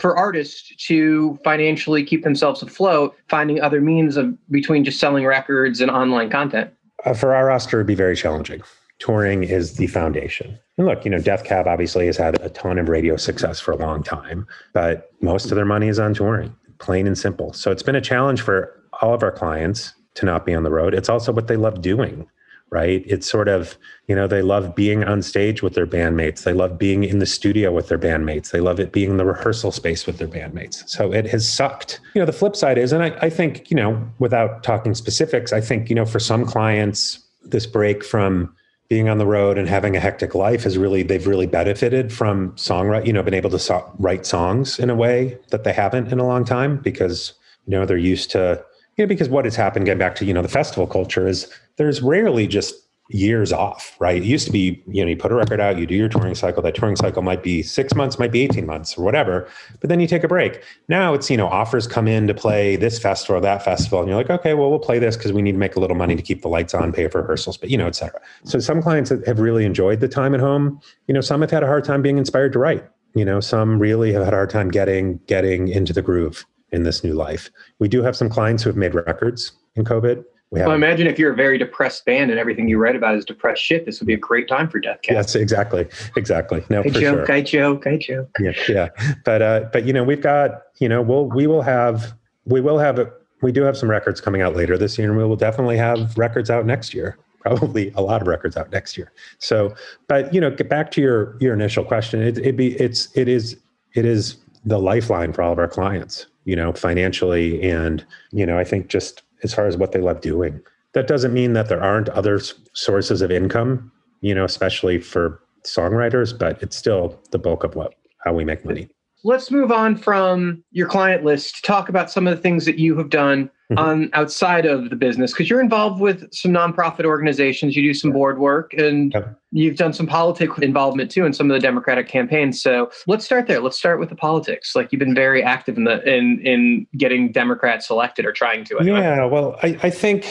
for 0.00 0.16
artists 0.16 0.74
to 0.86 1.38
financially 1.44 2.04
keep 2.04 2.24
themselves 2.24 2.62
afloat, 2.62 3.14
finding 3.28 3.60
other 3.60 3.80
means 3.80 4.16
of 4.16 4.34
between 4.50 4.84
just 4.84 4.98
selling 4.98 5.24
records 5.24 5.80
and 5.80 5.90
online 5.90 6.30
content? 6.30 6.70
Uh, 7.04 7.14
for 7.14 7.34
our 7.34 7.46
roster, 7.46 7.78
it'd 7.78 7.86
be 7.86 7.94
very 7.94 8.16
challenging. 8.16 8.62
Touring 8.98 9.42
is 9.42 9.76
the 9.76 9.88
foundation. 9.88 10.58
And 10.78 10.86
look, 10.86 11.04
you 11.04 11.10
know, 11.10 11.18
Death 11.18 11.44
Cab 11.44 11.66
obviously 11.66 12.06
has 12.06 12.16
had 12.16 12.40
a 12.40 12.48
ton 12.50 12.78
of 12.78 12.88
radio 12.88 13.16
success 13.16 13.58
for 13.58 13.72
a 13.72 13.76
long 13.76 14.02
time, 14.02 14.46
but 14.72 15.10
most 15.20 15.50
of 15.50 15.56
their 15.56 15.64
money 15.64 15.88
is 15.88 15.98
on 15.98 16.14
touring, 16.14 16.54
plain 16.78 17.06
and 17.06 17.18
simple. 17.18 17.52
So 17.52 17.70
it's 17.70 17.82
been 17.82 17.96
a 17.96 18.00
challenge 18.00 18.42
for 18.42 18.80
all 19.00 19.12
of 19.12 19.22
our 19.22 19.32
clients 19.32 19.94
to 20.14 20.26
not 20.26 20.46
be 20.46 20.54
on 20.54 20.62
the 20.62 20.70
road. 20.70 20.94
It's 20.94 21.08
also 21.08 21.32
what 21.32 21.48
they 21.48 21.56
love 21.56 21.82
doing, 21.82 22.28
right? 22.72 23.04
It's 23.06 23.30
sort 23.30 23.48
of, 23.48 23.76
you 24.08 24.16
know, 24.16 24.26
they 24.26 24.40
love 24.40 24.74
being 24.74 25.04
on 25.04 25.20
stage 25.20 25.62
with 25.62 25.74
their 25.74 25.86
bandmates. 25.86 26.44
They 26.44 26.54
love 26.54 26.78
being 26.78 27.04
in 27.04 27.18
the 27.18 27.26
studio 27.26 27.70
with 27.70 27.88
their 27.88 27.98
bandmates. 27.98 28.50
They 28.50 28.60
love 28.60 28.80
it 28.80 28.92
being 28.92 29.10
in 29.10 29.16
the 29.18 29.26
rehearsal 29.26 29.72
space 29.72 30.06
with 30.06 30.16
their 30.16 30.26
bandmates. 30.26 30.88
So 30.88 31.12
it 31.12 31.26
has 31.26 31.46
sucked. 31.46 32.00
You 32.14 32.20
know, 32.20 32.26
the 32.26 32.32
flip 32.32 32.56
side 32.56 32.78
is, 32.78 32.90
and 32.92 33.02
I, 33.02 33.08
I 33.20 33.28
think, 33.28 33.70
you 33.70 33.76
know, 33.76 34.02
without 34.18 34.62
talking 34.62 34.94
specifics, 34.94 35.52
I 35.52 35.60
think, 35.60 35.90
you 35.90 35.94
know, 35.94 36.06
for 36.06 36.18
some 36.18 36.46
clients, 36.46 37.22
this 37.44 37.66
break 37.66 38.02
from 38.02 38.54
being 38.88 39.10
on 39.10 39.18
the 39.18 39.26
road 39.26 39.58
and 39.58 39.68
having 39.68 39.94
a 39.94 40.00
hectic 40.00 40.34
life 40.34 40.64
has 40.64 40.76
really 40.76 41.02
they've 41.02 41.26
really 41.26 41.46
benefited 41.46 42.12
from 42.12 42.52
songwriting 42.52 43.06
you 43.06 43.12
know 43.12 43.22
been 43.22 43.32
able 43.32 43.48
to 43.48 43.58
so- 43.58 43.90
write 43.98 44.26
songs 44.26 44.78
in 44.78 44.90
a 44.90 44.94
way 44.94 45.38
that 45.48 45.64
they 45.64 45.72
haven't 45.72 46.12
in 46.12 46.18
a 46.18 46.26
long 46.26 46.44
time 46.44 46.76
because 46.76 47.32
you 47.64 47.70
know 47.70 47.86
they're 47.86 47.96
used 47.96 48.30
to 48.30 48.62
know 48.98 49.06
because 49.06 49.28
what 49.28 49.44
has 49.44 49.56
happened 49.56 49.86
getting 49.86 49.98
back 49.98 50.14
to 50.16 50.24
you 50.24 50.34
know 50.34 50.42
the 50.42 50.48
festival 50.48 50.86
culture 50.86 51.26
is 51.26 51.52
there's 51.76 52.02
rarely 52.02 52.46
just 52.46 52.74
years 53.08 53.52
off 53.52 53.96
right? 53.98 54.22
It 54.22 54.24
used 54.24 54.46
to 54.46 54.52
be 54.52 54.82
you 54.86 55.04
know 55.04 55.10
you 55.10 55.16
put 55.16 55.32
a 55.32 55.34
record 55.34 55.60
out 55.60 55.78
you 55.78 55.86
do 55.86 55.94
your 55.94 56.08
touring 56.08 56.34
cycle 56.34 56.62
that 56.62 56.74
touring 56.74 56.96
cycle 56.96 57.20
might 57.22 57.42
be 57.42 57.62
six 57.62 57.94
months 57.94 58.18
might 58.18 58.32
be 58.32 58.42
18 58.42 58.64
months 58.64 58.96
or 58.96 59.04
whatever 59.04 59.48
but 59.80 59.90
then 59.90 60.00
you 60.00 60.06
take 60.06 60.24
a 60.24 60.28
break. 60.28 60.62
Now 60.88 61.12
it's 61.12 61.30
you 61.30 61.36
know 61.36 61.48
offers 61.48 61.86
come 61.86 62.08
in 62.08 62.26
to 62.26 62.34
play 62.34 62.76
this 62.76 62.98
festival 62.98 63.36
or 63.36 63.40
that 63.40 63.62
festival 63.62 64.00
and 64.00 64.08
you're 64.08 64.16
like 64.16 64.30
okay 64.30 64.54
well 64.54 64.70
we'll 64.70 64.78
play 64.78 64.98
this 64.98 65.16
because 65.16 65.32
we 65.32 65.42
need 65.42 65.52
to 65.52 65.58
make 65.58 65.76
a 65.76 65.80
little 65.80 65.96
money 65.96 66.16
to 66.16 66.22
keep 66.22 66.42
the 66.42 66.48
lights 66.48 66.74
on 66.74 66.92
pay 66.92 67.08
for 67.08 67.20
rehearsals 67.20 67.56
but 67.56 67.70
you 67.70 67.76
know 67.76 67.86
et 67.86 67.96
cetera. 67.96 68.20
So 68.44 68.58
some 68.60 68.80
clients 68.80 69.10
have 69.10 69.38
really 69.38 69.64
enjoyed 69.64 70.00
the 70.00 70.08
time 70.08 70.34
at 70.34 70.40
home 70.40 70.80
you 71.06 71.14
know 71.14 71.20
some 71.20 71.40
have 71.40 71.50
had 71.50 71.62
a 71.62 71.66
hard 71.66 71.84
time 71.84 72.02
being 72.02 72.18
inspired 72.18 72.52
to 72.52 72.58
write 72.58 72.84
you 73.14 73.24
know 73.24 73.40
some 73.40 73.78
really 73.78 74.12
have 74.12 74.24
had 74.24 74.32
a 74.32 74.36
hard 74.36 74.50
time 74.50 74.70
getting 74.70 75.18
getting 75.26 75.68
into 75.68 75.92
the 75.92 76.02
groove 76.02 76.46
in 76.72 76.82
this 76.82 77.04
new 77.04 77.12
life. 77.12 77.50
We 77.78 77.88
do 77.88 78.02
have 78.02 78.16
some 78.16 78.28
clients 78.28 78.62
who 78.62 78.70
have 78.70 78.76
made 78.76 78.94
records 78.94 79.52
in 79.76 79.84
covid. 79.84 80.24
We 80.50 80.58
have 80.58 80.66
Well, 80.66 80.76
imagine 80.76 81.06
if 81.06 81.18
you're 81.18 81.32
a 81.32 81.36
very 81.36 81.56
depressed 81.56 82.04
band 82.04 82.30
and 82.30 82.38
everything 82.38 82.68
you 82.68 82.76
write 82.78 82.94
about 82.94 83.14
is 83.14 83.24
depressed 83.24 83.62
shit. 83.62 83.86
This 83.86 84.00
would 84.00 84.06
be 84.06 84.12
a 84.12 84.18
great 84.18 84.48
time 84.48 84.68
for 84.68 84.80
Death 84.80 85.00
Cab. 85.02 85.14
yes 85.14 85.34
exactly. 85.34 85.88
Exactly. 86.16 86.62
No 86.68 86.80
I 86.80 86.82
for 86.84 86.90
joke, 86.90 87.26
sure. 87.26 87.32
I 87.32 87.40
joke, 87.40 87.86
I 87.86 87.96
joke. 87.96 88.28
yeah 88.38 88.52
yeah. 88.68 88.88
But 89.24 89.42
uh 89.42 89.60
but 89.72 89.86
you 89.86 89.92
know 89.92 90.04
we've 90.04 90.20
got 90.20 90.62
you 90.78 90.88
know 90.88 91.00
we'll 91.00 91.26
we 91.26 91.46
will 91.46 91.62
have 91.62 92.12
we 92.44 92.60
will 92.60 92.78
have 92.78 92.98
a, 92.98 93.10
we 93.40 93.52
do 93.52 93.62
have 93.62 93.76
some 93.76 93.90
records 93.90 94.20
coming 94.20 94.42
out 94.42 94.54
later 94.54 94.76
this 94.76 94.98
year 94.98 95.08
and 95.08 95.16
we 95.18 95.24
will 95.24 95.36
definitely 95.36 95.76
have 95.76 96.16
records 96.18 96.50
out 96.50 96.66
next 96.66 96.92
year. 96.94 97.18
Probably 97.42 97.90
a 97.96 98.02
lot 98.02 98.22
of 98.22 98.28
records 98.28 98.56
out 98.56 98.70
next 98.70 98.96
year. 98.96 99.10
So 99.38 99.74
but 100.06 100.32
you 100.34 100.40
know 100.40 100.50
get 100.50 100.68
back 100.68 100.90
to 100.92 101.00
your 101.00 101.36
your 101.40 101.54
initial 101.54 101.84
question. 101.84 102.22
It, 102.22 102.38
it 102.38 102.56
be 102.56 102.74
it's 102.80 103.08
it 103.16 103.26
is 103.26 103.56
it 103.94 104.04
is 104.04 104.36
the 104.64 104.78
lifeline 104.78 105.32
for 105.32 105.42
all 105.42 105.52
of 105.52 105.58
our 105.58 105.66
clients 105.66 106.26
you 106.44 106.56
know 106.56 106.72
financially. 106.72 107.62
And 107.62 108.04
you 108.30 108.46
know 108.46 108.58
i 108.58 108.64
think 108.64 108.88
just 108.88 109.22
as 109.42 109.52
far 109.54 109.66
as 109.66 109.76
what 109.76 109.92
they 109.92 110.00
love 110.00 110.20
doing 110.20 110.60
that 110.92 111.06
doesn't 111.06 111.32
mean 111.32 111.52
that 111.54 111.68
there 111.68 111.82
aren't 111.82 112.08
other 112.10 112.40
sources 112.74 113.22
of 113.22 113.30
income 113.30 113.90
you 114.20 114.34
know 114.34 114.44
especially 114.44 114.98
for 114.98 115.40
songwriters 115.64 116.36
but 116.36 116.62
it's 116.62 116.76
still 116.76 117.20
the 117.30 117.38
bulk 117.38 117.64
of 117.64 117.74
what 117.74 117.94
how 118.24 118.32
we 118.32 118.44
make 118.44 118.64
money. 118.64 118.88
Let's 119.24 119.50
move 119.50 119.70
on 119.70 119.96
from 119.96 120.64
your 120.72 120.88
client 120.88 121.24
list 121.24 121.56
to 121.56 121.62
talk 121.62 121.88
about 121.88 122.10
some 122.10 122.26
of 122.26 122.34
the 122.34 122.42
things 122.42 122.64
that 122.64 122.78
you 122.78 122.96
have 122.98 123.10
done 123.10 123.50
On 123.78 124.10
outside 124.12 124.66
of 124.66 124.90
the 124.90 124.96
business 124.96 125.32
because 125.32 125.48
you're 125.48 125.60
involved 125.60 126.00
with 126.00 126.32
some 126.32 126.52
nonprofit 126.52 127.04
organizations. 127.04 127.76
You 127.76 127.82
do 127.82 127.94
some 127.94 128.12
board 128.12 128.38
work 128.38 128.72
and 128.74 129.12
Yep. 129.12 129.38
you've 129.52 129.76
done 129.76 129.92
some 129.92 130.06
politics 130.06 130.58
involvement 130.58 131.10
too 131.10 131.24
in 131.24 131.32
some 131.32 131.50
of 131.50 131.54
the 131.54 131.60
Democratic 131.60 132.08
campaigns. 132.08 132.62
So 132.62 132.90
let's 133.06 133.24
start 133.24 133.46
there. 133.46 133.60
Let's 133.60 133.78
start 133.78 134.00
with 134.00 134.08
the 134.08 134.16
politics. 134.16 134.74
Like 134.74 134.92
you've 134.92 134.98
been 135.00 135.14
very 135.14 135.42
active 135.42 135.76
in 135.76 135.84
the 135.84 136.02
in 136.08 136.40
in 136.44 136.86
getting 136.96 137.32
Democrats 137.32 137.90
elected 137.90 138.24
or 138.24 138.32
trying 138.32 138.64
to. 138.64 138.78
Anyway. 138.78 139.00
Yeah, 139.00 139.24
well, 139.26 139.58
I, 139.62 139.78
I 139.82 139.90
think 139.90 140.26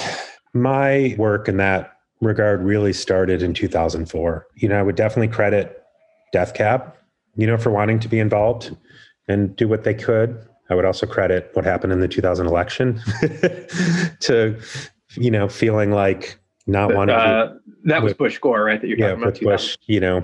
my 0.54 1.16
work 1.18 1.48
in 1.48 1.58
that 1.58 1.98
regard 2.22 2.62
really 2.62 2.94
started 2.94 3.42
in 3.42 3.54
2004. 3.54 4.48
You 4.56 4.70
know, 4.70 4.80
I 4.80 4.84
would 4.84 4.96
definitely 4.96 5.30
credit 5.30 5.82
Death 6.32 6.54
Cab, 6.54 6.94
you 7.36 7.48
know, 7.48 7.58
for 7.58 7.72
wanting 7.72 8.00
to 8.00 8.08
be 8.08 8.20
involved 8.20 8.76
and 9.28 9.56
do 9.56 9.68
what 9.68 9.84
they 9.84 9.94
could. 9.94 10.46
I 10.72 10.76
would 10.76 10.86
also 10.86 11.05
credit 11.05 11.49
what 11.53 11.65
happened 11.65 11.91
in 11.91 11.99
the 11.99 12.07
2000 12.07 12.47
election 12.47 13.01
to, 14.22 14.57
you 15.15 15.30
know, 15.30 15.49
feeling 15.49 15.91
like 15.91 16.39
not 16.65 16.93
But, 16.93 17.09
of 17.09 17.17
uh, 17.17 17.53
that 17.84 18.01
was 18.01 18.11
with- 18.11 18.17
Bush 18.17 18.38
Gore, 18.39 18.63
right? 18.63 18.80
That 18.80 18.88
you're 18.88 18.97
yeah, 18.97 19.13
with 19.13 19.41
Bush, 19.41 19.78
you 19.88 19.99
know, 19.99 20.24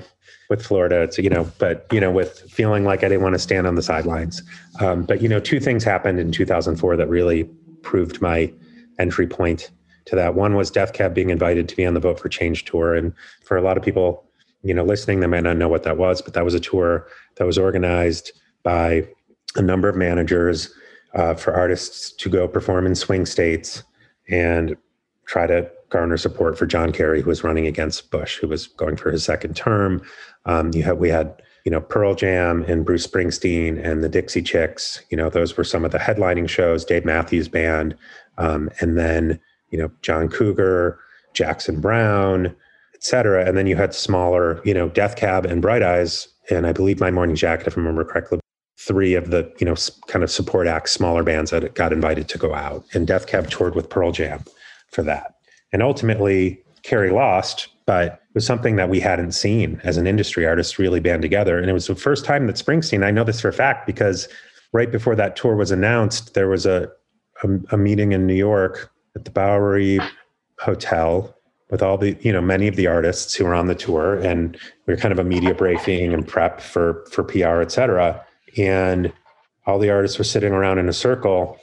with 0.50 0.66
Florida, 0.66 1.02
it's 1.02 1.18
you 1.18 1.30
know, 1.30 1.52
but 1.60 1.86
you 1.92 2.00
know, 2.00 2.12
with 2.12 2.40
feeling 2.50 2.86
like 2.86 3.04
I 3.04 3.10
didn't 3.10 3.24
want 3.24 3.36
to 3.36 3.40
stand 3.40 3.68
on 3.68 3.76
the 3.76 3.82
sidelines. 3.82 4.42
Um, 4.80 5.04
but 5.04 5.22
you 5.22 5.28
know, 5.28 5.42
two 5.42 5.60
things 5.60 5.84
happened 5.84 6.18
in 6.18 6.32
2004 6.32 6.96
that 6.96 7.10
really 7.10 7.44
proved 7.82 8.22
my 8.22 8.52
entry 8.98 9.28
point 9.28 9.70
to 10.06 10.16
that. 10.16 10.36
One 10.36 10.56
was 10.56 10.72
Death 10.72 10.94
Cab 10.94 11.14
being 11.14 11.30
invited 11.30 11.68
to 11.68 11.76
be 11.76 11.86
on 11.86 11.94
the 11.94 12.00
Vote 12.00 12.22
for 12.22 12.30
Change 12.30 12.64
tour, 12.64 12.96
and 12.96 13.12
for 13.44 13.58
a 13.58 13.62
lot 13.62 13.76
of 13.76 13.84
people, 13.84 14.24
you 14.64 14.74
know, 14.74 14.86
listening, 14.86 15.20
they 15.20 15.28
might 15.28 15.44
not 15.44 15.58
know 15.58 15.68
what 15.68 15.84
that 15.84 15.98
was, 15.98 16.22
but 16.22 16.34
that 16.36 16.46
was 16.46 16.54
a 16.54 16.60
tour 16.62 17.06
that 17.36 17.46
was 17.46 17.58
organized 17.58 18.32
by 18.64 19.06
a 19.56 19.62
number 19.62 19.90
of 19.90 19.96
managers 19.96 20.74
uh, 21.16 21.34
for 21.34 21.54
artists 21.54 22.12
to 22.12 22.30
go 22.30 22.48
perform 22.48 22.86
in 22.86 22.96
swing 22.96 23.26
states 23.26 23.84
and 24.30 24.76
try 25.26 25.48
to 25.48 25.70
garner 25.90 26.18
support 26.18 26.58
for 26.58 26.66
John 26.66 26.92
Kerry, 26.92 27.22
who 27.22 27.30
was 27.30 27.44
running 27.44 27.66
against 27.66 28.12
Bush, 28.12 28.38
who 28.38 28.48
was 28.48 28.68
going 28.68 28.98
for 28.98 29.12
his 29.12 29.24
second 29.24 29.56
term. 29.56 30.02
Um, 30.46 30.72
you 30.74 30.84
had 30.84 31.00
we 31.00 31.10
had 31.10 31.42
you 31.66 31.72
know 31.72 31.82
Pearl 31.82 32.16
Jam 32.16 32.64
and 32.68 32.86
Bruce 32.86 33.08
Springsteen 33.08 33.84
and 33.84 34.04
the 34.04 34.10
Dixie 34.10 34.42
Chicks. 34.42 35.02
You 35.10 35.18
know 35.18 35.30
those 35.30 35.56
were 35.58 35.64
some 35.64 35.86
of 35.86 35.92
the 35.92 35.98
headlining 35.98 36.50
shows. 36.50 36.86
Dave 36.86 37.06
Matthews 37.06 37.48
Band, 37.48 37.96
um, 38.38 38.70
and 38.80 38.98
then 38.98 39.40
you 39.70 39.78
know 39.78 39.92
John 40.02 40.28
Cougar, 40.30 41.00
Jackson 41.34 41.80
Browne, 41.80 42.48
et 42.94 43.04
cetera. 43.04 43.46
And 43.46 43.58
then 43.58 43.68
you 43.68 43.76
had 43.76 43.94
smaller, 43.94 44.62
you 44.66 44.74
know, 44.74 44.90
Death 44.90 45.16
Cab 45.16 45.46
and 45.46 45.62
Bright 45.62 45.84
Eyes, 45.84 46.28
and 46.50 46.66
I 46.66 46.74
believe 46.74 47.00
My 47.00 47.12
Morning 47.12 47.36
Jacket, 47.36 47.68
if 47.68 47.78
I 47.78 47.82
remember 47.82 48.04
correctly, 48.04 48.40
three 48.78 49.16
of 49.16 49.32
the 49.32 49.52
you 49.60 49.66
know 49.66 49.76
kind 50.08 50.24
of 50.24 50.32
support 50.32 50.68
acts, 50.68 50.92
smaller 50.92 51.24
bands 51.24 51.52
that 51.52 51.74
got 51.76 51.94
invited 51.94 52.30
to 52.30 52.38
go 52.38 52.54
out. 52.54 52.84
And 52.94 53.08
Death 53.08 53.28
Cab 53.28 53.50
toured 53.50 53.76
with 53.76 53.90
Pearl 53.90 54.12
Jam 54.12 54.44
for 54.92 55.04
that. 55.04 55.36
And 55.74 55.84
ultimately, 55.84 56.64
Kerry 56.84 57.12
lost, 57.12 57.68
but 57.86 58.14
it 58.14 58.36
was 58.36 58.46
something 58.46 58.76
that 58.78 58.90
we 58.90 59.00
hadn't 59.00 59.34
seen 59.34 59.82
as 59.84 59.98
an 59.98 60.08
industry. 60.08 60.46
Artists 60.46 60.80
really 60.80 61.00
band 61.00 61.22
together, 61.22 61.58
and 61.60 61.70
it 61.70 61.74
was 61.74 61.88
the 61.88 61.96
first 61.96 62.26
time 62.26 62.48
that 62.48 62.56
Springsteen. 62.56 63.04
I 63.04 63.12
know 63.12 63.24
this 63.24 63.42
for 63.42 63.50
a 63.50 63.54
fact 63.54 63.86
because 63.86 64.28
right 64.74 64.92
before 64.92 65.16
that 65.16 65.36
tour 65.36 65.56
was 65.56 65.72
announced, 65.72 66.34
there 66.34 66.50
was 66.50 66.66
a 66.66 66.90
a, 67.44 67.50
a 67.72 67.78
meeting 67.78 68.14
in 68.14 68.26
New 68.26 68.36
York 68.36 68.92
at 69.16 69.26
the 69.26 69.32
Bowery 69.32 70.00
Hotel 70.60 71.34
with 71.70 71.82
all 71.82 71.98
the 71.98 72.18
you 72.22 72.32
know 72.32 72.42
many 72.42 72.68
of 72.68 72.76
the 72.76 72.88
artists 72.88 73.34
who 73.36 73.46
were 73.46 73.54
on 73.54 73.68
the 73.68 73.76
tour 73.76 74.16
and 74.20 74.58
we 74.86 74.94
were 74.94 75.00
kind 75.00 75.12
of 75.12 75.20
a 75.20 75.24
media 75.24 75.54
briefing 75.54 76.14
and 76.14 76.28
prep 76.28 76.62
for 76.62 77.06
for 77.12 77.24
pr 77.24 77.62
et 77.62 77.72
cetera 77.72 78.24
and 78.58 79.12
all 79.66 79.80
the 79.80 79.90
artists 79.90 80.18
were 80.18 80.24
sitting 80.24 80.54
around 80.54 80.78
in 80.78 80.88
a 80.88 80.94
circle 80.94 81.58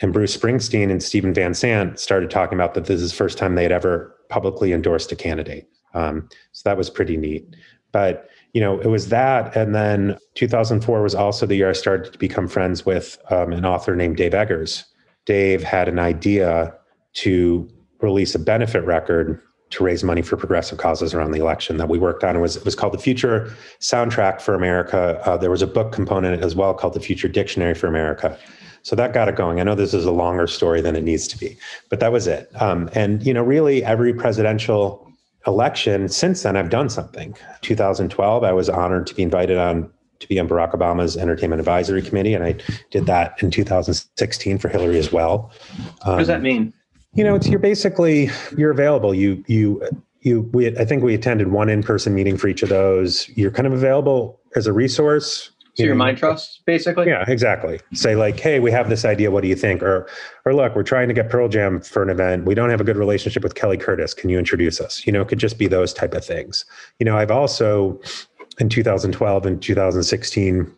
and 0.00 0.12
bruce 0.12 0.36
springsteen 0.36 0.90
and 0.90 1.02
steven 1.02 1.34
van 1.34 1.54
zandt 1.54 1.98
started 1.98 2.30
talking 2.30 2.56
about 2.56 2.74
that 2.74 2.84
this 2.84 3.00
is 3.00 3.10
the 3.10 3.16
first 3.16 3.38
time 3.38 3.54
they 3.54 3.62
had 3.62 3.72
ever 3.72 4.14
publicly 4.28 4.72
endorsed 4.72 5.10
a 5.12 5.16
candidate. 5.16 5.68
Um, 5.94 6.28
so 6.52 6.68
that 6.68 6.76
was 6.76 6.90
pretty 6.90 7.16
neat. 7.16 7.56
But 7.92 8.28
you 8.52 8.60
know 8.60 8.80
it 8.80 8.86
was 8.86 9.08
that 9.08 9.54
and 9.56 9.74
then 9.74 10.16
2004 10.34 11.02
was 11.02 11.14
also 11.14 11.44
the 11.44 11.56
year 11.56 11.68
i 11.68 11.74
started 11.74 12.12
to 12.12 12.18
become 12.18 12.48
friends 12.48 12.86
with 12.86 13.18
um, 13.30 13.52
an 13.52 13.64
author 13.64 13.94
named 13.94 14.16
dave 14.16 14.34
eggers. 14.34 14.84
Dave 15.26 15.62
had 15.62 15.88
an 15.88 15.98
idea 15.98 16.74
to 17.14 17.68
release 18.00 18.34
a 18.34 18.38
benefit 18.38 18.84
record 18.84 19.40
to 19.70 19.84
raise 19.84 20.02
money 20.02 20.22
for 20.22 20.36
progressive 20.36 20.78
causes 20.78 21.12
around 21.14 21.32
the 21.32 21.40
election 21.40 21.76
that 21.76 21.88
we 21.88 21.98
worked 21.98 22.24
on. 22.24 22.36
It 22.36 22.40
was 22.40 22.56
it 22.56 22.64
was 22.64 22.74
called 22.74 22.94
the 22.94 22.98
Future 22.98 23.52
Soundtrack 23.80 24.40
for 24.40 24.54
America. 24.54 25.20
Uh, 25.24 25.36
there 25.36 25.50
was 25.50 25.62
a 25.62 25.66
book 25.66 25.92
component 25.92 26.42
as 26.42 26.54
well 26.54 26.74
called 26.74 26.94
the 26.94 27.00
Future 27.00 27.28
Dictionary 27.28 27.74
for 27.74 27.86
America. 27.86 28.38
So 28.82 28.96
that 28.96 29.12
got 29.12 29.28
it 29.28 29.36
going. 29.36 29.60
I 29.60 29.64
know 29.64 29.74
this 29.74 29.92
is 29.92 30.06
a 30.06 30.12
longer 30.12 30.46
story 30.46 30.80
than 30.80 30.96
it 30.96 31.02
needs 31.04 31.28
to 31.28 31.38
be, 31.38 31.58
but 31.90 32.00
that 32.00 32.12
was 32.12 32.26
it. 32.26 32.50
Um, 32.60 32.88
and 32.94 33.22
you 33.24 33.34
know, 33.34 33.42
really, 33.42 33.84
every 33.84 34.14
presidential 34.14 35.06
election 35.46 36.08
since 36.08 36.42
then, 36.42 36.56
I've 36.56 36.70
done 36.70 36.88
something. 36.88 37.36
2012, 37.62 38.44
I 38.44 38.52
was 38.52 38.68
honored 38.68 39.06
to 39.08 39.14
be 39.14 39.22
invited 39.22 39.58
on 39.58 39.90
to 40.20 40.28
be 40.28 40.40
on 40.40 40.48
Barack 40.48 40.72
Obama's 40.72 41.16
Entertainment 41.16 41.60
Advisory 41.60 42.02
Committee, 42.02 42.34
and 42.34 42.42
I 42.44 42.56
did 42.90 43.06
that 43.06 43.40
in 43.42 43.50
2016 43.52 44.58
for 44.58 44.68
Hillary 44.68 44.98
as 44.98 45.12
well. 45.12 45.52
What 46.02 46.18
does 46.18 46.26
that 46.26 46.38
Um, 46.38 46.42
mean? 46.42 46.72
You 47.14 47.24
know, 47.24 47.34
it's 47.34 47.48
you're 47.48 47.58
basically 47.58 48.30
you're 48.56 48.70
available. 48.70 49.14
You 49.14 49.42
you 49.46 49.82
you 50.20 50.42
we 50.52 50.76
I 50.76 50.84
think 50.84 51.02
we 51.02 51.14
attended 51.14 51.48
one 51.48 51.68
in 51.68 51.82
person 51.82 52.14
meeting 52.14 52.36
for 52.36 52.48
each 52.48 52.62
of 52.62 52.68
those. 52.68 53.28
You're 53.30 53.50
kind 53.50 53.66
of 53.66 53.72
available 53.72 54.40
as 54.56 54.66
a 54.66 54.72
resource. 54.72 55.50
So 55.74 55.84
your 55.84 55.94
know, 55.94 55.98
mind 55.98 56.18
trust, 56.18 56.62
basically. 56.66 57.06
Yeah, 57.06 57.24
exactly. 57.28 57.78
Say 57.92 58.16
like, 58.16 58.40
hey, 58.40 58.58
we 58.58 58.72
have 58.72 58.88
this 58.88 59.04
idea. 59.04 59.30
What 59.30 59.42
do 59.42 59.48
you 59.48 59.54
think? 59.54 59.80
Or 59.82 60.08
or 60.44 60.52
look, 60.52 60.74
we're 60.74 60.82
trying 60.82 61.06
to 61.08 61.14
get 61.14 61.30
Pearl 61.30 61.48
Jam 61.48 61.80
for 61.80 62.02
an 62.02 62.10
event. 62.10 62.46
We 62.46 62.54
don't 62.54 62.70
have 62.70 62.80
a 62.80 62.84
good 62.84 62.96
relationship 62.96 63.44
with 63.44 63.54
Kelly 63.54 63.76
Curtis. 63.76 64.12
Can 64.12 64.28
you 64.28 64.38
introduce 64.38 64.80
us? 64.80 65.06
You 65.06 65.12
know, 65.12 65.22
it 65.22 65.28
could 65.28 65.38
just 65.38 65.56
be 65.56 65.68
those 65.68 65.92
type 65.92 66.14
of 66.14 66.24
things. 66.24 66.64
You 66.98 67.06
know, 67.06 67.16
I've 67.16 67.30
also 67.30 68.00
in 68.58 68.68
2012 68.68 69.46
and 69.46 69.62
2016 69.62 70.74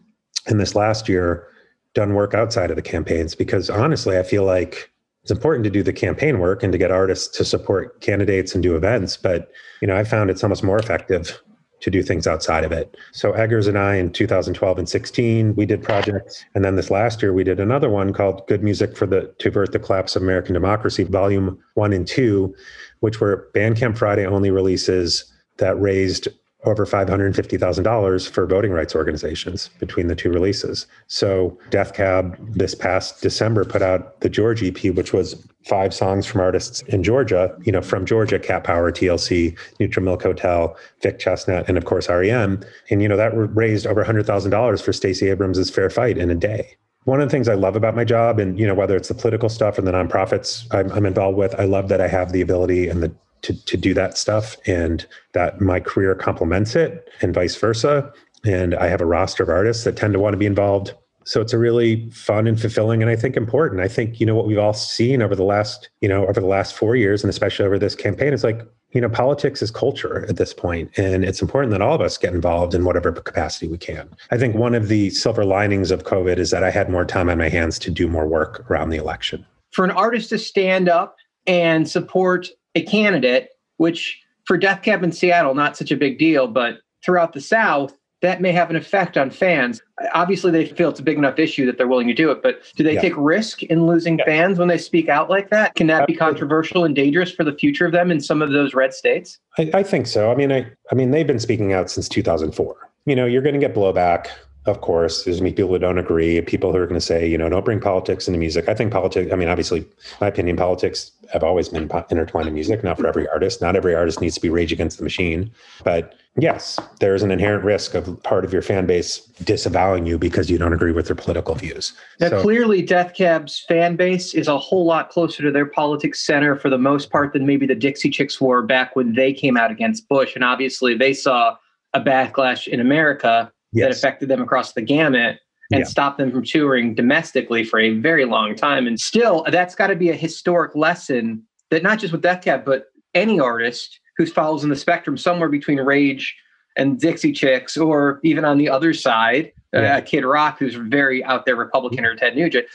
and 0.47 0.61
this 0.61 0.75
last 0.75 1.09
year 1.09 1.47
done 1.95 2.15
work 2.15 2.35
outside 2.35 2.71
of 2.71 2.77
the 2.77 2.83
campaigns 2.83 3.35
because 3.35 3.71
honestly, 3.71 4.19
I 4.19 4.23
feel 4.23 4.45
like 4.45 4.90
it's 5.23 5.31
important 5.31 5.65
to 5.65 5.71
do 5.71 5.83
the 5.83 5.93
campaign 5.93 6.39
work 6.39 6.63
and 6.63 6.73
to 6.73 6.79
get 6.79 6.91
artists 6.91 7.37
to 7.37 7.45
support 7.45 8.01
candidates 8.01 8.55
and 8.55 8.63
do 8.63 8.77
events. 8.77 9.17
But 9.17 9.51
you 9.81 9.89
know, 9.89 9.97
I 9.97 10.05
found 10.05 10.31
it's 10.31 10.43
almost 10.43 10.63
more 10.63 10.79
effective 10.79 11.41
to 11.81 11.91
do 11.91 12.03
things 12.03 12.27
outside 12.27 12.65
of 12.65 12.73
it. 12.73 12.95
So 13.13 13.33
Eggers 13.33 13.67
and 13.67 13.79
I 13.79 13.97
in 13.97 14.13
2012 14.13 14.79
and 14.79 14.89
16, 14.89 15.55
we 15.57 15.65
did 15.67 15.83
projects. 15.83 16.45
And 16.55 16.65
then 16.65 16.77
this 16.77 16.91
last 16.91 17.23
year 17.23 17.33
we 17.33 17.43
did 17.43 17.59
another 17.59 17.89
one 17.89 18.13
called 18.13 18.47
Good 18.49 18.63
Music 18.63 18.97
for 18.97 19.07
the 19.07 19.35
to 19.39 19.49
Avert 19.49 19.73
the 19.73 19.79
Collapse 19.79 20.15
of 20.15 20.23
American 20.23 20.55
Democracy, 20.55 21.05
volume 21.05 21.59
one 21.75 21.93
and 21.93 22.07
two, 22.07 22.55
which 23.01 23.21
were 23.21 23.51
Bandcamp 23.55 23.97
Friday 23.97 24.27
only 24.27 24.51
releases 24.51 25.25
that 25.57 25.81
raised 25.81 26.29
over 26.65 26.85
$550,000 26.85 28.31
for 28.31 28.47
voting 28.47 28.73
rights 28.73 28.95
organizations 28.95 29.71
between 29.79 30.09
the 30.09 30.15
two 30.15 30.31
releases. 30.31 30.87
So 31.07 31.59
Death 31.71 31.95
Cab 31.95 32.37
this 32.55 32.75
past 32.75 33.23
December 33.23 33.65
put 33.65 33.81
out 33.83 34.21
the 34.21 34.29
Georgia 34.29 34.67
EP, 34.67 34.95
which 34.95 35.13
was 35.13 35.43
five 35.67 35.95
songs 35.95 36.27
from 36.27 36.41
artists 36.41 36.83
in 36.83 37.03
Georgia, 37.03 37.57
you 37.63 37.73
know, 37.73 37.81
from 37.81 38.05
Georgia, 38.05 38.39
Cat 38.39 38.65
Power, 38.65 38.93
TLC, 38.93 39.57
Neutral 39.79 40.05
Milk 40.05 40.23
Hotel, 40.23 40.77
Vic 41.03 41.19
Chesnutt, 41.19 41.69
and 41.69 41.79
of 41.79 41.87
course 41.87 42.09
REM. 42.09 42.63
And, 42.91 43.03
you 43.03 43.09
know, 43.09 43.17
that 43.17 43.33
raised 43.35 43.87
over 43.87 44.05
$100,000 44.05 44.83
for 44.83 44.93
Stacey 44.93 45.29
Abrams' 45.29 45.71
Fair 45.71 45.89
Fight 45.89 46.19
in 46.19 46.31
a 46.31 46.35
day. 46.35 46.77
One 47.05 47.21
of 47.21 47.29
the 47.29 47.33
things 47.33 47.49
I 47.49 47.55
love 47.55 47.77
about 47.77 47.97
my 47.97 48.05
job, 48.05 48.39
and 48.39 48.59
you 48.59 48.67
know, 48.67 48.75
whether 48.75 48.95
it's 48.95 49.09
the 49.09 49.15
political 49.15 49.49
stuff 49.49 49.79
or 49.79 49.83
the 49.83 49.91
nonprofits 49.91 50.67
I'm, 50.71 50.93
I'm 50.93 51.07
involved 51.07 51.39
with, 51.39 51.59
I 51.59 51.65
love 51.65 51.89
that 51.89 52.01
I 52.01 52.09
have 52.09 52.33
the 52.33 52.43
ability 52.43 52.89
and 52.89 53.03
the 53.03 53.11
to, 53.43 53.65
to 53.65 53.77
do 53.77 53.95
that 53.95 54.19
stuff 54.19 54.57
and 54.67 55.07
that 55.33 55.61
my 55.61 55.81
career 55.81 56.15
complements 56.15 56.75
it 56.75 57.09
and 57.21 57.35
vice 57.35 57.57
versa. 57.57 58.13
And 58.45 58.75
I 58.75 58.89
have 58.89 59.01
a 59.01 59.07
roster 59.07 59.43
of 59.43 59.49
artists 59.49 59.85
that 59.85 59.97
tend 59.97 60.13
to 60.15 60.19
want 60.19 60.33
to 60.35 60.39
be 60.39 60.47
involved. 60.47 60.95
So 61.25 61.41
it's 61.41 61.53
a 61.53 61.59
really 61.59 62.09
fun 62.11 62.47
and 62.47 62.61
fulfilling 62.61 63.03
and 63.03 63.11
I 63.11 63.17
think 63.17 63.37
important. 63.37 63.81
I 63.81 63.89
think, 63.89 64.21
you 64.21 64.27
know, 64.27 64.35
what 64.35 64.47
we've 64.47 64.59
all 64.59 64.73
seen 64.73 65.23
over 65.23 65.37
the 65.37 65.45
last, 65.45 65.91
you 66.01 66.09
know, 66.09 66.27
over 66.27 66.41
the 66.41 66.47
last 66.47 66.75
four 66.75 66.97
years 66.97 67.23
and 67.23 67.31
especially 67.31 67.67
over 67.67 67.79
this 67.79 67.95
campaign 67.95 68.33
is 68.33 68.43
like, 68.43 68.67
you 68.93 69.01
know, 69.01 69.09
politics 69.09 69.63
is 69.63 69.71
culture 69.71 70.27
at 70.29 70.37
this 70.37 70.53
point, 70.53 70.91
And 70.97 71.25
it's 71.25 71.41
important 71.41 71.71
that 71.73 71.83
all 71.83 71.95
of 71.95 72.01
us 72.01 72.19
get 72.19 72.35
involved 72.35 72.75
in 72.75 72.85
whatever 72.85 73.13
capacity 73.13 73.69
we 73.69 73.79
can. 73.79 74.09
I 74.31 74.39
think 74.39 74.57
one 74.57 74.75
of 74.75 74.89
the 74.89 75.11
silver 75.11 75.45
linings 75.45 75.91
of 75.91 76.05
COVID 76.05 76.39
is 76.39 76.51
that 76.51 76.65
I 76.65 76.71
had 76.71 76.91
more 76.91 77.05
time 77.05 77.29
on 77.29 77.39
my 77.39 77.49
hands 77.49 77.79
to 77.81 77.91
do 77.91 78.09
more 78.09 78.27
work 78.27 78.69
around 78.69 78.91
the 78.91 78.97
election. 78.97 79.47
For 79.71 79.85
an 79.85 79.93
artist 79.93 80.31
to 80.31 80.39
stand 80.39 80.89
up 80.89 81.17
and 81.47 81.89
support 81.89 82.49
a 82.75 82.83
candidate, 82.83 83.51
which 83.77 84.21
for 84.45 84.57
Death 84.57 84.83
Cab 84.83 85.03
in 85.03 85.13
Seattle, 85.13 85.55
not 85.55 85.77
such 85.77 85.91
a 85.91 85.97
big 85.97 86.19
deal, 86.19 86.47
but 86.47 86.79
throughout 87.05 87.33
the 87.33 87.41
South, 87.41 87.97
that 88.23 88.43
may 88.43 88.53
have 88.53 88.69
an 88.69 88.77
effect 88.77 89.17
on 89.17 89.31
fans. 89.31 89.81
Obviously, 90.13 90.51
they 90.51 90.67
feel 90.67 90.91
it's 90.91 91.01
a 91.01 91.03
big 91.03 91.17
enough 91.17 91.39
issue 91.39 91.65
that 91.65 91.79
they're 91.79 91.89
willing 91.89 92.07
to 92.07 92.13
do 92.13 92.31
it, 92.31 92.43
but 92.43 92.61
do 92.77 92.85
they 92.85 92.95
Yeah. 92.95 93.01
take 93.01 93.15
risk 93.17 93.63
in 93.63 93.87
losing 93.87 94.19
fans 94.27 94.59
when 94.59 94.69
they 94.69 94.77
speak 94.77 95.09
out 95.09 95.31
like 95.31 95.49
that? 95.49 95.75
Can 95.75 95.87
that 95.87 96.07
be 96.07 96.15
controversial 96.15 96.85
and 96.85 96.95
dangerous 96.95 97.31
for 97.31 97.45
the 97.45 97.53
future 97.55 97.87
of 97.87 97.93
them 97.93 98.11
in 98.11 98.21
some 98.21 98.43
of 98.43 98.51
those 98.53 98.75
red 98.75 98.93
states? 98.93 99.39
I, 99.57 99.71
I 99.73 99.83
think 99.83 100.07
so. 100.07 100.31
I 100.31 100.35
mean, 100.35 100.53
I, 100.53 100.71
I 100.93 100.95
mean, 100.95 101.13
they've 101.13 101.27
been 101.27 101.39
speaking 101.39 101.73
out 101.73 101.91
since 101.91 102.09
2004. 102.11 102.77
You 103.07 103.17
know, 103.17 103.25
you're 103.25 103.41
going 103.43 103.55
to 103.55 103.61
get 103.61 103.75
blowback, 103.75 104.27
of 104.67 104.81
course. 104.83 105.25
There's 105.25 105.41
going 105.41 105.51
to 105.51 105.57
be 105.57 105.63
people 105.63 105.73
who 105.73 105.79
don't 105.79 105.99
agree, 105.99 106.41
people 106.43 106.73
who 106.73 106.79
are 106.79 106.87
going 106.87 107.01
to 107.01 107.05
say, 107.05 107.27
you 107.27 107.39
know, 107.39 107.49
don't 107.49 107.65
bring 107.65 107.81
politics 107.81 108.29
into 108.29 108.39
music. 108.39 108.69
I 108.69 108.75
think 108.75 108.93
politics. 108.93 109.33
I 109.33 109.37
mean, 109.37 109.49
obviously, 109.49 109.87
my 110.21 110.27
opinion, 110.27 110.57
politics 110.57 111.13
have 111.33 111.43
always 111.43 111.69
been 111.69 111.89
po- 111.89 112.05
intertwined 112.11 112.49
in 112.49 112.55
music. 112.55 112.85
Not 112.85 112.99
for 112.99 113.07
every 113.07 113.27
artist. 113.29 113.63
Not 113.63 113.75
every 113.77 113.95
artist 113.95 114.21
needs 114.21 114.35
to 114.35 114.41
be 114.41 114.51
Rage 114.51 114.73
Against 114.73 114.99
the 114.99 115.05
Machine. 115.05 115.51
But 115.83 116.15
yes, 116.37 116.79
there 117.01 117.15
is 117.15 117.23
an 117.23 117.31
inherent 117.31 117.65
risk 117.65 117.95
of 117.95 118.23
part 118.23 118.45
of 118.45 118.53
your 118.53 118.61
fan 118.63 118.85
base 118.85 119.19
disavowing 119.45 120.05
you 120.05 120.19
because 120.19 120.51
you 120.51 120.59
don't 120.59 120.73
agree 120.75 120.93
with 120.93 121.07
their 121.07 121.17
political 121.17 121.55
views. 121.55 121.95
Now, 122.21 122.29
So- 122.29 122.43
clearly, 122.43 122.83
Death 122.83 123.15
Cab's 123.15 123.65
fan 123.67 123.97
base 123.97 124.35
is 124.35 124.47
a 124.47 124.59
whole 124.59 124.85
lot 124.85 125.09
closer 125.09 125.43
to 125.43 125.51
their 125.51 125.67
politics 125.67 126.25
center 126.27 126.55
for 126.55 126.69
the 126.69 126.79
most 126.79 127.11
part 127.11 127.33
than 127.33 127.47
maybe 127.47 127.65
the 127.67 127.75
Dixie 127.75 128.11
Chicks 128.11 128.41
were 128.41 128.63
back 128.63 128.95
when 128.95 129.15
they 129.15 129.33
came 129.33 129.57
out 129.57 129.71
against 129.71 130.07
Bush. 130.09 130.35
And 130.35 130.45
obviously, 130.45 130.95
they 130.95 131.15
saw 131.15 131.57
a 131.95 132.01
backlash 132.01 132.69
in 132.69 132.79
America 132.81 133.51
that 133.75 133.91
affected 133.91 134.29
them 134.29 134.43
across 134.43 134.73
the 134.73 134.83
gamut 134.83 135.39
and 135.73 135.81
Yeah. 135.81 135.85
stopped 135.85 136.19
them 136.19 136.31
from 136.33 136.45
touring 136.45 136.95
domestically 136.95 137.63
for 137.65 137.79
a 137.79 137.91
very 137.91 138.25
long 138.25 138.55
time. 138.57 138.87
And 138.87 138.99
still, 138.99 139.45
that's 139.51 139.75
got 139.75 139.87
to 139.89 139.97
be 139.97 140.11
a 140.11 140.15
historic 140.17 140.75
lesson 140.75 141.43
that 141.71 141.83
not 141.83 141.99
just 142.01 142.13
with 142.13 142.23
Death 142.23 142.43
Cab, 142.43 142.65
but 142.65 142.87
any 143.15 143.39
artist 143.39 144.01
who 144.17 144.27
falls 144.27 144.65
in 144.65 144.71
the 144.71 144.77
spectrum 144.77 145.17
somewhere 145.17 145.49
between 145.49 145.79
rage 145.79 146.37
and 146.77 146.99
Dixie 147.01 147.33
Chicks, 147.33 147.77
or 147.77 148.21
even 148.23 148.45
on 148.45 148.59
the 148.59 148.69
other 148.69 148.93
side, 148.95 149.53
Yeah. 149.73 149.97
uh, 149.97 150.01
Kid 150.01 150.25
Rock, 150.25 150.59
who's 150.59 150.75
very 150.75 151.23
out 151.25 151.45
there 151.47 151.57
Republican, 151.57 152.05
or 152.05 152.15
Ted 152.17 152.37
Nugent. 152.37 152.67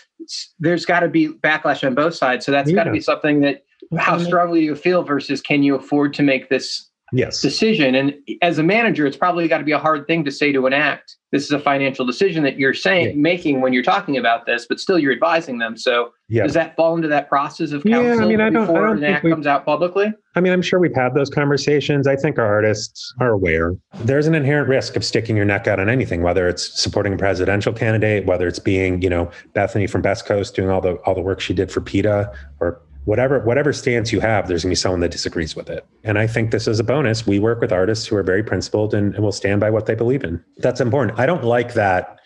There's 0.60 0.86
got 0.86 1.02
to 1.02 1.10
be 1.10 1.28
backlash 1.30 1.86
on 1.86 1.96
both 1.96 2.16
sides. 2.16 2.46
So 2.46 2.52
that's 2.52 2.72
got 2.72 2.86
to 2.86 2.92
be 2.92 3.00
something 3.02 3.42
that 3.42 3.64
how 3.98 4.18
strongly 4.18 4.64
you 4.64 4.76
feel 4.76 5.04
versus 5.04 5.42
can 5.42 5.64
you 5.64 5.76
afford 5.76 6.14
to 6.16 6.24
make 6.24 6.50
this 6.50 6.90
Yes. 7.16 7.42
decision? 7.42 7.96
And 7.96 8.14
as 8.42 8.58
a 8.60 8.64
manager, 8.64 9.06
it's 9.06 9.18
probably 9.18 9.48
got 9.48 9.60
to 9.60 9.64
be 9.64 9.72
a 9.72 9.80
hard 9.80 10.06
thing 10.08 10.26
to 10.26 10.32
say 10.32 10.52
to 10.52 10.66
an 10.68 10.74
act. 10.74 11.16
This 11.32 11.44
is 11.44 11.52
a 11.52 11.60
financial 11.60 12.06
decision 12.06 12.44
that 12.44 12.58
you're 12.58 12.74
saying 12.74 13.22
making 13.22 13.60
when 13.60 13.74
you're 13.74 13.84
talking 13.84 14.16
about 14.18 14.46
this, 14.46 14.66
but 14.68 14.80
still 14.80 14.98
you're 14.98 15.12
advising 15.12 15.58
them. 15.58 15.76
So 15.76 16.12
Yeah. 16.30 16.44
does 16.44 16.54
that 16.54 16.76
fall 16.78 16.96
into 16.96 17.08
that 17.10 17.28
process 17.28 17.72
of 17.72 17.84
Yeah, 17.86 18.00
I 18.00 18.04
counsel 18.04 18.30
mean, 18.30 18.40
I 18.42 18.50
don't- 18.50 18.64
I 18.64 18.66
before 18.66 18.88
don't 18.88 18.98
an 19.00 19.04
act 19.04 19.24
we- 19.24 19.32
comes 19.32 19.46
out 19.46 19.66
publicly? 19.66 20.14
I 20.36 20.42
mean, 20.42 20.54
I'm 20.54 20.62
sure 20.62 20.80
we've 20.80 20.96
had 20.96 21.14
those 21.14 21.30
conversations. 21.30 22.08
I 22.08 22.16
think 22.16 22.38
our 22.40 22.46
artists 22.46 23.14
are 23.20 23.32
aware. 23.32 23.74
There's 24.04 24.28
an 24.28 24.36
inherent 24.36 24.70
risk 24.70 24.96
of 24.96 25.04
sticking 25.04 25.36
your 25.36 25.46
neck 25.46 25.68
out 25.68 25.80
on 25.80 25.90
anything, 25.90 26.22
whether 26.22 26.48
it's 26.48 26.80
supporting 26.82 27.14
a 27.14 27.18
presidential 27.18 27.74
candidate, 27.74 28.26
whether 28.26 28.48
it's 28.48 28.60
being, 28.60 29.02
you 29.02 29.10
know, 29.10 29.30
Bethany 29.54 29.88
from 29.88 30.02
Best 30.02 30.26
Coast 30.26 30.56
doing 30.56 30.70
all 30.70 30.82
the 30.82 30.94
all 31.06 31.16
the 31.16 31.22
work 31.22 31.40
she 31.42 31.54
did 31.54 31.70
for 31.72 31.82
PETA, 31.82 32.32
or 32.60 32.80
whatever 33.06 33.40
whatever 33.40 33.72
stance 33.72 34.12
you 34.12 34.20
have, 34.20 34.48
there's 34.48 34.64
gonna 34.64 34.72
be 34.72 34.76
someone 34.76 35.00
that 35.00 35.12
disagrees 35.12 35.56
with 35.56 35.70
it. 35.70 35.86
And 36.04 36.20
I 36.20 36.28
think 36.28 36.52
this 36.52 36.68
is 36.68 36.80
a 36.80 36.84
bonus. 36.84 37.26
We 37.26 37.40
work 37.40 37.62
with 37.62 37.72
artists 37.72 38.06
who 38.06 38.16
are 38.18 38.24
very 38.24 38.44
principled 38.44 38.94
and, 38.94 39.16
and 39.16 39.24
will 39.24 39.32
stand 39.32 39.62
by 39.62 39.70
what 39.70 39.86
they 39.86 39.96
believe 39.96 40.24
in. 40.24 40.44
That's 40.58 40.82
important. 40.82 41.18
I 41.20 41.26
don't 41.26 41.44
like 41.44 41.74
that, 41.76 42.20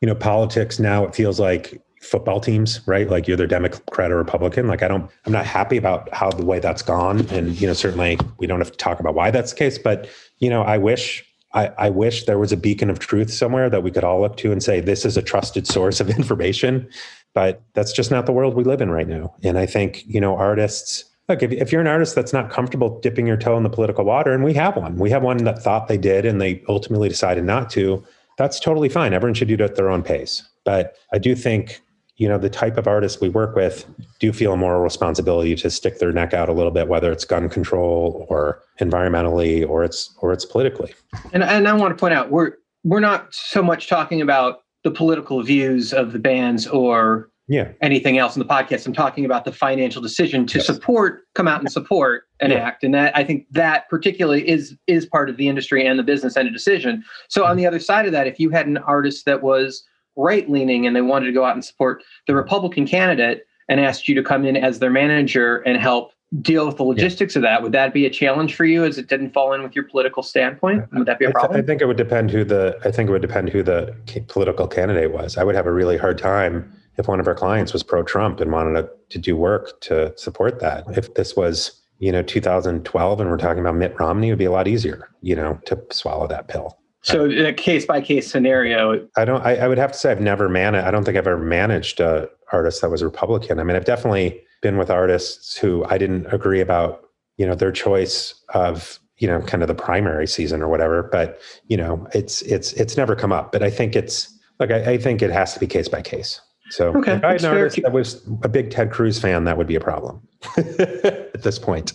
you 0.00 0.06
know, 0.06 0.14
politics 0.14 0.78
now 0.78 1.04
it 1.04 1.14
feels 1.14 1.40
like 1.40 1.80
football 2.06 2.40
teams, 2.40 2.80
right? 2.86 3.08
Like 3.08 3.26
you're 3.26 3.36
the 3.36 3.46
Democrat 3.46 4.10
or 4.10 4.16
Republican. 4.16 4.66
Like 4.66 4.82
I 4.82 4.88
don't, 4.88 5.10
I'm 5.24 5.32
not 5.32 5.46
happy 5.46 5.76
about 5.76 6.12
how 6.14 6.30
the 6.30 6.44
way 6.44 6.58
that's 6.58 6.82
gone. 6.82 7.26
And, 7.30 7.60
you 7.60 7.66
know, 7.66 7.72
certainly 7.72 8.18
we 8.38 8.46
don't 8.46 8.60
have 8.60 8.70
to 8.70 8.76
talk 8.76 9.00
about 9.00 9.14
why 9.14 9.30
that's 9.30 9.52
the 9.52 9.58
case, 9.58 9.78
but, 9.78 10.08
you 10.38 10.50
know, 10.50 10.62
I 10.62 10.78
wish, 10.78 11.24
I, 11.52 11.68
I 11.78 11.90
wish 11.90 12.24
there 12.24 12.38
was 12.38 12.52
a 12.52 12.56
beacon 12.56 12.90
of 12.90 12.98
truth 12.98 13.32
somewhere 13.32 13.70
that 13.70 13.82
we 13.82 13.90
could 13.90 14.04
all 14.04 14.20
look 14.20 14.36
to 14.38 14.52
and 14.52 14.62
say, 14.62 14.80
this 14.80 15.04
is 15.04 15.16
a 15.16 15.22
trusted 15.22 15.66
source 15.66 16.00
of 16.00 16.10
information. 16.18 16.88
But 17.34 17.62
that's 17.74 17.92
just 17.92 18.10
not 18.10 18.26
the 18.26 18.32
world 18.32 18.54
we 18.54 18.64
live 18.64 18.80
in 18.80 18.90
right 18.90 19.08
now. 19.08 19.34
And 19.42 19.58
I 19.58 19.66
think, 19.66 20.04
you 20.06 20.20
know, 20.20 20.36
artists, 20.36 21.04
look, 21.28 21.42
if, 21.42 21.52
if 21.52 21.70
you're 21.70 21.80
an 21.80 21.86
artist 21.86 22.14
that's 22.14 22.32
not 22.32 22.50
comfortable 22.50 22.98
dipping 23.00 23.26
your 23.26 23.36
toe 23.36 23.56
in 23.56 23.62
the 23.62 23.68
political 23.68 24.04
water, 24.04 24.32
and 24.32 24.42
we 24.42 24.54
have 24.54 24.76
one, 24.76 24.96
we 24.96 25.10
have 25.10 25.22
one 25.22 25.44
that 25.44 25.62
thought 25.62 25.88
they 25.88 25.98
did 25.98 26.24
and 26.24 26.40
they 26.40 26.62
ultimately 26.68 27.08
decided 27.08 27.44
not 27.44 27.68
to, 27.70 28.02
that's 28.38 28.58
totally 28.58 28.88
fine. 28.88 29.12
Everyone 29.12 29.34
should 29.34 29.48
do 29.48 29.54
it 29.54 29.60
at 29.60 29.76
their 29.76 29.90
own 29.90 30.02
pace. 30.02 30.42
But 30.64 30.96
I 31.12 31.18
do 31.18 31.34
think 31.34 31.82
you 32.16 32.28
know 32.28 32.38
the 32.38 32.50
type 32.50 32.76
of 32.76 32.86
artists 32.86 33.20
we 33.20 33.28
work 33.28 33.54
with 33.54 33.86
do 34.18 34.32
feel 34.32 34.52
a 34.52 34.56
moral 34.56 34.82
responsibility 34.82 35.54
to 35.54 35.70
stick 35.70 35.98
their 35.98 36.12
neck 36.12 36.32
out 36.34 36.48
a 36.48 36.52
little 36.52 36.70
bit 36.70 36.88
whether 36.88 37.12
it's 37.12 37.24
gun 37.24 37.48
control 37.48 38.26
or 38.28 38.62
environmentally 38.80 39.68
or 39.68 39.84
it's 39.84 40.14
or 40.20 40.32
it's 40.32 40.44
politically 40.44 40.94
And 41.32 41.44
and 41.44 41.68
I 41.68 41.72
want 41.74 41.96
to 41.96 42.00
point 42.00 42.14
out 42.14 42.30
we're 42.30 42.52
we're 42.84 43.00
not 43.00 43.34
so 43.34 43.62
much 43.62 43.88
talking 43.88 44.20
about 44.20 44.60
the 44.86 44.90
political 44.92 45.42
views 45.42 45.92
of 45.92 46.12
the 46.12 46.18
bands 46.20 46.64
or 46.68 47.28
yeah 47.48 47.72
anything 47.80 48.18
else 48.18 48.36
in 48.36 48.40
the 48.40 48.46
podcast. 48.46 48.86
I'm 48.86 48.92
talking 48.92 49.24
about 49.24 49.44
the 49.44 49.50
financial 49.50 50.00
decision 50.00 50.46
to 50.46 50.60
support, 50.60 51.24
come 51.34 51.48
out 51.48 51.58
and 51.58 51.70
support 51.72 52.22
an 52.38 52.52
Yeah. 52.52 52.58
act, 52.58 52.84
and 52.84 52.94
that 52.94 53.16
I 53.16 53.24
think 53.24 53.46
that 53.50 53.88
particularly 53.90 54.48
is 54.48 54.76
is 54.86 55.04
part 55.04 55.28
of 55.28 55.38
the 55.38 55.48
industry 55.48 55.84
and 55.84 55.98
the 55.98 56.04
business 56.04 56.36
end 56.36 56.46
of 56.46 56.54
decision. 56.54 57.02
So 57.28 57.42
on 57.42 57.50
mm-hmm. 57.50 57.58
the 57.58 57.66
other 57.66 57.80
side 57.80 58.06
of 58.06 58.12
that, 58.12 58.28
if 58.28 58.38
you 58.38 58.50
had 58.50 58.68
an 58.68 58.78
artist 58.78 59.24
that 59.24 59.42
was 59.42 59.84
right 60.14 60.48
leaning 60.48 60.86
and 60.86 60.94
they 60.94 61.02
wanted 61.02 61.26
to 61.26 61.32
go 61.32 61.44
out 61.44 61.54
and 61.54 61.64
support 61.64 62.04
the 62.28 62.34
Republican 62.36 62.86
candidate 62.86 63.42
and 63.68 63.80
asked 63.80 64.06
you 64.06 64.14
to 64.14 64.22
come 64.22 64.44
in 64.44 64.56
as 64.56 64.78
their 64.78 64.90
manager 64.90 65.56
and 65.66 65.78
help 65.78 66.12
deal 66.42 66.66
with 66.66 66.76
the 66.76 66.82
logistics 66.82 67.36
of 67.36 67.42
that, 67.42 67.62
would 67.62 67.72
that 67.72 67.94
be 67.94 68.04
a 68.04 68.10
challenge 68.10 68.54
for 68.54 68.64
you 68.64 68.84
as 68.84 68.98
it 68.98 69.06
didn't 69.08 69.32
fall 69.32 69.52
in 69.52 69.62
with 69.62 69.74
your 69.76 69.84
political 69.84 70.22
standpoint? 70.22 70.84
Would 70.92 71.06
that 71.06 71.18
be 71.18 71.24
a 71.24 71.30
problem? 71.30 71.60
I 71.60 71.62
think 71.62 71.80
it 71.80 71.86
would 71.86 71.96
depend 71.96 72.30
who 72.30 72.44
the 72.44 72.76
i 72.84 72.90
think 72.90 73.08
it 73.08 73.12
would 73.12 73.22
depend 73.22 73.48
who 73.48 73.62
the 73.62 73.94
political 74.28 74.66
candidate 74.66 75.12
was 75.12 75.36
i 75.36 75.44
would 75.44 75.54
have 75.54 75.66
a 75.66 75.72
really 75.72 75.96
hard 75.96 76.18
time 76.18 76.70
if 76.96 77.08
one 77.08 77.20
of 77.20 77.28
our 77.28 77.34
clients 77.34 77.72
was 77.72 77.82
pro-trump 77.82 78.40
and 78.40 78.50
wanted 78.50 78.80
to, 78.80 78.90
to 79.10 79.18
do 79.18 79.36
work 79.36 79.80
to 79.82 80.12
support 80.16 80.60
that 80.60 80.84
if 80.96 81.14
this 81.14 81.36
was 81.36 81.80
you 81.98 82.10
know 82.10 82.22
2012 82.22 83.20
and 83.20 83.30
we're 83.30 83.36
talking 83.36 83.60
about 83.60 83.76
mitt 83.76 83.98
romney 83.98 84.28
it 84.28 84.32
would 84.32 84.38
be 84.38 84.44
a 84.44 84.50
lot 84.50 84.66
easier 84.66 85.08
you 85.22 85.36
know 85.36 85.58
to 85.66 85.80
swallow 85.90 86.26
that 86.26 86.48
pill 86.48 86.78
So 87.02 87.26
in 87.26 87.46
a 87.46 87.52
case 87.52 87.86
by 87.86 88.00
case 88.00 88.28
scenario, 88.28 89.06
I 89.16 89.24
don't. 89.24 89.40
I, 89.46 89.56
I 89.56 89.68
would 89.68 89.78
have 89.78 89.92
to 89.92 89.98
say 89.98 90.10
I've 90.10 90.20
never 90.20 90.48
managed. 90.48 90.84
I 90.84 90.90
don't 90.90 91.04
think 91.04 91.16
I've 91.16 91.28
ever 91.28 91.38
managed 91.38 92.00
a 92.00 92.28
artist 92.52 92.80
that 92.80 92.90
was 92.90 93.00
Republican. 93.00 93.60
I 93.60 93.62
mean, 93.62 93.76
I've 93.76 93.84
definitely 93.84 94.42
been 94.66 94.78
with 94.78 94.90
artists 94.90 95.56
who 95.56 95.84
I 95.88 95.96
didn't 95.96 96.26
agree 96.32 96.60
about. 96.60 97.02
You 97.36 97.46
know, 97.46 97.54
their 97.54 97.70
choice 97.70 98.34
of 98.54 98.98
you 99.18 99.28
know 99.28 99.40
kind 99.42 99.62
of 99.62 99.68
the 99.68 99.74
primary 99.74 100.26
season 100.26 100.60
or 100.60 100.68
whatever. 100.68 101.04
But 101.04 101.40
you 101.68 101.76
know, 101.76 102.06
it's 102.12 102.42
it's 102.42 102.72
it's 102.72 102.96
never 102.96 103.14
come 103.14 103.32
up. 103.32 103.52
But 103.52 103.62
I 103.62 103.70
think 103.70 103.94
it's 103.94 104.36
like 104.58 104.72
I, 104.72 104.92
I 104.92 104.98
think 104.98 105.22
it 105.22 105.30
has 105.30 105.54
to 105.54 105.60
be 105.60 105.68
case 105.68 105.88
by 105.88 106.02
case. 106.02 106.40
So 106.70 106.88
Okay, 106.96 107.12
if 107.12 107.24
I 107.24 107.32
had 107.32 107.44
an 107.44 107.46
artist 107.46 107.80
that 107.82 107.92
was 107.92 108.26
a 108.42 108.48
big 108.48 108.70
Ted 108.70 108.90
Cruz 108.90 109.20
fan, 109.20 109.44
that 109.44 109.56
would 109.56 109.68
be 109.68 109.76
a 109.76 109.80
problem 109.80 110.20
at 110.56 111.42
this 111.44 111.60
point. 111.60 111.92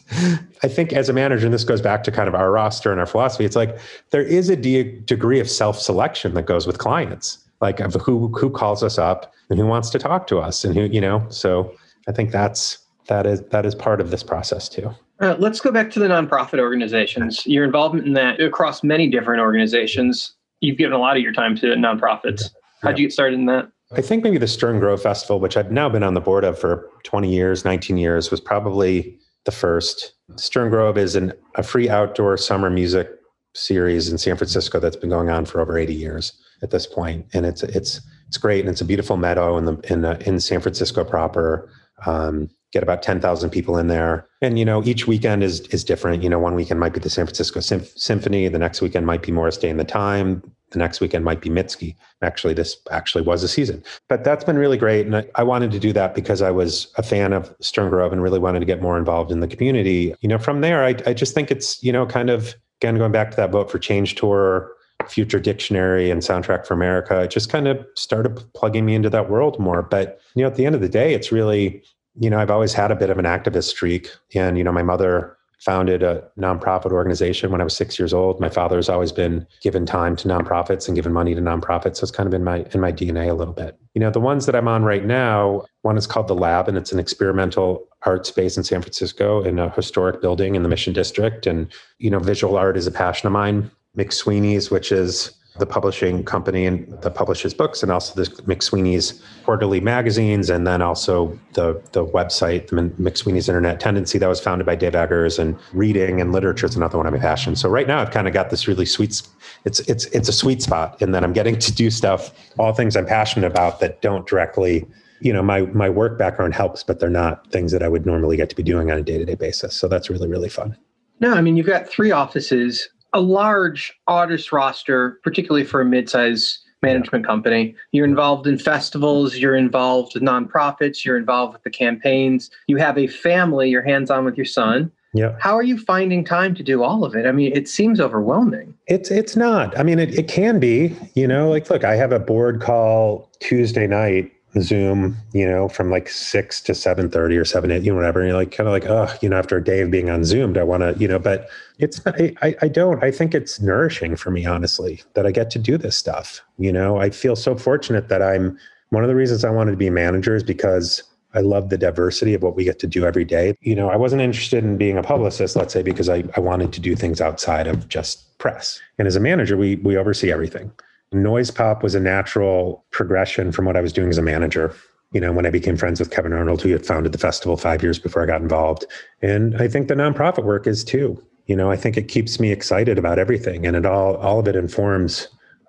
I 0.63 0.69
think 0.69 0.93
as 0.93 1.09
a 1.09 1.13
manager, 1.13 1.45
and 1.45 1.53
this 1.53 1.65
goes 1.65 1.81
back 1.81 2.05
to 2.05 2.11
kind 2.11 2.29
of 2.29 2.35
our 2.35 2.51
roster 2.51 2.89
and 2.89 2.99
our 3.01 3.05
philosophy, 3.05 3.43
it's 3.43 3.57
like 3.57 3.77
there 4.11 4.23
is 4.23 4.49
a 4.49 4.55
de- 4.55 4.99
degree 5.01 5.41
of 5.41 5.49
self-selection 5.49 6.35
that 6.35 6.45
goes 6.45 6.65
with 6.65 6.77
clients, 6.77 7.37
like 7.59 7.81
of 7.81 7.95
who 7.95 8.29
who 8.29 8.49
calls 8.49 8.81
us 8.81 8.97
up 8.97 9.33
and 9.49 9.59
who 9.59 9.65
wants 9.65 9.89
to 9.89 9.99
talk 9.99 10.27
to 10.27 10.39
us, 10.39 10.63
and 10.63 10.73
who 10.73 10.83
you 10.83 11.01
know. 11.01 11.25
So 11.27 11.75
I 12.07 12.11
think 12.11 12.31
that's 12.31 12.77
that 13.07 13.25
is 13.25 13.41
that 13.49 13.65
is 13.65 13.75
part 13.75 14.01
of 14.01 14.11
this 14.11 14.23
process 14.23 14.69
too. 14.69 14.93
Uh, 15.19 15.35
let's 15.37 15.59
go 15.59 15.71
back 15.71 15.91
to 15.91 15.99
the 15.99 16.07
nonprofit 16.07 16.59
organizations. 16.59 17.45
Your 17.45 17.63
involvement 17.63 18.07
in 18.07 18.13
that 18.13 18.41
across 18.41 18.83
many 18.83 19.07
different 19.07 19.39
organizations. 19.39 20.33
You've 20.61 20.77
given 20.77 20.93
a 20.93 20.97
lot 20.97 21.15
of 21.15 21.23
your 21.23 21.33
time 21.33 21.55
to 21.57 21.67
nonprofits. 21.67 22.49
How'd 22.81 22.97
you 22.97 23.05
get 23.05 23.13
started 23.13 23.39
in 23.39 23.45
that? 23.45 23.71
I 23.93 24.01
think 24.01 24.23
maybe 24.23 24.37
the 24.37 24.47
Stern 24.47 24.79
Grove 24.79 25.01
Festival, 25.01 25.39
which 25.39 25.57
I've 25.57 25.71
now 25.71 25.89
been 25.89 26.03
on 26.03 26.13
the 26.13 26.21
board 26.21 26.43
of 26.43 26.57
for 26.57 26.89
20 27.03 27.31
years, 27.31 27.65
19 27.65 27.97
years, 27.97 28.31
was 28.31 28.39
probably 28.39 29.19
the 29.43 29.51
first. 29.51 30.13
Stern 30.37 30.69
Grove 30.69 30.97
is 30.97 31.15
an, 31.15 31.33
a 31.55 31.63
free 31.63 31.89
outdoor 31.89 32.37
summer 32.37 32.69
music 32.69 33.09
series 33.53 34.09
in 34.09 34.17
San 34.17 34.37
Francisco 34.37 34.79
that's 34.79 34.95
been 34.95 35.09
going 35.09 35.29
on 35.29 35.45
for 35.45 35.59
over 35.59 35.77
80 35.77 35.93
years 35.93 36.33
at 36.61 36.71
this 36.71 36.87
point, 36.87 37.25
and 37.33 37.45
it's 37.45 37.63
it's 37.63 38.01
it's 38.27 38.37
great, 38.37 38.61
and 38.61 38.69
it's 38.69 38.81
a 38.81 38.85
beautiful 38.85 39.17
meadow 39.17 39.57
in 39.57 39.65
the 39.65 39.77
in 39.89 40.05
uh, 40.05 40.17
in 40.21 40.39
San 40.39 40.61
Francisco 40.61 41.03
proper. 41.03 41.69
Um, 42.05 42.49
get 42.71 42.83
about 42.83 43.03
10,000 43.03 43.49
people 43.49 43.77
in 43.77 43.87
there, 43.87 44.25
and 44.41 44.57
you 44.57 44.65
know 44.65 44.83
each 44.83 45.05
weekend 45.07 45.43
is 45.43 45.61
is 45.67 45.83
different. 45.83 46.23
You 46.23 46.29
know, 46.29 46.39
one 46.39 46.55
weekend 46.55 46.79
might 46.79 46.93
be 46.93 46.99
the 46.99 47.09
San 47.09 47.25
Francisco 47.25 47.59
Symph- 47.59 47.97
Symphony, 47.97 48.47
the 48.47 48.59
next 48.59 48.81
weekend 48.81 49.05
might 49.05 49.21
be 49.21 49.31
Morris 49.31 49.57
Day 49.57 49.69
and 49.69 49.79
the 49.79 49.83
Time, 49.83 50.41
the 50.71 50.79
next 50.79 51.01
weekend 51.01 51.23
might 51.23 51.41
be 51.41 51.49
Mitski. 51.49 51.95
Actually, 52.21 52.53
this 52.53 52.77
actually 52.89 53.23
was 53.23 53.43
a 53.43 53.47
season, 53.47 53.83
but 54.09 54.23
that's 54.23 54.43
been 54.43 54.57
really 54.57 54.77
great. 54.77 55.05
And 55.05 55.17
I, 55.17 55.25
I 55.35 55.43
wanted 55.43 55.71
to 55.71 55.79
do 55.79 55.93
that 55.93 56.15
because 56.15 56.41
I 56.41 56.51
was 56.51 56.91
a 56.97 57.03
fan 57.03 57.33
of 57.33 57.53
Stern 57.59 57.89
Grove 57.89 58.11
and 58.11 58.23
really 58.23 58.39
wanted 58.39 58.59
to 58.59 58.65
get 58.65 58.81
more 58.81 58.97
involved 58.97 59.31
in 59.31 59.41
the 59.41 59.47
community. 59.47 60.15
You 60.21 60.29
know, 60.29 60.37
from 60.37 60.61
there, 60.61 60.83
I, 60.83 60.95
I 61.05 61.13
just 61.13 61.33
think 61.33 61.51
it's, 61.51 61.83
you 61.83 61.91
know, 61.91 62.05
kind 62.05 62.29
of, 62.29 62.55
again, 62.81 62.97
going 62.97 63.11
back 63.11 63.31
to 63.31 63.37
that 63.37 63.51
Vote 63.51 63.69
for 63.69 63.79
Change 63.79 64.15
tour, 64.15 64.71
Future 65.09 65.39
Dictionary 65.39 66.11
and 66.11 66.21
Soundtrack 66.21 66.65
for 66.65 66.73
America, 66.73 67.21
it 67.21 67.31
just 67.31 67.49
kind 67.49 67.67
of 67.67 67.85
started 67.95 68.41
plugging 68.53 68.85
me 68.85 68.95
into 68.95 69.09
that 69.09 69.29
world 69.29 69.59
more. 69.59 69.81
But, 69.81 70.19
you 70.35 70.43
know, 70.43 70.47
at 70.47 70.55
the 70.55 70.65
end 70.65 70.75
of 70.75 70.81
the 70.81 70.89
day, 70.89 71.13
it's 71.13 71.31
really, 71.31 71.83
you 72.19 72.29
know, 72.29 72.39
I've 72.39 72.51
always 72.51 72.73
had 72.73 72.91
a 72.91 72.95
bit 72.95 73.09
of 73.09 73.17
an 73.17 73.25
activist 73.25 73.69
streak. 73.69 74.09
And, 74.35 74.57
you 74.57 74.63
know, 74.63 74.71
my 74.71 74.83
mother 74.83 75.37
founded 75.61 76.01
a 76.01 76.23
nonprofit 76.39 76.91
organization 76.91 77.51
when 77.51 77.61
I 77.61 77.63
was 77.63 77.75
six 77.75 77.99
years 77.99 78.15
old. 78.15 78.39
My 78.39 78.49
father's 78.49 78.89
always 78.89 79.11
been 79.11 79.45
given 79.61 79.85
time 79.85 80.15
to 80.15 80.27
nonprofits 80.27 80.87
and 80.87 80.95
given 80.95 81.13
money 81.13 81.35
to 81.35 81.41
nonprofits. 81.41 81.97
So 81.97 82.03
it's 82.03 82.11
kind 82.11 82.25
of 82.25 82.33
in 82.33 82.43
my 82.43 82.65
in 82.73 82.81
my 82.81 82.91
DNA 82.91 83.29
a 83.29 83.35
little 83.35 83.53
bit. 83.53 83.77
You 83.93 84.01
know, 84.01 84.09
the 84.09 84.19
ones 84.19 84.47
that 84.47 84.55
I'm 84.55 84.67
on 84.67 84.83
right 84.83 85.05
now, 85.05 85.63
one 85.83 85.97
is 85.97 86.07
called 86.07 86.27
the 86.27 86.35
Lab, 86.35 86.67
and 86.67 86.77
it's 86.77 86.91
an 86.91 86.97
experimental 86.97 87.87
art 88.07 88.25
space 88.25 88.57
in 88.57 88.63
San 88.63 88.81
Francisco 88.81 89.43
in 89.43 89.59
a 89.59 89.69
historic 89.69 90.19
building 90.19 90.55
in 90.55 90.63
the 90.63 90.69
Mission 90.69 90.93
District. 90.93 91.45
And 91.45 91.71
you 91.99 92.09
know, 92.09 92.19
visual 92.19 92.57
art 92.57 92.75
is 92.75 92.87
a 92.87 92.91
passion 92.91 93.27
of 93.27 93.33
mine. 93.33 93.69
McSweeney's, 93.97 94.71
which 94.71 94.91
is 94.91 95.31
the 95.59 95.65
publishing 95.65 96.23
company 96.23 96.65
and 96.65 96.89
that 97.01 97.13
publishes 97.13 97.53
books, 97.53 97.83
and 97.83 97.91
also 97.91 98.15
the 98.15 98.29
McSweeney's 98.43 99.21
quarterly 99.43 99.81
magazines, 99.81 100.49
and 100.49 100.65
then 100.65 100.81
also 100.81 101.37
the 101.53 101.81
the 101.91 102.05
website, 102.05 102.67
the 102.67 102.75
McSweeney's 103.01 103.49
Internet 103.49 103.81
Tendency, 103.81 104.17
that 104.17 104.29
was 104.29 104.39
founded 104.39 104.65
by 104.65 104.75
Dave 104.75 104.93
Eggers, 104.93 105.37
and 105.37 105.57
reading 105.73 106.21
and 106.21 106.31
literature 106.31 106.67
is 106.67 106.75
another 106.75 106.97
one 106.97 107.05
of 107.05 107.13
my 107.13 107.19
passions. 107.19 107.59
So 107.59 107.67
right 107.67 107.85
now, 107.85 107.99
I've 107.99 108.11
kind 108.11 108.27
of 108.27 108.33
got 108.33 108.49
this 108.49 108.67
really 108.67 108.85
sweet. 108.85 109.21
It's 109.65 109.81
it's 109.81 110.05
it's 110.05 110.29
a 110.29 110.33
sweet 110.33 110.61
spot 110.61 111.01
in 111.01 111.11
that 111.11 111.23
I'm 111.23 111.33
getting 111.33 111.59
to 111.59 111.71
do 111.73 111.91
stuff, 111.91 112.33
all 112.57 112.73
things 112.73 112.95
I'm 112.95 113.05
passionate 113.05 113.45
about 113.45 113.81
that 113.81 114.01
don't 114.01 114.25
directly. 114.25 114.87
You 115.19 115.33
know, 115.33 115.43
my 115.43 115.61
my 115.63 115.89
work 115.89 116.17
background 116.17 116.55
helps, 116.55 116.81
but 116.81 116.99
they're 117.01 117.09
not 117.09 117.51
things 117.51 117.73
that 117.73 117.83
I 117.83 117.89
would 117.89 118.05
normally 118.05 118.37
get 118.37 118.49
to 118.51 118.55
be 118.55 118.63
doing 118.63 118.89
on 118.89 118.97
a 118.97 119.03
day 119.03 119.17
to 119.17 119.25
day 119.25 119.35
basis. 119.35 119.75
So 119.75 119.89
that's 119.89 120.09
really 120.09 120.29
really 120.29 120.49
fun. 120.49 120.77
No, 121.19 121.33
I 121.33 121.41
mean, 121.41 121.57
you've 121.57 121.67
got 121.67 121.87
three 121.87 122.09
offices, 122.11 122.89
a 123.13 123.19
large 123.19 123.93
artist 124.07 124.51
roster, 124.51 125.19
particularly 125.23 125.65
for 125.65 125.81
a 125.81 125.85
mid-size 125.85 126.59
management 126.81 127.25
company. 127.25 127.75
You're 127.91 128.05
involved 128.05 128.47
in 128.47 128.57
festivals, 128.57 129.37
you're 129.37 129.55
involved 129.55 130.13
with 130.13 130.23
nonprofits, 130.23 131.05
you're 131.05 131.17
involved 131.17 131.53
with 131.53 131.63
the 131.63 131.69
campaigns. 131.69 132.49
You 132.67 132.77
have 132.77 132.97
a 132.97 133.07
family, 133.07 133.69
you're 133.69 133.83
hands-on 133.83 134.25
with 134.25 134.35
your 134.35 134.45
son. 134.45 134.91
Yeah. 135.13 135.35
How 135.39 135.57
are 135.57 135.63
you 135.63 135.77
finding 135.77 136.23
time 136.23 136.55
to 136.55 136.63
do 136.63 136.83
all 136.83 137.03
of 137.03 137.15
it? 137.15 137.25
I 137.25 137.33
mean, 137.33 137.51
it 137.53 137.67
seems 137.67 137.99
overwhelming. 137.99 138.73
It's 138.87 139.11
it's 139.11 139.35
not. 139.35 139.77
I 139.77 139.83
mean, 139.83 139.99
it, 139.99 140.17
it 140.17 140.29
can 140.29 140.57
be, 140.57 140.95
you 141.15 141.27
know, 141.27 141.49
like 141.49 141.69
look, 141.69 141.83
I 141.83 141.95
have 141.95 142.13
a 142.13 142.19
board 142.19 142.61
call 142.61 143.29
Tuesday 143.41 143.87
night 143.87 144.31
Zoom, 144.59 145.15
you 145.33 145.47
know, 145.47 145.69
from 145.69 145.89
like 145.89 146.09
six 146.09 146.61
to 146.61 146.75
seven 146.75 147.09
thirty 147.09 147.37
or 147.37 147.45
seven 147.45 147.71
eight, 147.71 147.83
you 147.83 147.91
know, 147.91 147.95
whatever. 147.95 148.19
And 148.19 148.29
you're 148.29 148.37
like 148.37 148.51
kind 148.51 148.67
of 148.67 148.73
like, 148.73 148.85
oh, 148.85 149.13
you 149.21 149.29
know, 149.29 149.37
after 149.37 149.57
a 149.57 149.63
day 149.63 149.81
of 149.81 149.91
being 149.91 150.09
on 150.09 150.23
Zoom, 150.23 150.57
I 150.57 150.63
want 150.63 150.81
to, 150.81 150.95
you 150.99 151.07
know, 151.07 151.19
but 151.19 151.49
it's 151.79 152.01
I, 152.05 152.55
I 152.61 152.67
don't. 152.67 153.03
I 153.03 153.11
think 153.11 153.33
it's 153.33 153.61
nourishing 153.61 154.15
for 154.15 154.31
me, 154.31 154.45
honestly, 154.45 155.01
that 155.13 155.25
I 155.25 155.31
get 155.31 155.49
to 155.51 155.59
do 155.59 155.77
this 155.77 155.97
stuff. 155.97 156.41
You 156.57 156.71
know, 156.71 156.97
I 156.97 157.09
feel 157.09 157.35
so 157.35 157.55
fortunate 157.55 158.09
that 158.09 158.21
I'm 158.21 158.57
one 158.89 159.03
of 159.03 159.07
the 159.07 159.15
reasons 159.15 159.45
I 159.45 159.49
wanted 159.49 159.71
to 159.71 159.77
be 159.77 159.87
a 159.87 159.91
manager 159.91 160.35
is 160.35 160.43
because 160.43 161.01
I 161.33 161.39
love 161.39 161.69
the 161.69 161.77
diversity 161.77 162.33
of 162.33 162.43
what 162.43 162.57
we 162.57 162.65
get 162.65 162.77
to 162.79 162.87
do 162.87 163.05
every 163.05 163.23
day. 163.23 163.55
You 163.61 163.75
know, 163.75 163.89
I 163.89 163.95
wasn't 163.95 164.21
interested 164.21 164.65
in 164.65 164.77
being 164.77 164.97
a 164.97 165.03
publicist, 165.03 165.55
let's 165.55 165.73
say, 165.73 165.81
because 165.81 166.09
I, 166.09 166.25
I 166.35 166.41
wanted 166.41 166.73
to 166.73 166.81
do 166.81 166.93
things 166.93 167.21
outside 167.21 167.67
of 167.67 167.87
just 167.87 168.37
press. 168.37 168.81
And 168.97 169.07
as 169.07 169.15
a 169.15 169.21
manager, 169.21 169.55
we 169.55 169.77
we 169.77 169.95
oversee 169.95 170.31
everything 170.31 170.71
noise 171.11 171.51
pop 171.51 171.83
was 171.83 171.95
a 171.95 171.99
natural 171.99 172.85
progression 172.91 173.51
from 173.51 173.65
what 173.65 173.75
I 173.75 173.81
was 173.81 173.93
doing 173.93 174.09
as 174.09 174.17
a 174.17 174.21
manager. 174.21 174.73
You 175.11 175.19
know, 175.19 175.33
when 175.33 175.45
I 175.45 175.49
became 175.49 175.75
friends 175.75 175.99
with 175.99 176.11
Kevin 176.11 176.31
Arnold, 176.31 176.61
who 176.61 176.69
had 176.69 176.85
founded 176.85 177.11
the 177.11 177.17
festival 177.17 177.57
five 177.57 177.83
years 177.83 177.99
before 177.99 178.23
I 178.23 178.27
got 178.27 178.41
involved. 178.41 178.85
And 179.21 179.61
I 179.61 179.67
think 179.67 179.87
the 179.87 179.93
nonprofit 179.93 180.45
work 180.45 180.67
is 180.67 180.83
too. 180.83 181.21
You 181.47 181.55
know, 181.55 181.69
I 181.69 181.75
think 181.75 181.97
it 181.97 182.07
keeps 182.07 182.39
me 182.39 182.51
excited 182.51 182.97
about 182.97 183.19
everything 183.19 183.65
and 183.65 183.75
it 183.75 183.85
all 183.85 184.15
all 184.17 184.39
of 184.39 184.47
it 184.47 184.55
informs 184.55 185.27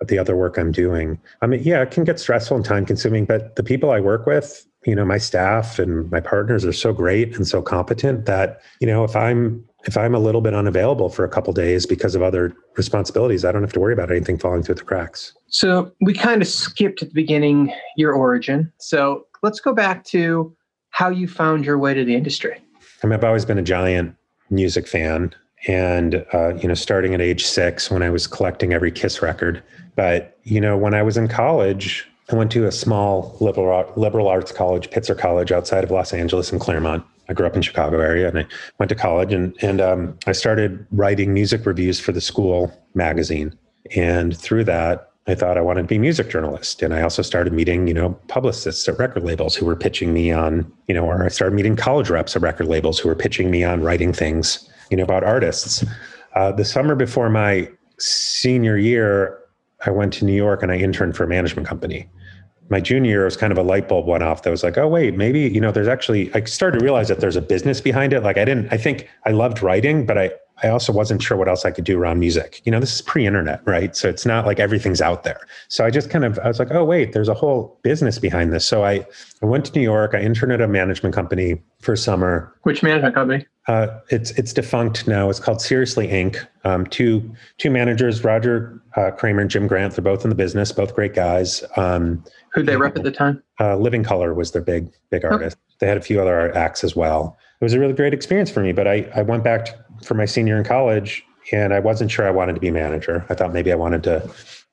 the 0.08 0.18
other 0.18 0.36
work 0.36 0.58
I'm 0.58 0.72
doing. 0.72 1.18
I 1.40 1.46
mean, 1.46 1.62
yeah, 1.62 1.82
it 1.82 1.90
can 1.90 2.04
get 2.04 2.20
stressful 2.20 2.56
and 2.56 2.64
time 2.64 2.86
consuming, 2.86 3.24
but 3.24 3.56
the 3.56 3.62
people 3.62 3.90
I 3.90 4.00
work 4.00 4.26
with, 4.26 4.66
you 4.84 4.94
know, 4.94 5.04
my 5.04 5.18
staff 5.18 5.78
and 5.78 6.10
my 6.10 6.20
partners 6.20 6.64
are 6.64 6.72
so 6.72 6.92
great 6.92 7.36
and 7.36 7.46
so 7.46 7.62
competent 7.62 8.26
that, 8.26 8.60
you 8.80 8.86
know, 8.86 9.04
if 9.04 9.14
I'm 9.14 9.64
if 9.84 9.96
I'm 9.96 10.14
a 10.14 10.18
little 10.18 10.40
bit 10.40 10.54
unavailable 10.54 11.08
for 11.08 11.24
a 11.24 11.28
couple 11.28 11.52
days 11.52 11.86
because 11.86 12.14
of 12.14 12.22
other 12.22 12.54
responsibilities, 12.76 13.44
I 13.44 13.52
don't 13.52 13.62
have 13.62 13.72
to 13.72 13.80
worry 13.80 13.92
about 13.92 14.10
anything 14.10 14.38
falling 14.38 14.62
through 14.62 14.76
the 14.76 14.84
cracks. 14.84 15.32
So 15.48 15.92
we 16.00 16.14
kind 16.14 16.40
of 16.40 16.48
skipped 16.48 17.02
at 17.02 17.08
the 17.08 17.14
beginning 17.14 17.72
your 17.96 18.12
origin. 18.12 18.72
So 18.78 19.26
let's 19.42 19.60
go 19.60 19.74
back 19.74 20.04
to 20.06 20.54
how 20.90 21.08
you 21.08 21.26
found 21.26 21.64
your 21.64 21.78
way 21.78 21.94
to 21.94 22.04
the 22.04 22.14
industry. 22.14 22.62
I 23.02 23.06
mean, 23.06 23.14
I've 23.14 23.24
always 23.24 23.44
been 23.44 23.58
a 23.58 23.62
giant 23.62 24.14
music 24.50 24.86
fan, 24.86 25.34
and 25.66 26.24
uh, 26.32 26.54
you 26.54 26.68
know, 26.68 26.74
starting 26.74 27.14
at 27.14 27.20
age 27.20 27.44
six 27.44 27.90
when 27.90 28.02
I 28.02 28.10
was 28.10 28.26
collecting 28.26 28.72
every 28.72 28.92
Kiss 28.92 29.22
record. 29.22 29.62
But 29.96 30.38
you 30.44 30.60
know, 30.60 30.76
when 30.76 30.94
I 30.94 31.02
was 31.02 31.16
in 31.16 31.28
college, 31.28 32.06
I 32.30 32.36
went 32.36 32.52
to 32.52 32.66
a 32.66 32.72
small 32.72 33.36
liberal 33.40 33.92
liberal 33.96 34.28
arts 34.28 34.52
college, 34.52 34.90
Pitzer 34.90 35.18
College, 35.18 35.50
outside 35.50 35.82
of 35.82 35.90
Los 35.90 36.12
Angeles 36.12 36.52
in 36.52 36.58
Claremont 36.58 37.04
I 37.32 37.34
grew 37.34 37.46
up 37.46 37.56
in 37.56 37.62
Chicago 37.62 37.98
area 37.98 38.28
and 38.28 38.40
I 38.40 38.46
went 38.78 38.90
to 38.90 38.94
college 38.94 39.32
and 39.32 39.56
and 39.62 39.80
um, 39.80 40.18
I 40.26 40.32
started 40.32 40.86
writing 40.92 41.32
music 41.32 41.64
reviews 41.64 41.98
for 41.98 42.12
the 42.12 42.20
school 42.20 42.70
magazine. 42.94 43.58
And 43.96 44.36
through 44.36 44.64
that, 44.64 45.10
I 45.26 45.34
thought 45.34 45.56
I 45.56 45.62
wanted 45.62 45.82
to 45.82 45.88
be 45.88 45.96
a 45.96 46.00
music 46.00 46.28
journalist. 46.28 46.82
And 46.82 46.92
I 46.92 47.00
also 47.00 47.22
started 47.22 47.54
meeting, 47.54 47.88
you 47.88 47.94
know, 47.94 48.10
publicists 48.28 48.86
at 48.86 48.98
record 48.98 49.24
labels 49.24 49.56
who 49.56 49.64
were 49.64 49.76
pitching 49.76 50.12
me 50.12 50.30
on, 50.30 50.70
you 50.88 50.94
know, 50.94 51.06
or 51.06 51.24
I 51.24 51.28
started 51.28 51.54
meeting 51.54 51.74
college 51.74 52.10
reps 52.10 52.36
at 52.36 52.42
record 52.42 52.66
labels 52.66 52.98
who 52.98 53.08
were 53.08 53.14
pitching 53.14 53.50
me 53.50 53.64
on 53.64 53.80
writing 53.80 54.12
things, 54.12 54.68
you 54.90 54.96
know, 54.98 55.04
about 55.04 55.24
artists. 55.24 55.84
Uh, 56.34 56.52
the 56.52 56.66
summer 56.66 56.94
before 56.94 57.30
my 57.30 57.66
senior 57.98 58.76
year, 58.76 59.38
I 59.86 59.90
went 59.90 60.12
to 60.14 60.26
New 60.26 60.34
York 60.34 60.62
and 60.62 60.70
I 60.70 60.76
interned 60.76 61.16
for 61.16 61.24
a 61.24 61.28
management 61.28 61.66
company 61.66 62.10
my 62.72 62.80
junior 62.80 63.10
year 63.10 63.24
was 63.26 63.36
kind 63.36 63.52
of 63.52 63.58
a 63.58 63.62
light 63.62 63.86
bulb 63.86 64.06
went 64.06 64.22
off 64.24 64.42
that 64.42 64.50
was 64.50 64.64
like, 64.64 64.78
oh 64.78 64.88
wait, 64.88 65.14
maybe 65.14 65.40
you 65.40 65.60
know, 65.60 65.70
there's 65.70 65.86
actually 65.86 66.34
I 66.34 66.42
started 66.44 66.78
to 66.78 66.84
realize 66.84 67.08
that 67.08 67.20
there's 67.20 67.36
a 67.36 67.42
business 67.42 67.80
behind 67.80 68.12
it. 68.12 68.22
Like 68.22 68.38
I 68.38 68.44
didn't, 68.44 68.72
I 68.72 68.78
think 68.78 69.08
I 69.26 69.30
loved 69.30 69.62
writing, 69.62 70.06
but 70.06 70.18
I 70.18 70.32
I 70.62 70.68
also 70.68 70.92
wasn't 70.92 71.22
sure 71.22 71.36
what 71.36 71.48
else 71.48 71.64
I 71.64 71.70
could 71.70 71.84
do 71.84 71.98
around 71.98 72.20
music. 72.20 72.62
You 72.64 72.72
know, 72.72 72.78
this 72.78 72.94
is 72.94 73.02
pre-internet, 73.02 73.60
right? 73.66 73.96
So 73.96 74.08
it's 74.08 74.24
not 74.24 74.46
like 74.46 74.60
everything's 74.60 75.00
out 75.00 75.24
there. 75.24 75.40
So 75.68 75.84
I 75.84 75.90
just 75.90 76.08
kind 76.08 76.24
of 76.24 76.38
I 76.38 76.48
was 76.48 76.58
like, 76.58 76.70
oh 76.70 76.84
wait, 76.84 77.12
there's 77.12 77.28
a 77.28 77.34
whole 77.34 77.78
business 77.82 78.18
behind 78.18 78.52
this. 78.52 78.66
So 78.66 78.84
I 78.84 79.06
I 79.42 79.46
went 79.46 79.66
to 79.66 79.72
New 79.78 79.82
York. 79.82 80.14
I 80.14 80.20
interned 80.20 80.52
at 80.52 80.60
a 80.60 80.68
management 80.68 81.14
company 81.14 81.60
for 81.80 81.94
summer. 81.94 82.54
Which 82.62 82.82
management 82.82 83.14
company? 83.14 83.46
Uh, 83.68 83.86
it's 84.08 84.32
it's 84.32 84.52
defunct 84.52 85.06
now. 85.06 85.30
It's 85.30 85.38
called 85.38 85.60
Seriously 85.60 86.08
Inc. 86.08 86.44
Um, 86.64 86.86
two 86.86 87.32
two 87.58 87.70
managers, 87.70 88.24
Roger 88.24 88.82
uh, 88.96 89.10
Kramer 89.12 89.40
and 89.40 89.50
Jim 89.50 89.66
Grant. 89.66 89.94
They're 89.94 90.02
both 90.02 90.24
in 90.24 90.30
the 90.30 90.36
business, 90.36 90.72
both 90.72 90.94
great 90.94 91.14
guys. 91.14 91.62
Um, 91.76 92.24
Who'd 92.54 92.66
they 92.66 92.76
rep 92.76 92.96
at 92.96 93.02
the 93.02 93.10
time? 93.10 93.42
Uh, 93.58 93.76
Living 93.76 94.04
Colour 94.04 94.34
was 94.34 94.52
their 94.52 94.62
big 94.62 94.92
big 95.10 95.24
artist. 95.24 95.56
Okay. 95.56 95.76
They 95.80 95.86
had 95.86 95.96
a 95.96 96.02
few 96.02 96.20
other 96.20 96.54
acts 96.56 96.84
as 96.84 96.94
well. 96.94 97.38
It 97.60 97.64
was 97.64 97.72
a 97.72 97.80
really 97.80 97.94
great 97.94 98.12
experience 98.12 98.50
for 98.50 98.60
me. 98.60 98.72
But 98.72 98.86
I 98.86 99.10
I 99.14 99.22
went 99.22 99.44
back 99.44 99.66
to, 99.66 99.84
for 100.04 100.14
my 100.14 100.26
senior 100.26 100.58
in 100.58 100.64
college, 100.64 101.24
and 101.52 101.72
I 101.72 101.80
wasn't 101.80 102.10
sure 102.10 102.26
I 102.26 102.30
wanted 102.30 102.54
to 102.54 102.60
be 102.60 102.68
a 102.68 102.72
manager. 102.72 103.24
I 103.28 103.34
thought 103.34 103.52
maybe 103.52 103.72
I 103.72 103.76
wanted 103.76 104.02
to 104.04 104.30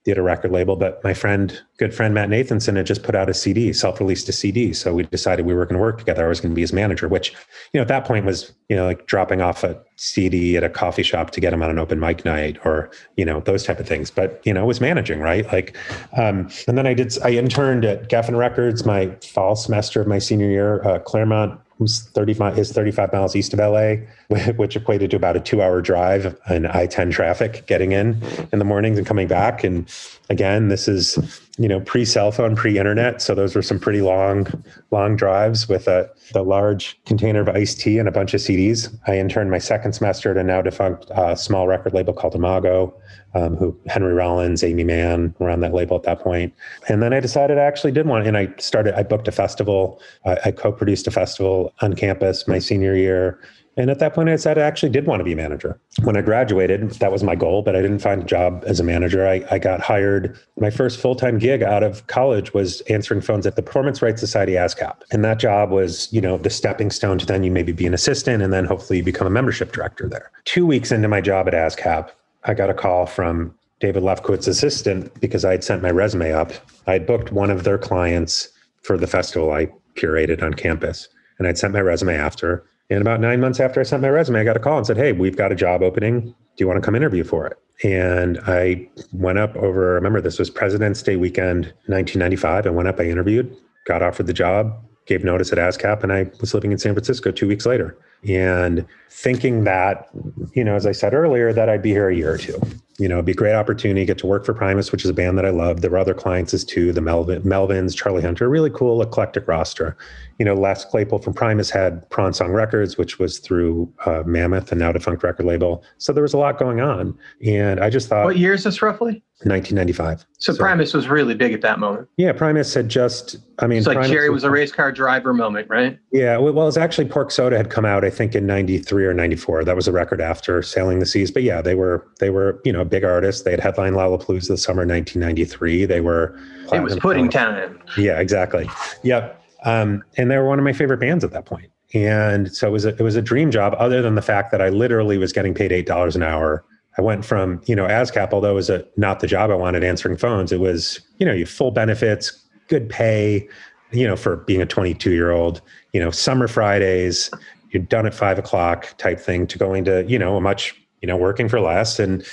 a 0.07 0.21
record 0.21 0.51
label, 0.51 0.75
but 0.75 1.03
my 1.03 1.13
friend, 1.13 1.61
good 1.77 1.93
friend 1.93 2.13
Matt 2.13 2.29
Nathanson 2.29 2.75
had 2.77 2.85
just 2.85 3.03
put 3.03 3.15
out 3.15 3.29
a 3.29 3.33
CD, 3.33 3.73
self-released 3.73 4.27
a 4.29 4.31
CD. 4.31 4.73
So 4.73 4.93
we 4.93 5.03
decided 5.03 5.45
we 5.45 5.53
were 5.53 5.65
going 5.65 5.75
to 5.75 5.81
work 5.81 5.99
together. 5.99 6.25
I 6.25 6.29
was 6.29 6.39
going 6.39 6.51
to 6.51 6.55
be 6.55 6.61
his 6.61 6.73
manager, 6.73 7.07
which, 7.07 7.31
you 7.73 7.77
know, 7.77 7.81
at 7.81 7.89
that 7.89 8.05
point 8.05 8.25
was, 8.25 8.53
you 8.69 8.75
know, 8.75 8.85
like 8.85 9.05
dropping 9.07 9.41
off 9.41 9.63
a 9.63 9.79
CD 9.97 10.57
at 10.57 10.63
a 10.63 10.69
coffee 10.69 11.03
shop 11.03 11.31
to 11.31 11.41
get 11.41 11.53
him 11.53 11.61
on 11.61 11.69
an 11.69 11.77
open 11.77 11.99
mic 11.99 12.25
night 12.25 12.57
or, 12.65 12.89
you 13.17 13.25
know, 13.25 13.41
those 13.41 13.63
type 13.63 13.79
of 13.79 13.87
things. 13.87 14.09
But, 14.09 14.41
you 14.45 14.53
know, 14.53 14.65
was 14.65 14.81
managing, 14.81 15.19
right? 15.19 15.45
Like, 15.51 15.75
um, 16.17 16.49
and 16.67 16.77
then 16.77 16.87
I 16.87 16.93
did, 16.93 17.15
I 17.23 17.31
interned 17.31 17.85
at 17.85 18.09
Geffen 18.09 18.37
Records 18.37 18.85
my 18.85 19.15
fall 19.21 19.55
semester 19.55 20.01
of 20.01 20.07
my 20.07 20.19
senior 20.19 20.49
year, 20.49 20.83
uh, 20.87 20.99
Claremont 20.99 21.59
was 21.79 22.01
35 22.13 22.59
is 22.59 22.71
35 22.71 23.13
miles 23.13 23.35
east 23.35 23.53
of 23.53 23.59
LA, 23.59 23.95
which 24.57 24.75
equated 24.75 25.09
to 25.11 25.15
about 25.15 25.37
a 25.37 25.39
two 25.39 25.61
hour 25.61 25.81
drive 25.81 26.37
in 26.49 26.65
I-10 26.65 27.11
traffic 27.11 27.65
getting 27.67 27.93
in 27.93 28.21
in 28.51 28.59
the 28.59 28.65
mornings 28.65 28.97
and 28.97 29.07
coming 29.07 29.27
back. 29.27 29.63
And 29.63 29.89
again, 30.29 30.67
this 30.67 30.87
is 30.87 31.17
you 31.57 31.67
know 31.67 31.79
pre 31.81 32.05
cell 32.05 32.31
phone, 32.31 32.55
pre 32.55 32.77
internet, 32.77 33.21
so 33.21 33.33
those 33.33 33.55
were 33.55 33.61
some 33.61 33.79
pretty 33.79 34.01
long 34.01 34.47
long 34.91 35.15
drives 35.15 35.67
with 35.69 35.87
a 35.87 36.09
the 36.33 36.43
large 36.43 36.99
container 37.05 37.39
of 37.39 37.49
iced 37.49 37.79
tea 37.79 37.97
and 37.97 38.07
a 38.07 38.11
bunch 38.11 38.33
of 38.33 38.41
CDs. 38.41 38.93
I 39.07 39.17
interned 39.17 39.49
my 39.49 39.57
second 39.57 39.93
semester 39.93 40.31
at 40.31 40.37
a 40.37 40.43
now 40.43 40.61
defunct 40.61 41.09
uh, 41.11 41.35
small 41.35 41.67
record 41.67 41.93
label 41.93 42.13
called 42.13 42.35
Imago 42.35 42.93
um, 43.33 43.55
who 43.55 43.77
Henry 43.87 44.13
Rollins, 44.13 44.63
Aimee 44.63 44.83
Mann 44.83 45.35
on 45.39 45.59
that 45.61 45.73
label 45.73 45.95
at 45.97 46.03
that 46.03 46.19
point. 46.19 46.53
And 46.87 47.01
then 47.01 47.13
I 47.13 47.19
decided 47.19 47.57
I 47.57 47.63
actually 47.63 47.91
did 47.91 48.07
want, 48.07 48.27
and 48.27 48.37
I 48.37 48.53
started, 48.57 48.93
I 48.95 49.03
booked 49.03 49.27
a 49.27 49.31
festival. 49.31 50.01
I, 50.25 50.37
I 50.45 50.51
co-produced 50.51 51.07
a 51.07 51.11
festival 51.11 51.73
on 51.81 51.93
campus 51.93 52.47
my 52.47 52.59
senior 52.59 52.95
year. 52.95 53.39
And 53.77 53.89
at 53.89 53.99
that 53.99 54.13
point, 54.13 54.27
I 54.27 54.35
said 54.35 54.57
I 54.57 54.61
actually 54.61 54.89
did 54.89 55.05
want 55.05 55.21
to 55.21 55.23
be 55.23 55.31
a 55.31 55.37
manager. 55.37 55.79
When 56.03 56.17
I 56.17 56.21
graduated, 56.21 56.89
that 56.91 57.13
was 57.13 57.23
my 57.23 57.35
goal, 57.35 57.61
but 57.61 57.77
I 57.77 57.81
didn't 57.81 57.99
find 57.99 58.21
a 58.21 58.25
job 58.25 58.61
as 58.67 58.81
a 58.81 58.83
manager. 58.83 59.25
I, 59.25 59.45
I 59.49 59.57
got 59.57 59.79
hired. 59.79 60.37
My 60.59 60.69
first 60.69 60.99
full 60.99 61.15
time 61.15 61.39
gig 61.39 61.63
out 61.63 61.81
of 61.81 62.05
college 62.07 62.53
was 62.53 62.81
answering 62.81 63.21
phones 63.21 63.47
at 63.47 63.55
the 63.55 63.61
Performance 63.61 64.01
Rights 64.01 64.19
Society 64.19 64.53
ASCAP. 64.53 64.97
And 65.11 65.23
that 65.23 65.39
job 65.39 65.69
was, 65.69 66.11
you 66.11 66.19
know, 66.19 66.37
the 66.37 66.49
stepping 66.49 66.91
stone 66.91 67.19
to 67.19 67.25
then 67.25 67.43
you 67.43 67.51
maybe 67.51 67.71
be 67.71 67.87
an 67.87 67.93
assistant 67.93 68.43
and 68.43 68.51
then 68.51 68.65
hopefully 68.65 68.97
you 68.97 69.03
become 69.03 69.27
a 69.27 69.29
membership 69.29 69.71
director 69.71 70.09
there. 70.09 70.29
Two 70.43 70.65
weeks 70.65 70.91
into 70.91 71.07
my 71.07 71.21
job 71.21 71.47
at 71.47 71.53
ASCAP, 71.53 72.09
I 72.43 72.53
got 72.53 72.69
a 72.69 72.73
call 72.73 73.05
from 73.05 73.53
David 73.79 74.03
Lefkowitz's 74.03 74.47
assistant 74.47 75.19
because 75.19 75.45
I 75.45 75.51
had 75.51 75.63
sent 75.63 75.81
my 75.81 75.91
resume 75.91 76.31
up. 76.31 76.51
I 76.87 76.93
had 76.93 77.05
booked 77.05 77.31
one 77.31 77.49
of 77.49 77.63
their 77.63 77.77
clients 77.77 78.49
for 78.81 78.97
the 78.97 79.07
festival 79.07 79.51
I 79.51 79.67
curated 79.95 80.41
on 80.41 80.53
campus, 80.53 81.07
and 81.37 81.47
I'd 81.47 81.57
sent 81.57 81.73
my 81.73 81.81
resume 81.81 82.15
after. 82.15 82.65
And 82.89 83.01
about 83.01 83.19
nine 83.19 83.39
months 83.39 83.59
after 83.59 83.79
I 83.79 83.83
sent 83.83 84.01
my 84.01 84.09
resume, 84.09 84.39
I 84.39 84.43
got 84.43 84.57
a 84.57 84.59
call 84.59 84.77
and 84.77 84.87
said, 84.87 84.97
Hey, 84.97 85.11
we've 85.11 85.37
got 85.37 85.51
a 85.51 85.55
job 85.55 85.83
opening. 85.83 86.21
Do 86.21 86.35
you 86.57 86.67
want 86.67 86.77
to 86.77 86.85
come 86.85 86.95
interview 86.95 87.23
for 87.23 87.45
it? 87.47 87.57
And 87.83 88.39
I 88.45 88.89
went 89.13 89.37
up 89.37 89.55
over, 89.55 89.93
remember, 89.93 90.19
this 90.19 90.39
was 90.39 90.49
President's 90.49 91.01
Day 91.01 91.15
weekend, 91.15 91.65
1995. 91.85 92.67
I 92.67 92.69
went 92.69 92.89
up, 92.89 92.99
I 92.99 93.03
interviewed, 93.03 93.55
got 93.85 94.01
offered 94.01 94.27
the 94.27 94.33
job, 94.33 94.83
gave 95.09 95.23
notice 95.23 95.51
at 95.51 95.57
ASCAP, 95.57 96.03
and 96.03 96.13
I 96.13 96.29
was 96.39 96.53
living 96.53 96.71
in 96.71 96.77
San 96.77 96.93
Francisco 96.93 97.31
two 97.31 97.47
weeks 97.47 97.65
later 97.65 97.97
and 98.27 98.85
thinking 99.09 99.63
that, 99.63 100.09
you 100.53 100.63
know, 100.63 100.75
as 100.75 100.85
I 100.85 100.91
said 100.91 101.13
earlier, 101.13 101.51
that 101.53 101.69
I'd 101.69 101.81
be 101.81 101.89
here 101.89 102.09
a 102.09 102.15
year 102.15 102.33
or 102.33 102.37
two. 102.37 102.59
You 102.99 103.07
know, 103.07 103.15
it'd 103.15 103.25
be 103.25 103.31
a 103.31 103.35
great 103.35 103.55
opportunity, 103.55 104.05
get 104.05 104.17
to 104.19 104.27
work 104.27 104.45
for 104.45 104.53
Primus, 104.53 104.91
which 104.91 105.05
is 105.05 105.09
a 105.09 105.13
band 105.13 105.37
that 105.37 105.45
I 105.45 105.51
love. 105.51 105.79
There 105.79 105.89
were 105.89 105.97
other 105.97 106.13
clients 106.13 106.53
as 106.53 106.65
too, 106.65 106.91
the 106.91 106.99
Melvin, 106.99 107.41
Melvins, 107.43 107.95
Charlie 107.95 108.21
Hunter, 108.21 108.49
really 108.49 108.69
cool, 108.69 109.01
eclectic 109.01 109.47
roster. 109.47 109.97
You 110.37 110.45
know, 110.45 110.53
Les 110.53 110.83
Claypool 110.83 111.19
from 111.19 111.33
Primus 111.33 111.69
had 111.69 112.07
Prawn 112.09 112.33
Song 112.33 112.51
Records, 112.51 112.97
which 112.97 113.17
was 113.17 113.39
through 113.39 113.91
uh, 114.05 114.23
Mammoth 114.25 114.71
and 114.71 114.79
now 114.79 114.91
defunct 114.91 115.23
record 115.23 115.45
label. 115.45 115.81
So 115.97 116.11
there 116.11 116.23
was 116.23 116.33
a 116.33 116.37
lot 116.37 116.59
going 116.59 116.81
on. 116.81 117.17
And 117.43 117.79
I 117.79 117.89
just 117.89 118.09
thought. 118.09 118.25
What 118.25 118.37
year 118.37 118.53
is 118.53 118.65
this 118.65 118.81
roughly? 118.81 119.23
1995. 119.43 120.25
So, 120.37 120.53
so, 120.53 120.59
Primus 120.59 120.93
was 120.93 121.07
really 121.07 121.33
big 121.33 121.53
at 121.53 121.61
that 121.61 121.79
moment. 121.79 122.09
Yeah, 122.17 122.33
Primus 122.33 122.73
had 122.73 122.89
just, 122.89 123.37
I 123.59 123.67
mean, 123.67 123.77
it's 123.77 123.87
like 123.87 123.95
Primus 123.95 124.11
Jerry 124.11 124.29
was, 124.29 124.43
a 124.43 124.51
race 124.51 124.71
car 124.71 124.91
driver 124.91 125.33
moment, 125.33 125.69
right? 125.69 125.97
Yeah, 126.11 126.37
well, 126.37 126.67
it's 126.67 126.75
actually 126.75 127.07
Pork 127.07 127.31
Soda 127.31 127.55
had 127.55 127.69
come 127.69 127.85
out, 127.85 128.03
I 128.03 128.09
think, 128.09 128.35
in 128.35 128.45
'93 128.45 129.05
or 129.05 129.13
'94. 129.13 129.63
That 129.63 129.75
was 129.75 129.87
a 129.87 129.91
record 129.91 130.19
after 130.19 130.61
Sailing 130.61 130.99
the 130.99 131.05
Seas. 131.05 131.31
But 131.31 131.43
yeah, 131.43 131.61
they 131.61 131.75
were 131.75 132.05
they 132.19 132.29
were 132.29 132.61
you 132.65 132.73
know 132.73 132.83
big 132.83 133.03
artists. 133.05 133.43
They 133.43 133.51
had 133.51 133.61
headlined 133.61 133.95
Lollapalooza 133.95 134.49
the 134.49 134.57
summer 134.57 134.85
1993. 134.85 135.85
They 135.85 136.01
were. 136.01 136.37
It 136.73 136.83
was 136.83 136.97
pudding 136.97 137.29
time. 137.29 137.81
Yeah, 137.97 138.19
exactly. 138.19 138.69
Yep. 139.03 139.41
Um, 139.63 140.03
and 140.17 140.29
they 140.29 140.37
were 140.37 140.47
one 140.47 140.59
of 140.59 140.65
my 140.65 140.73
favorite 140.73 140.99
bands 140.99 141.23
at 141.23 141.31
that 141.31 141.45
point. 141.45 141.71
And 141.93 142.51
so 142.53 142.67
it 142.67 142.71
was 142.71 142.85
a, 142.85 142.89
it 142.89 143.01
was 143.01 143.15
a 143.15 143.21
dream 143.21 143.49
job, 143.49 143.75
other 143.79 144.01
than 144.01 144.15
the 144.15 144.21
fact 144.21 144.51
that 144.51 144.61
I 144.61 144.69
literally 144.69 145.17
was 145.17 145.33
getting 145.33 145.53
paid 145.53 145.71
eight 145.71 145.87
dollars 145.87 146.15
an 146.15 146.23
hour. 146.23 146.63
I 146.97 147.01
went 147.01 147.25
from 147.25 147.61
you 147.65 147.75
know 147.75 147.85
ASCAP, 147.85 148.33
although 148.33 148.51
it 148.51 148.55
was 148.55 148.69
a, 148.69 148.85
not 148.97 149.19
the 149.19 149.27
job 149.27 149.51
I 149.51 149.55
wanted, 149.55 149.83
answering 149.83 150.17
phones. 150.17 150.51
It 150.51 150.59
was 150.59 150.99
you 151.17 151.25
know 151.25 151.33
you 151.33 151.45
full 151.45 151.71
benefits, 151.71 152.31
good 152.67 152.89
pay, 152.89 153.47
you 153.91 154.07
know 154.07 154.15
for 154.15 154.37
being 154.37 154.61
a 154.61 154.65
22 154.65 155.11
year 155.11 155.31
old. 155.31 155.61
You 155.93 155.99
know 155.99 156.11
summer 156.11 156.47
Fridays, 156.47 157.31
you're 157.71 157.83
done 157.83 158.05
at 158.05 158.13
five 158.13 158.39
o'clock 158.39 158.93
type 158.97 159.19
thing 159.19 159.47
to 159.47 159.57
going 159.57 159.85
to 159.85 160.05
you 160.07 160.19
know 160.19 160.37
a 160.37 160.41
much 160.41 160.75
you 161.01 161.07
know 161.07 161.17
working 161.17 161.47
for 161.47 161.59
less 161.59 161.99
and 161.99 162.25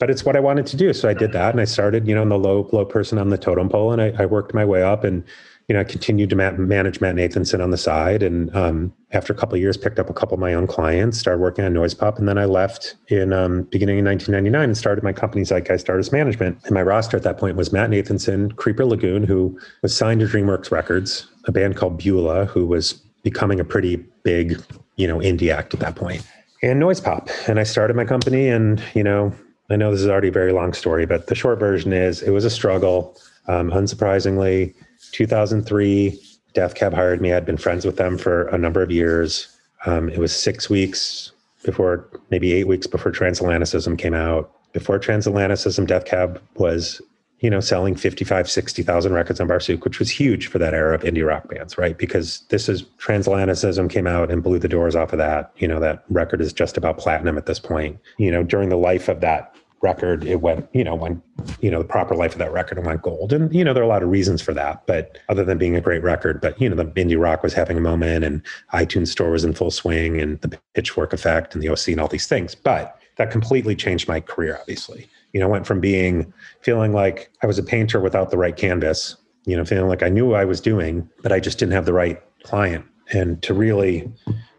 but 0.00 0.10
it's 0.10 0.24
what 0.24 0.36
I 0.36 0.40
wanted 0.40 0.66
to 0.66 0.76
do. 0.76 0.92
So 0.92 1.08
I 1.08 1.14
did 1.14 1.32
that 1.32 1.52
and 1.52 1.60
I 1.60 1.64
started, 1.64 2.08
you 2.08 2.16
know, 2.16 2.22
in 2.22 2.28
the 2.28 2.38
low, 2.38 2.68
low 2.72 2.84
person 2.84 3.16
on 3.16 3.30
the 3.30 3.38
totem 3.38 3.68
pole 3.68 3.92
and 3.92 4.02
I, 4.02 4.12
I 4.18 4.26
worked 4.26 4.52
my 4.52 4.64
way 4.64 4.82
up 4.82 5.04
and, 5.04 5.22
you 5.68 5.74
know, 5.74 5.80
I 5.80 5.84
continued 5.84 6.30
to 6.30 6.36
ma- 6.36 6.52
manage 6.52 7.00
Matt 7.00 7.14
Nathanson 7.14 7.62
on 7.62 7.70
the 7.70 7.78
side. 7.78 8.22
And 8.22 8.54
um, 8.54 8.92
after 9.12 9.32
a 9.32 9.36
couple 9.36 9.54
of 9.54 9.60
years, 9.60 9.76
picked 9.76 9.98
up 9.98 10.10
a 10.10 10.12
couple 10.12 10.34
of 10.34 10.40
my 10.40 10.52
own 10.52 10.66
clients, 10.66 11.18
started 11.18 11.40
working 11.40 11.64
on 11.64 11.72
Noise 11.72 11.94
Pop. 11.94 12.18
And 12.18 12.28
then 12.28 12.36
I 12.36 12.44
left 12.44 12.96
in 13.08 13.32
um, 13.32 13.62
beginning 13.64 13.98
in 13.98 14.04
1999 14.04 14.62
and 14.62 14.76
started 14.76 15.02
my 15.02 15.12
company 15.12 15.42
Zeitgeist 15.42 15.88
Artist 15.88 16.12
Management. 16.12 16.58
And 16.64 16.72
my 16.72 16.82
roster 16.82 17.16
at 17.16 17.22
that 17.22 17.38
point 17.38 17.56
was 17.56 17.72
Matt 17.72 17.90
Nathanson, 17.90 18.54
Creeper 18.56 18.84
Lagoon, 18.84 19.24
who 19.24 19.58
was 19.82 19.96
signed 19.96 20.20
to 20.20 20.26
DreamWorks 20.26 20.70
Records, 20.70 21.26
a 21.46 21.52
band 21.52 21.76
called 21.76 21.98
Beulah, 21.98 22.44
who 22.46 22.66
was 22.66 22.92
becoming 23.22 23.58
a 23.58 23.64
pretty 23.64 23.96
big, 24.22 24.60
you 24.96 25.08
know, 25.08 25.18
indie 25.18 25.52
act 25.52 25.72
at 25.72 25.80
that 25.80 25.96
point 25.96 26.26
and 26.62 26.80
noise 26.80 27.00
pop 27.00 27.28
and 27.46 27.60
i 27.60 27.62
started 27.62 27.94
my 27.94 28.04
company 28.04 28.48
and 28.48 28.82
you 28.94 29.02
know 29.02 29.34
I 29.70 29.76
know 29.76 29.90
this 29.90 30.00
is 30.00 30.08
already 30.08 30.28
a 30.28 30.32
very 30.32 30.52
long 30.52 30.72
story, 30.72 31.06
but 31.06 31.26
the 31.26 31.34
short 31.34 31.58
version 31.58 31.92
is 31.92 32.22
it 32.22 32.30
was 32.30 32.44
a 32.44 32.50
struggle. 32.50 33.16
Um, 33.46 33.70
unsurprisingly, 33.70 34.74
2003, 35.12 36.20
Death 36.52 36.74
Cab 36.74 36.92
hired 36.92 37.20
me. 37.20 37.32
I'd 37.32 37.46
been 37.46 37.56
friends 37.56 37.84
with 37.84 37.96
them 37.96 38.18
for 38.18 38.48
a 38.48 38.58
number 38.58 38.82
of 38.82 38.90
years. 38.90 39.48
Um, 39.86 40.08
it 40.08 40.18
was 40.18 40.34
six 40.34 40.68
weeks 40.68 41.32
before, 41.64 42.06
maybe 42.30 42.52
eight 42.52 42.66
weeks 42.66 42.86
before 42.86 43.12
Transatlanticism 43.12 43.98
came 43.98 44.14
out. 44.14 44.50
Before 44.72 44.98
Transatlanticism, 44.98 45.86
Death 45.86 46.04
Cab 46.04 46.40
was 46.56 47.00
you 47.44 47.50
know, 47.50 47.60
selling 47.60 47.94
55, 47.94 48.48
60,000 48.48 49.12
records 49.12 49.38
on 49.38 49.46
Barsuk, 49.46 49.84
which 49.84 49.98
was 49.98 50.08
huge 50.08 50.46
for 50.46 50.56
that 50.56 50.72
era 50.72 50.94
of 50.94 51.02
indie 51.02 51.26
rock 51.26 51.46
bands, 51.46 51.76
right? 51.76 51.98
Because 51.98 52.40
this 52.48 52.70
is 52.70 52.84
Transatlanticism 52.96 53.90
came 53.90 54.06
out 54.06 54.30
and 54.30 54.42
blew 54.42 54.58
the 54.58 54.66
doors 54.66 54.96
off 54.96 55.12
of 55.12 55.18
that. 55.18 55.52
You 55.58 55.68
know, 55.68 55.78
that 55.78 56.04
record 56.08 56.40
is 56.40 56.54
just 56.54 56.78
about 56.78 56.96
platinum 56.96 57.36
at 57.36 57.44
this 57.44 57.58
point. 57.58 57.98
You 58.16 58.30
know, 58.30 58.44
during 58.44 58.70
the 58.70 58.78
life 58.78 59.08
of 59.08 59.20
that 59.20 59.54
record, 59.82 60.24
it 60.24 60.40
went, 60.40 60.66
you 60.72 60.82
know, 60.82 60.94
when, 60.94 61.22
you 61.60 61.70
know, 61.70 61.80
the 61.80 61.86
proper 61.86 62.14
life 62.14 62.32
of 62.32 62.38
that 62.38 62.50
record, 62.50 62.82
went 62.82 63.02
gold. 63.02 63.30
And, 63.30 63.54
you 63.54 63.62
know, 63.62 63.74
there 63.74 63.82
are 63.82 63.86
a 63.86 63.90
lot 63.90 64.02
of 64.02 64.08
reasons 64.08 64.40
for 64.40 64.54
that, 64.54 64.86
but 64.86 65.18
other 65.28 65.44
than 65.44 65.58
being 65.58 65.76
a 65.76 65.82
great 65.82 66.02
record, 66.02 66.40
but, 66.40 66.58
you 66.58 66.70
know, 66.70 66.76
the 66.76 66.86
indie 66.92 67.20
rock 67.20 67.42
was 67.42 67.52
having 67.52 67.76
a 67.76 67.82
moment 67.82 68.24
and 68.24 68.40
iTunes 68.72 69.08
store 69.08 69.32
was 69.32 69.44
in 69.44 69.52
full 69.52 69.70
swing 69.70 70.18
and 70.18 70.40
the 70.40 70.58
pitchfork 70.72 71.12
effect 71.12 71.52
and 71.52 71.62
the 71.62 71.68
OC 71.68 71.88
and 71.88 72.00
all 72.00 72.08
these 72.08 72.26
things. 72.26 72.54
But 72.54 72.98
that 73.16 73.30
completely 73.30 73.76
changed 73.76 74.08
my 74.08 74.20
career, 74.20 74.56
obviously 74.58 75.10
you 75.34 75.40
know 75.40 75.48
went 75.48 75.66
from 75.66 75.80
being 75.80 76.32
feeling 76.62 76.94
like 76.94 77.30
i 77.42 77.46
was 77.46 77.58
a 77.58 77.62
painter 77.62 78.00
without 78.00 78.30
the 78.30 78.38
right 78.38 78.56
canvas 78.56 79.16
you 79.44 79.54
know 79.54 79.64
feeling 79.64 79.88
like 79.88 80.02
i 80.02 80.08
knew 80.08 80.26
what 80.26 80.40
i 80.40 80.44
was 80.44 80.60
doing 80.60 81.06
but 81.22 81.32
i 81.32 81.38
just 81.38 81.58
didn't 81.58 81.74
have 81.74 81.84
the 81.84 81.92
right 81.92 82.22
client 82.44 82.86
and 83.12 83.42
to 83.42 83.52
really 83.52 84.10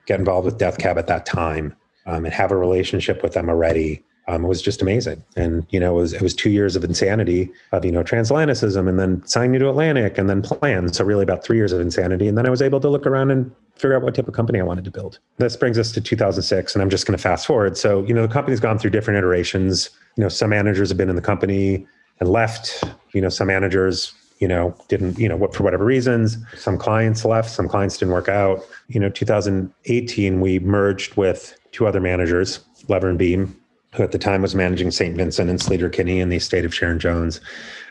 get 0.06 0.20
involved 0.20 0.46
with 0.46 0.60
death 0.60 0.78
cab 0.78 1.00
at 1.00 1.08
that 1.08 1.26
time 1.26 1.76
um, 2.06 2.26
and 2.26 2.34
have 2.34 2.52
a 2.52 2.58
relationship 2.58 3.24
with 3.24 3.34
them 3.34 3.50
already 3.50 4.04
um, 4.28 4.44
was 4.44 4.62
just 4.62 4.82
amazing 4.82 5.24
and 5.36 5.66
you 5.70 5.80
know 5.80 5.98
it 5.98 6.02
was 6.02 6.14
it 6.14 6.22
was 6.22 6.36
two 6.36 6.50
years 6.50 6.76
of 6.76 6.84
insanity 6.84 7.50
of 7.72 7.86
you 7.86 7.92
know 7.92 8.04
transatlanticism 8.04 8.90
and 8.90 9.00
then 9.00 9.26
signing 9.26 9.60
to 9.60 9.70
atlantic 9.70 10.18
and 10.18 10.30
then 10.30 10.42
plan 10.42 10.92
so 10.92 11.04
really 11.04 11.24
about 11.24 11.44
three 11.44 11.58
years 11.58 11.72
of 11.72 11.80
insanity 11.80 12.28
and 12.28 12.38
then 12.38 12.46
i 12.46 12.50
was 12.50 12.62
able 12.62 12.80
to 12.80 12.90
look 12.90 13.06
around 13.06 13.32
and 13.32 13.52
figure 13.76 13.96
out 13.96 14.02
what 14.02 14.16
type 14.16 14.28
of 14.28 14.34
company 14.34 14.60
I 14.60 14.64
wanted 14.64 14.86
to 14.86 14.92
build. 14.92 15.20
This 15.38 15.58
brings 15.58 15.78
us 15.78 15.92
to 15.92 16.02
2006, 16.02 16.74
and 16.74 16.82
I'm 16.82 16.90
just 16.90 17.06
going 17.06 17.18
to 17.18 17.22
fast 17.22 17.46
forward. 17.46 17.78
So, 17.78 18.04
you 18.06 18.14
know, 18.14 18.26
the 18.26 18.34
company's 18.34 18.60
gone 18.60 18.80
through 18.80 18.92
different 18.92 19.18
iterations. 19.18 19.90
You 20.16 20.24
know, 20.24 20.30
some 20.30 20.50
managers 20.50 20.90
have 20.90 20.98
been 20.98 21.10
in 21.10 21.16
the 21.16 21.22
company 21.22 21.86
and 22.20 22.30
left. 22.30 22.84
You 23.14 23.22
know, 23.22 23.30
some 23.30 23.48
managers, 23.48 24.14
you 24.40 24.48
know, 24.48 24.76
didn't, 24.88 25.18
you 25.18 25.28
know, 25.28 25.36
what 25.36 25.54
for 25.54 25.64
whatever 25.64 25.86
reasons. 25.86 26.38
Some 26.56 26.78
clients 26.78 27.26
left. 27.26 27.50
Some 27.50 27.68
clients 27.68 27.98
didn't 27.98 28.14
work 28.14 28.30
out. 28.30 28.64
You 28.88 29.00
know, 29.00 29.10
2018, 29.10 30.40
we 30.40 30.60
merged 30.60 31.16
with 31.16 31.58
two 31.72 31.88
other 31.88 32.00
managers, 32.00 32.62
Lever 32.88 33.10
and 33.10 33.20
Beam, 33.20 33.56
who 33.94 34.04
at 34.04 34.12
the 34.12 34.18
time 34.18 34.42
was 34.42 34.56
managing 34.56 34.92
St. 34.92 35.16
Vincent 35.16 35.50
and 35.50 35.60
Sleater 35.60 35.92
Kinney 35.92 36.20
in 36.20 36.30
the 36.30 36.38
estate 36.38 36.66
of 36.66 36.74
Sharon 36.74 37.00
Jones, 37.00 37.42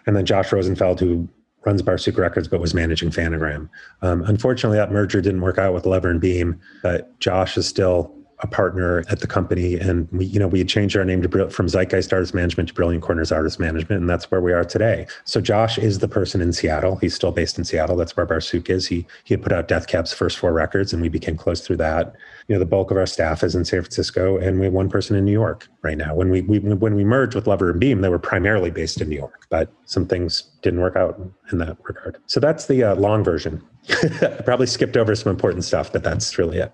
and 0.07 0.17
then 0.17 0.25
Josh 0.25 0.53
Rosenfeld, 0.53 1.01
who 1.01 1.29
runs 1.65 1.83
Barsuk 1.83 2.17
Records, 2.19 2.49
but 2.49 2.61
was 2.61 2.75
managing 2.75 3.11
Fanagram. 3.11 3.69
Um, 4.03 4.23
unfortunately, 4.23 4.77
that 4.79 4.93
merger 4.93 5.21
didn't 5.21 5.41
work 5.41 5.59
out 5.59 5.73
with 5.73 5.87
Lever 5.87 6.11
and 6.11 6.21
Beam, 6.21 6.61
but 6.83 7.19
Josh 7.21 7.57
is 7.57 7.67
still 7.67 8.15
a 8.41 8.47
partner 8.47 9.05
at 9.09 9.21
the 9.21 9.27
company, 9.27 9.75
and 9.75 10.09
we, 10.11 10.25
you 10.27 10.39
know, 10.39 10.49
we 10.49 10.59
had 10.59 10.69
changed 10.69 10.97
our 10.97 11.05
name 11.05 11.23
to 11.23 11.51
from 11.51 11.69
Zeitgeist 11.69 12.13
Artist 12.13 12.35
Management 12.35 12.69
to 12.69 12.75
Brilliant 12.75 13.03
Corners 13.03 13.31
Artist 13.31 13.61
Management, 13.61 14.01
and 14.01 14.11
that's 14.11 14.31
where 14.31 14.41
we 14.41 14.53
are 14.53 14.65
today. 14.65 15.07
So 15.25 15.41
Josh 15.41 15.79
is 15.79 16.01
the 16.01 16.09
person 16.09 16.41
in 16.41 16.53
Seattle. 16.53 16.97
He's 16.97 17.15
still 17.15 17.33
based 17.33 17.59
in 17.59 17.65
Seattle. 17.65 17.97
That's 17.97 18.17
where 18.17 18.27
Barsuk 18.27 18.69
is. 18.69 18.87
He 18.87 19.07
he 19.25 19.35
had 19.35 19.43
put 19.43 19.53
out 19.53 19.69
Death 19.69 19.87
Cab's 19.87 20.13
first 20.13 20.39
four 20.39 20.53
records, 20.53 20.93
and 20.93 21.01
we 21.01 21.09
became 21.09 21.37
close 21.37 21.61
through 21.61 21.77
that. 21.79 22.15
You 22.49 22.55
know, 22.55 22.59
the 22.59 22.67
bulk 22.67 22.91
of 22.91 22.97
our 22.97 23.07
staff 23.07 23.43
is 23.43 23.55
in 23.55 23.65
San 23.65 23.83
Francisco, 23.83 24.37
and 24.37 24.59
we 24.59 24.67
have 24.67 24.75
one 24.75 24.91
person 24.91 25.17
in 25.17 25.25
New 25.25 25.33
York 25.33 25.69
right 25.83 25.97
now. 25.97 26.15
When 26.15 26.31
we, 26.31 26.43
we 26.43 26.59
when 26.59 26.95
we 26.95 27.05
merged 27.05 27.35
with 27.35 27.47
Lever 27.47 27.71
and 27.71 27.81
Beam, 27.81 28.01
they 28.01 28.09
were 28.09 28.19
primarily 28.19 28.71
based 28.71 29.01
in 29.01 29.09
New 29.09 29.17
York, 29.17 29.47
but 29.49 29.73
some 29.85 30.07
things 30.07 30.43
didn't 30.63 30.81
work 30.81 30.97
out 30.97 31.21
in 31.53 31.59
that 31.59 31.77
regard. 31.85 32.19
So 32.27 32.41
that's 32.41 32.67
the 32.67 32.83
uh, 32.83 32.95
long 32.97 33.23
version. 33.23 33.63
I 34.23 34.43
probably 34.45 34.67
skipped 34.67 34.97
over 34.97 35.15
some 35.15 35.31
important 35.31 35.65
stuff, 35.65 35.93
but 35.93 36.03
that's 36.03 36.37
really 36.39 36.59
it 36.59 36.73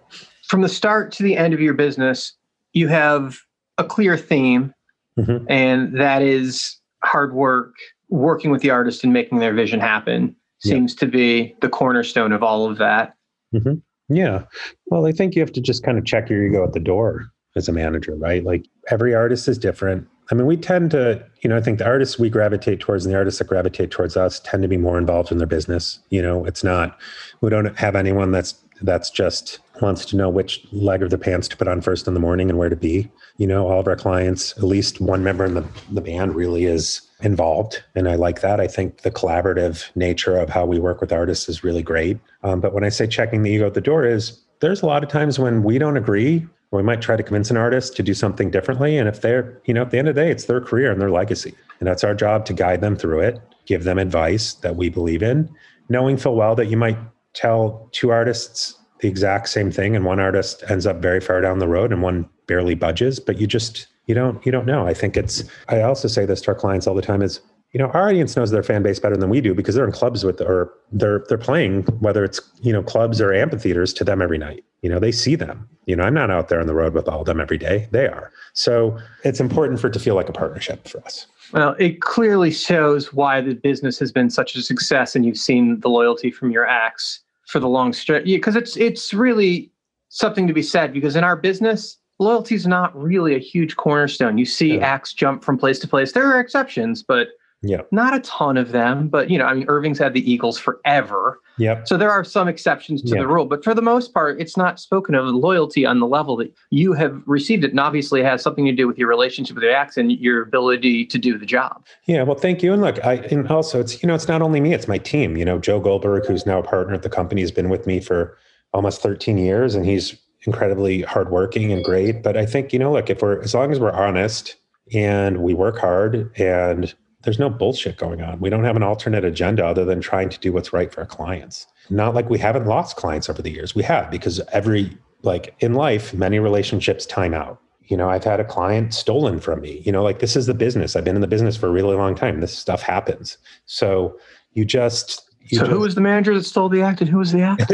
from 0.51 0.63
the 0.63 0.69
start 0.69 1.13
to 1.13 1.23
the 1.23 1.37
end 1.37 1.55
of 1.55 1.61
your 1.61 1.75
business, 1.75 2.33
you 2.73 2.89
have 2.89 3.39
a 3.79 3.85
clear 3.85 4.17
theme, 4.17 4.75
mm-hmm. 5.17 5.47
and 5.49 5.97
that 5.97 6.23
is 6.23 6.77
hard 7.05 7.35
work, 7.35 7.73
working 8.09 8.51
with 8.51 8.61
the 8.61 8.71
artist 8.71 9.05
and 9.05 9.13
making 9.13 9.39
their 9.39 9.55
vision 9.55 9.79
happen 9.79 10.35
seems 10.59 10.93
to 10.97 11.07
be 11.07 11.55
the 11.61 11.69
cornerstone 11.69 12.33
of 12.33 12.43
all 12.43 12.69
of 12.69 12.79
that. 12.79 13.15
Mm-hmm. 13.55 13.75
Yeah. 14.15 14.43
Well, 14.87 15.07
I 15.07 15.13
think 15.13 15.37
you 15.37 15.41
have 15.41 15.53
to 15.53 15.61
just 15.61 15.85
kind 15.85 15.97
of 15.97 16.05
check 16.05 16.29
your 16.29 16.45
ego 16.45 16.65
at 16.65 16.73
the 16.73 16.81
door 16.81 17.31
as 17.55 17.69
a 17.69 17.73
manager, 17.73 18.17
right? 18.17 18.45
Like 18.45 18.67
every 18.91 19.15
artist 19.15 19.47
is 19.47 19.57
different. 19.57 20.07
I 20.33 20.35
mean, 20.35 20.47
we 20.47 20.57
tend 20.57 20.91
to, 20.91 21.25
you 21.43 21.49
know, 21.49 21.57
I 21.57 21.61
think 21.61 21.79
the 21.79 21.87
artists 21.87 22.19
we 22.19 22.29
gravitate 22.29 22.81
towards 22.81 23.07
and 23.07 23.15
the 23.15 23.19
artists 23.19 23.39
that 23.39 23.47
gravitate 23.47 23.93
towards 23.93 24.17
us 24.17 24.41
tend 24.41 24.63
to 24.63 24.69
be 24.69 24.77
more 24.77 24.99
involved 24.99 25.31
in 25.33 25.39
their 25.39 25.47
business. 25.47 26.01
You 26.11 26.23
know, 26.23 26.45
it's 26.45 26.65
not, 26.65 26.99
we 27.41 27.51
don't 27.51 27.79
have 27.79 27.95
anyone 27.95 28.33
that's 28.33 28.55
that's 28.83 29.11
just 29.11 29.59
wants 29.81 30.05
to 30.07 30.17
know 30.17 30.29
which 30.29 30.67
leg 30.73 31.03
of 31.03 31.11
the 31.11 31.19
pants 31.19 31.49
to 31.49 31.57
put 31.57 31.69
on 31.69 31.81
first 31.81 32.07
in 32.07 32.15
the 32.15 32.21
morning 32.21 32.49
and 32.51 32.59
where 32.59 32.69
to 32.69 32.77
be. 32.77 33.11
You 33.39 33.47
know, 33.47 33.69
all 33.69 33.81
of 33.81 33.87
our 33.87 33.97
clients, 33.97 34.57
at 34.59 34.65
least 34.65 35.01
one 35.01 35.25
member 35.25 35.45
in 35.45 35.55
the, 35.55 35.67
the 35.91 36.01
band 36.01 36.35
really 36.35 36.65
is 36.65 37.03
involved. 37.23 37.83
And 37.95 38.09
I 38.09 38.15
like 38.17 38.41
that. 38.41 38.61
I 38.61 38.67
think 38.67 39.03
the 39.03 39.11
collaborative 39.11 39.95
nature 39.97 40.37
of 40.37 40.49
how 40.49 40.67
we 40.67 40.79
work 40.79 41.01
with 41.01 41.13
artists 41.13 41.49
is 41.49 41.65
really 41.65 41.83
great. 41.83 42.19
Um, 42.43 42.61
but 42.61 42.75
when 42.75 42.85
I 42.85 42.89
say 42.89 43.07
checking 43.07 43.43
the 43.43 43.51
ego 43.51 43.67
at 43.67 43.75
the 43.75 43.81
door 43.81 44.05
is 44.05 44.41
there's 44.61 44.83
a 44.83 44.87
lot 44.87 45.03
of 45.03 45.09
times 45.09 45.39
when 45.39 45.63
we 45.63 45.79
don't 45.79 45.97
agree 45.97 46.47
or 46.71 46.79
we 46.79 46.83
might 46.83 47.03
try 47.03 47.17
to 47.17 47.23
convince 47.23 47.51
an 47.51 47.57
artist 47.57 47.97
to 47.97 48.03
do 48.03 48.15
something 48.15 48.51
differently. 48.51 48.97
And 48.97 49.09
if 49.09 49.23
they're, 49.23 49.61
you 49.65 49.75
know, 49.75 49.83
at 49.83 49.91
the 49.91 49.99
end 49.99 50.09
of 50.09 50.15
the 50.15 50.21
day, 50.21 50.31
it's 50.31 50.45
their 50.45 50.61
career 50.61 50.93
and 50.93 51.01
their 51.01 51.11
legacy. 51.11 51.55
And 51.81 51.89
that's 51.89 52.05
our 52.05 52.15
job 52.15 52.45
to 52.47 52.53
guide 52.53 52.81
them 52.81 52.95
through 52.95 53.21
it, 53.21 53.41
give 53.67 53.85
them 53.85 53.99
advice 53.99 54.55
that 54.55 54.77
we 54.77 54.89
believe 54.89 55.23
in, 55.23 55.51
knowing 55.89 56.17
full 56.17 56.37
well 56.37 56.55
that 56.55 56.67
you 56.67 56.77
might 56.77 56.99
tell 57.35 57.89
two 57.93 58.11
artists 58.11 58.77
the 59.01 59.09
exact 59.09 59.49
same 59.49 59.71
thing 59.71 59.97
and 59.97 60.05
one 60.05 60.21
artist 60.21 60.63
ends 60.69 60.87
up 60.87 61.01
very 61.01 61.21
far 61.21 61.41
down 61.41 61.59
the 61.59 61.69
road 61.69 61.93
and 61.93 62.03
one 62.03 62.29
barely 62.47 62.75
budges 62.75 63.19
but 63.19 63.39
you 63.39 63.47
just 63.47 63.87
you 64.11 64.15
don't 64.15 64.45
you 64.45 64.51
don't 64.51 64.67
know. 64.67 64.87
I 64.87 64.95
think 64.95 65.17
it's 65.17 65.45
i 65.69 65.81
also 65.83 66.09
say 66.09 66.27
this 66.27 66.41
to 66.43 66.49
our 66.49 66.55
clients 66.55 66.87
all 66.89 66.97
the 66.97 67.03
time 67.03 67.23
is 67.23 67.41
you 67.73 67.79
know 67.79 67.87
our 67.91 68.09
audience 68.09 68.37
knows 68.37 68.51
their 68.51 68.65
fan 68.65 68.83
base 68.83 68.99
better 68.99 69.17
than 69.17 69.31
we 69.31 69.41
do 69.41 69.55
because 69.55 69.77
they're 69.77 69.85
in 69.85 69.93
clubs 69.93 70.25
with 70.25 70.41
or 70.41 70.73
they're 70.91 71.25
they're 71.29 71.39
playing 71.39 71.83
whether 72.01 72.25
it's 72.25 72.41
you 72.61 72.73
know 72.73 72.83
clubs 72.83 73.21
or 73.21 73.33
amphitheaters 73.33 73.93
to 73.95 74.05
them 74.05 74.21
every 74.21 74.39
night. 74.39 74.65
You 74.83 74.91
know 74.91 74.99
they 74.99 75.13
see 75.13 75.37
them. 75.37 75.69
You 75.87 75.95
know 75.95 76.03
i'm 76.03 76.15
not 76.15 76.31
out 76.31 76.49
there 76.49 76.61
on 76.61 76.67
the 76.67 76.75
road 76.75 76.93
with 76.93 77.09
all 77.09 77.21
of 77.21 77.27
them 77.27 77.41
every 77.41 77.59
day. 77.59 77.89
They 77.93 78.09
are. 78.09 78.33
So 78.53 78.99
it's 79.23 79.39
important 79.39 79.79
for 79.81 79.87
it 79.87 79.93
to 79.93 80.01
feel 80.01 80.17
like 80.17 80.29
a 80.29 80.33
partnership 80.33 80.89
for 80.89 80.99
us 81.05 81.27
well, 81.53 81.75
it 81.79 82.01
clearly 82.01 82.51
shows 82.51 83.13
why 83.13 83.41
the 83.41 83.55
business 83.55 83.99
has 83.99 84.13
been 84.13 84.31
such 84.31 84.55
a 84.55 84.63
success, 84.63 85.17
and 85.17 85.25
you've 85.25 85.39
seen 85.39 85.81
the 85.81 85.89
loyalty 85.89 86.31
from 86.31 86.51
your 86.51 86.67
acts 86.67 87.21
for 87.47 87.59
the 87.59 87.69
long 87.69 87.93
stretch. 87.93 88.25
Because 88.25 88.55
yeah, 88.55 88.61
it's 88.61 88.77
it's 88.77 89.15
really 89.15 89.71
something 90.09 90.47
to 90.47 90.53
be 90.53 90.63
said. 90.63 90.93
Because 90.93 91.17
in 91.17 91.25
our 91.25 91.37
business, 91.37 91.99
loyalty 92.19 92.55
is 92.55 92.67
not 92.67 92.97
really 93.01 93.35
a 93.35 93.39
huge 93.39 93.77
cornerstone. 93.77 94.39
You 94.39 94.47
see 94.47 94.77
yeah. 94.77 94.87
acts 94.87 95.13
jump 95.13 95.43
from 95.43 95.59
place 95.59 95.79
to 95.81 95.89
place. 95.89 96.13
There 96.13 96.27
are 96.27 96.41
exceptions, 96.41 97.03
but 97.03 97.29
yeah. 97.63 97.83
Not 97.91 98.15
a 98.15 98.21
ton 98.21 98.57
of 98.57 98.73
them, 98.73 99.09
but 99.09 99.29
you 99.29 99.37
know, 99.37 99.45
I 99.45 99.53
mean, 99.53 99.67
Irving's 99.69 99.99
had 99.99 100.15
the 100.15 100.31
Eagles 100.31 100.59
forever. 100.59 101.41
Yep. 101.59 101.87
So 101.87 101.99
there 101.99 102.11
are 102.11 102.25
some 102.25 102.49
exceptions 102.49 103.03
to 103.03 103.09
yep. 103.09 103.19
the 103.19 103.27
rule, 103.27 103.45
but 103.45 103.63
for 103.63 103.75
the 103.75 103.83
most 103.83 104.15
part, 104.15 104.41
it's 104.41 104.57
not 104.57 104.81
spoken 104.81 105.15
of 105.15 105.27
loyalty 105.27 105.85
on 105.85 106.01
the 106.01 106.07
level 106.07 106.37
that 106.37 106.55
you 106.71 106.95
have 106.95 107.23
received 107.27 107.65
it. 107.65 107.71
And 107.71 107.81
obviously, 107.81 108.21
it 108.21 108.25
has 108.25 108.43
something 108.43 108.65
to 108.65 108.73
do 108.73 108.89
with 108.89 108.97
your 108.97 109.09
relationship 109.09 109.57
with 109.57 109.63
the 109.63 109.73
acts 109.73 109.99
and 109.99 110.13
your 110.13 110.43
ability 110.43 111.05
to 111.07 111.19
do 111.19 111.37
the 111.37 111.45
job. 111.45 111.85
Yeah. 112.07 112.23
Well, 112.23 112.37
thank 112.37 112.63
you. 112.63 112.73
And 112.73 112.81
look, 112.81 113.05
I 113.05 113.17
and 113.31 113.47
also 113.49 113.79
it's 113.79 114.03
you 114.03 114.07
know 114.07 114.15
it's 114.15 114.29
not 114.29 114.41
only 114.41 114.61
me, 114.61 114.73
it's 114.73 114.89
my 114.89 114.99
team. 114.99 115.37
You 115.37 115.45
know, 115.45 115.59
Joe 115.59 115.81
Goldberg, 115.81 116.27
who's 116.27 116.47
now 116.47 116.61
a 116.61 116.63
partner 116.63 116.95
at 116.95 117.03
the 117.03 117.11
company, 117.11 117.43
has 117.43 117.53
been 117.53 117.69
with 117.69 117.87
me 117.87 118.01
for 118.01 118.39
almost 118.73 119.03
13 119.03 119.37
years, 119.37 119.75
and 119.75 119.85
he's 119.85 120.17
incredibly 120.47 121.03
hardworking 121.03 121.73
and 121.73 121.85
great. 121.85 122.23
But 122.23 122.37
I 122.37 122.47
think, 122.47 122.73
you 122.73 122.79
know, 122.79 122.93
look, 122.93 123.11
if 123.11 123.21
we're, 123.21 123.41
as 123.43 123.53
long 123.55 123.73
as 123.73 123.79
we're 123.79 123.93
honest 123.93 124.57
and 124.95 125.43
we 125.43 125.55
work 125.55 125.79
hard 125.79 126.31
and 126.39 126.95
there's 127.23 127.39
no 127.39 127.51
bullshit 127.51 127.97
going 127.97 128.23
on. 128.23 128.41
We 128.41 128.51
don't 128.51 128.65
have 128.65 128.77
an 128.77 128.83
alternate 128.83 129.25
agenda 129.25 129.65
other 129.65 129.85
than 129.85 130.01
trying 130.01 130.31
to 130.31 130.39
do 130.39 130.53
what's 130.53 130.73
right 130.73 130.93
for 130.93 131.01
our 131.01 131.07
clients. 131.07 131.67
Not 131.91 132.15
like 132.15 132.31
we 132.31 132.39
haven't 132.39 132.67
lost 132.67 132.97
clients 132.97 133.29
over 133.29 133.43
the 133.43 133.51
years. 133.51 133.75
We 133.75 133.83
have 133.83 134.11
because 134.11 134.41
every, 134.53 134.97
like 135.23 135.55
in 135.61 135.75
life, 135.75 136.15
many 136.15 136.39
relationships 136.39 137.05
time 137.05 137.35
out. 137.35 137.61
You 137.85 137.97
know, 137.97 138.09
I've 138.09 138.25
had 138.25 138.41
a 138.41 138.45
client 138.45 138.95
stolen 138.95 139.41
from 139.41 139.61
me. 139.61 139.83
You 139.85 139.93
know, 139.93 140.03
like 140.03 140.21
this 140.21 140.37
is 140.37 140.47
the 140.47 140.55
business. 140.55 140.95
I've 140.95 141.05
been 141.05 141.17
in 141.17 141.21
the 141.21 141.27
business 141.27 141.57
for 141.57 141.67
a 141.67 141.73
really 141.73 141.97
long 141.97 142.15
time. 142.15 142.41
This 142.41 142.57
stuff 142.57 142.81
happens. 142.81 143.37
So 143.67 144.19
you 144.55 144.65
just, 144.65 145.30
so 145.59 145.67
who 145.67 145.81
was 145.81 145.95
the 145.95 146.01
manager 146.01 146.35
that 146.35 146.45
stole 146.45 146.69
the 146.69 146.83
act 146.83 147.01
and 147.01 147.11
who 147.11 147.19
was 147.19 147.33
the 147.33 147.43
act? 147.43 147.73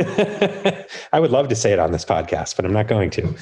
I 1.12 1.20
would 1.20 1.30
love 1.30 1.48
to 1.48 1.56
say 1.56 1.72
it 1.72 1.78
on 1.78 1.92
this 1.92 2.04
podcast, 2.04 2.56
but 2.56 2.64
I'm 2.64 2.72
not 2.72 2.88
going 2.88 3.10
to. 3.10 3.34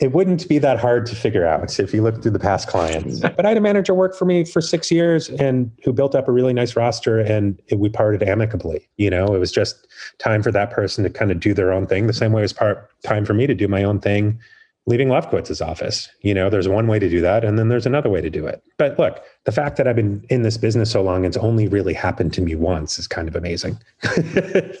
It 0.00 0.12
wouldn't 0.12 0.48
be 0.48 0.58
that 0.58 0.78
hard 0.78 1.06
to 1.06 1.16
figure 1.16 1.46
out 1.46 1.78
if 1.78 1.92
you 1.92 2.02
look 2.02 2.22
through 2.22 2.30
the 2.30 2.38
past 2.38 2.68
clients. 2.68 3.20
But 3.20 3.44
I 3.44 3.48
had 3.48 3.58
a 3.58 3.60
manager 3.60 3.94
work 3.94 4.14
for 4.14 4.24
me 4.24 4.44
for 4.44 4.60
six 4.60 4.90
years 4.90 5.28
and 5.28 5.70
who 5.84 5.92
built 5.92 6.14
up 6.14 6.28
a 6.28 6.32
really 6.32 6.52
nice 6.52 6.76
roster 6.76 7.18
and 7.18 7.60
it, 7.68 7.78
we 7.78 7.88
parted 7.88 8.22
amicably. 8.22 8.88
You 8.96 9.10
know, 9.10 9.34
it 9.34 9.38
was 9.38 9.52
just 9.52 9.86
time 10.18 10.42
for 10.42 10.52
that 10.52 10.70
person 10.70 11.04
to 11.04 11.10
kind 11.10 11.30
of 11.30 11.40
do 11.40 11.52
their 11.52 11.72
own 11.72 11.86
thing 11.86 12.06
the 12.06 12.12
same 12.12 12.32
way 12.32 12.42
it 12.42 12.44
was 12.44 12.52
part 12.52 12.90
time 13.02 13.24
for 13.24 13.34
me 13.34 13.46
to 13.46 13.54
do 13.54 13.68
my 13.68 13.82
own 13.82 14.00
thing 14.00 14.38
leaving 14.88 15.08
Lefkowitz's 15.08 15.60
office. 15.60 16.08
You 16.22 16.32
know, 16.32 16.48
there's 16.48 16.66
one 16.66 16.86
way 16.86 16.98
to 16.98 17.10
do 17.10 17.20
that, 17.20 17.44
and 17.44 17.58
then 17.58 17.68
there's 17.68 17.84
another 17.84 18.08
way 18.08 18.22
to 18.22 18.30
do 18.30 18.46
it. 18.46 18.62
But 18.78 18.98
look, 18.98 19.22
the 19.44 19.52
fact 19.52 19.76
that 19.76 19.86
I've 19.86 19.96
been 19.96 20.24
in 20.30 20.42
this 20.42 20.56
business 20.56 20.90
so 20.90 21.02
long, 21.02 21.26
it's 21.26 21.36
only 21.36 21.68
really 21.68 21.92
happened 21.92 22.32
to 22.34 22.40
me 22.40 22.54
once 22.54 22.98
is 22.98 23.06
kind 23.06 23.28
of 23.28 23.36
amazing. 23.36 23.78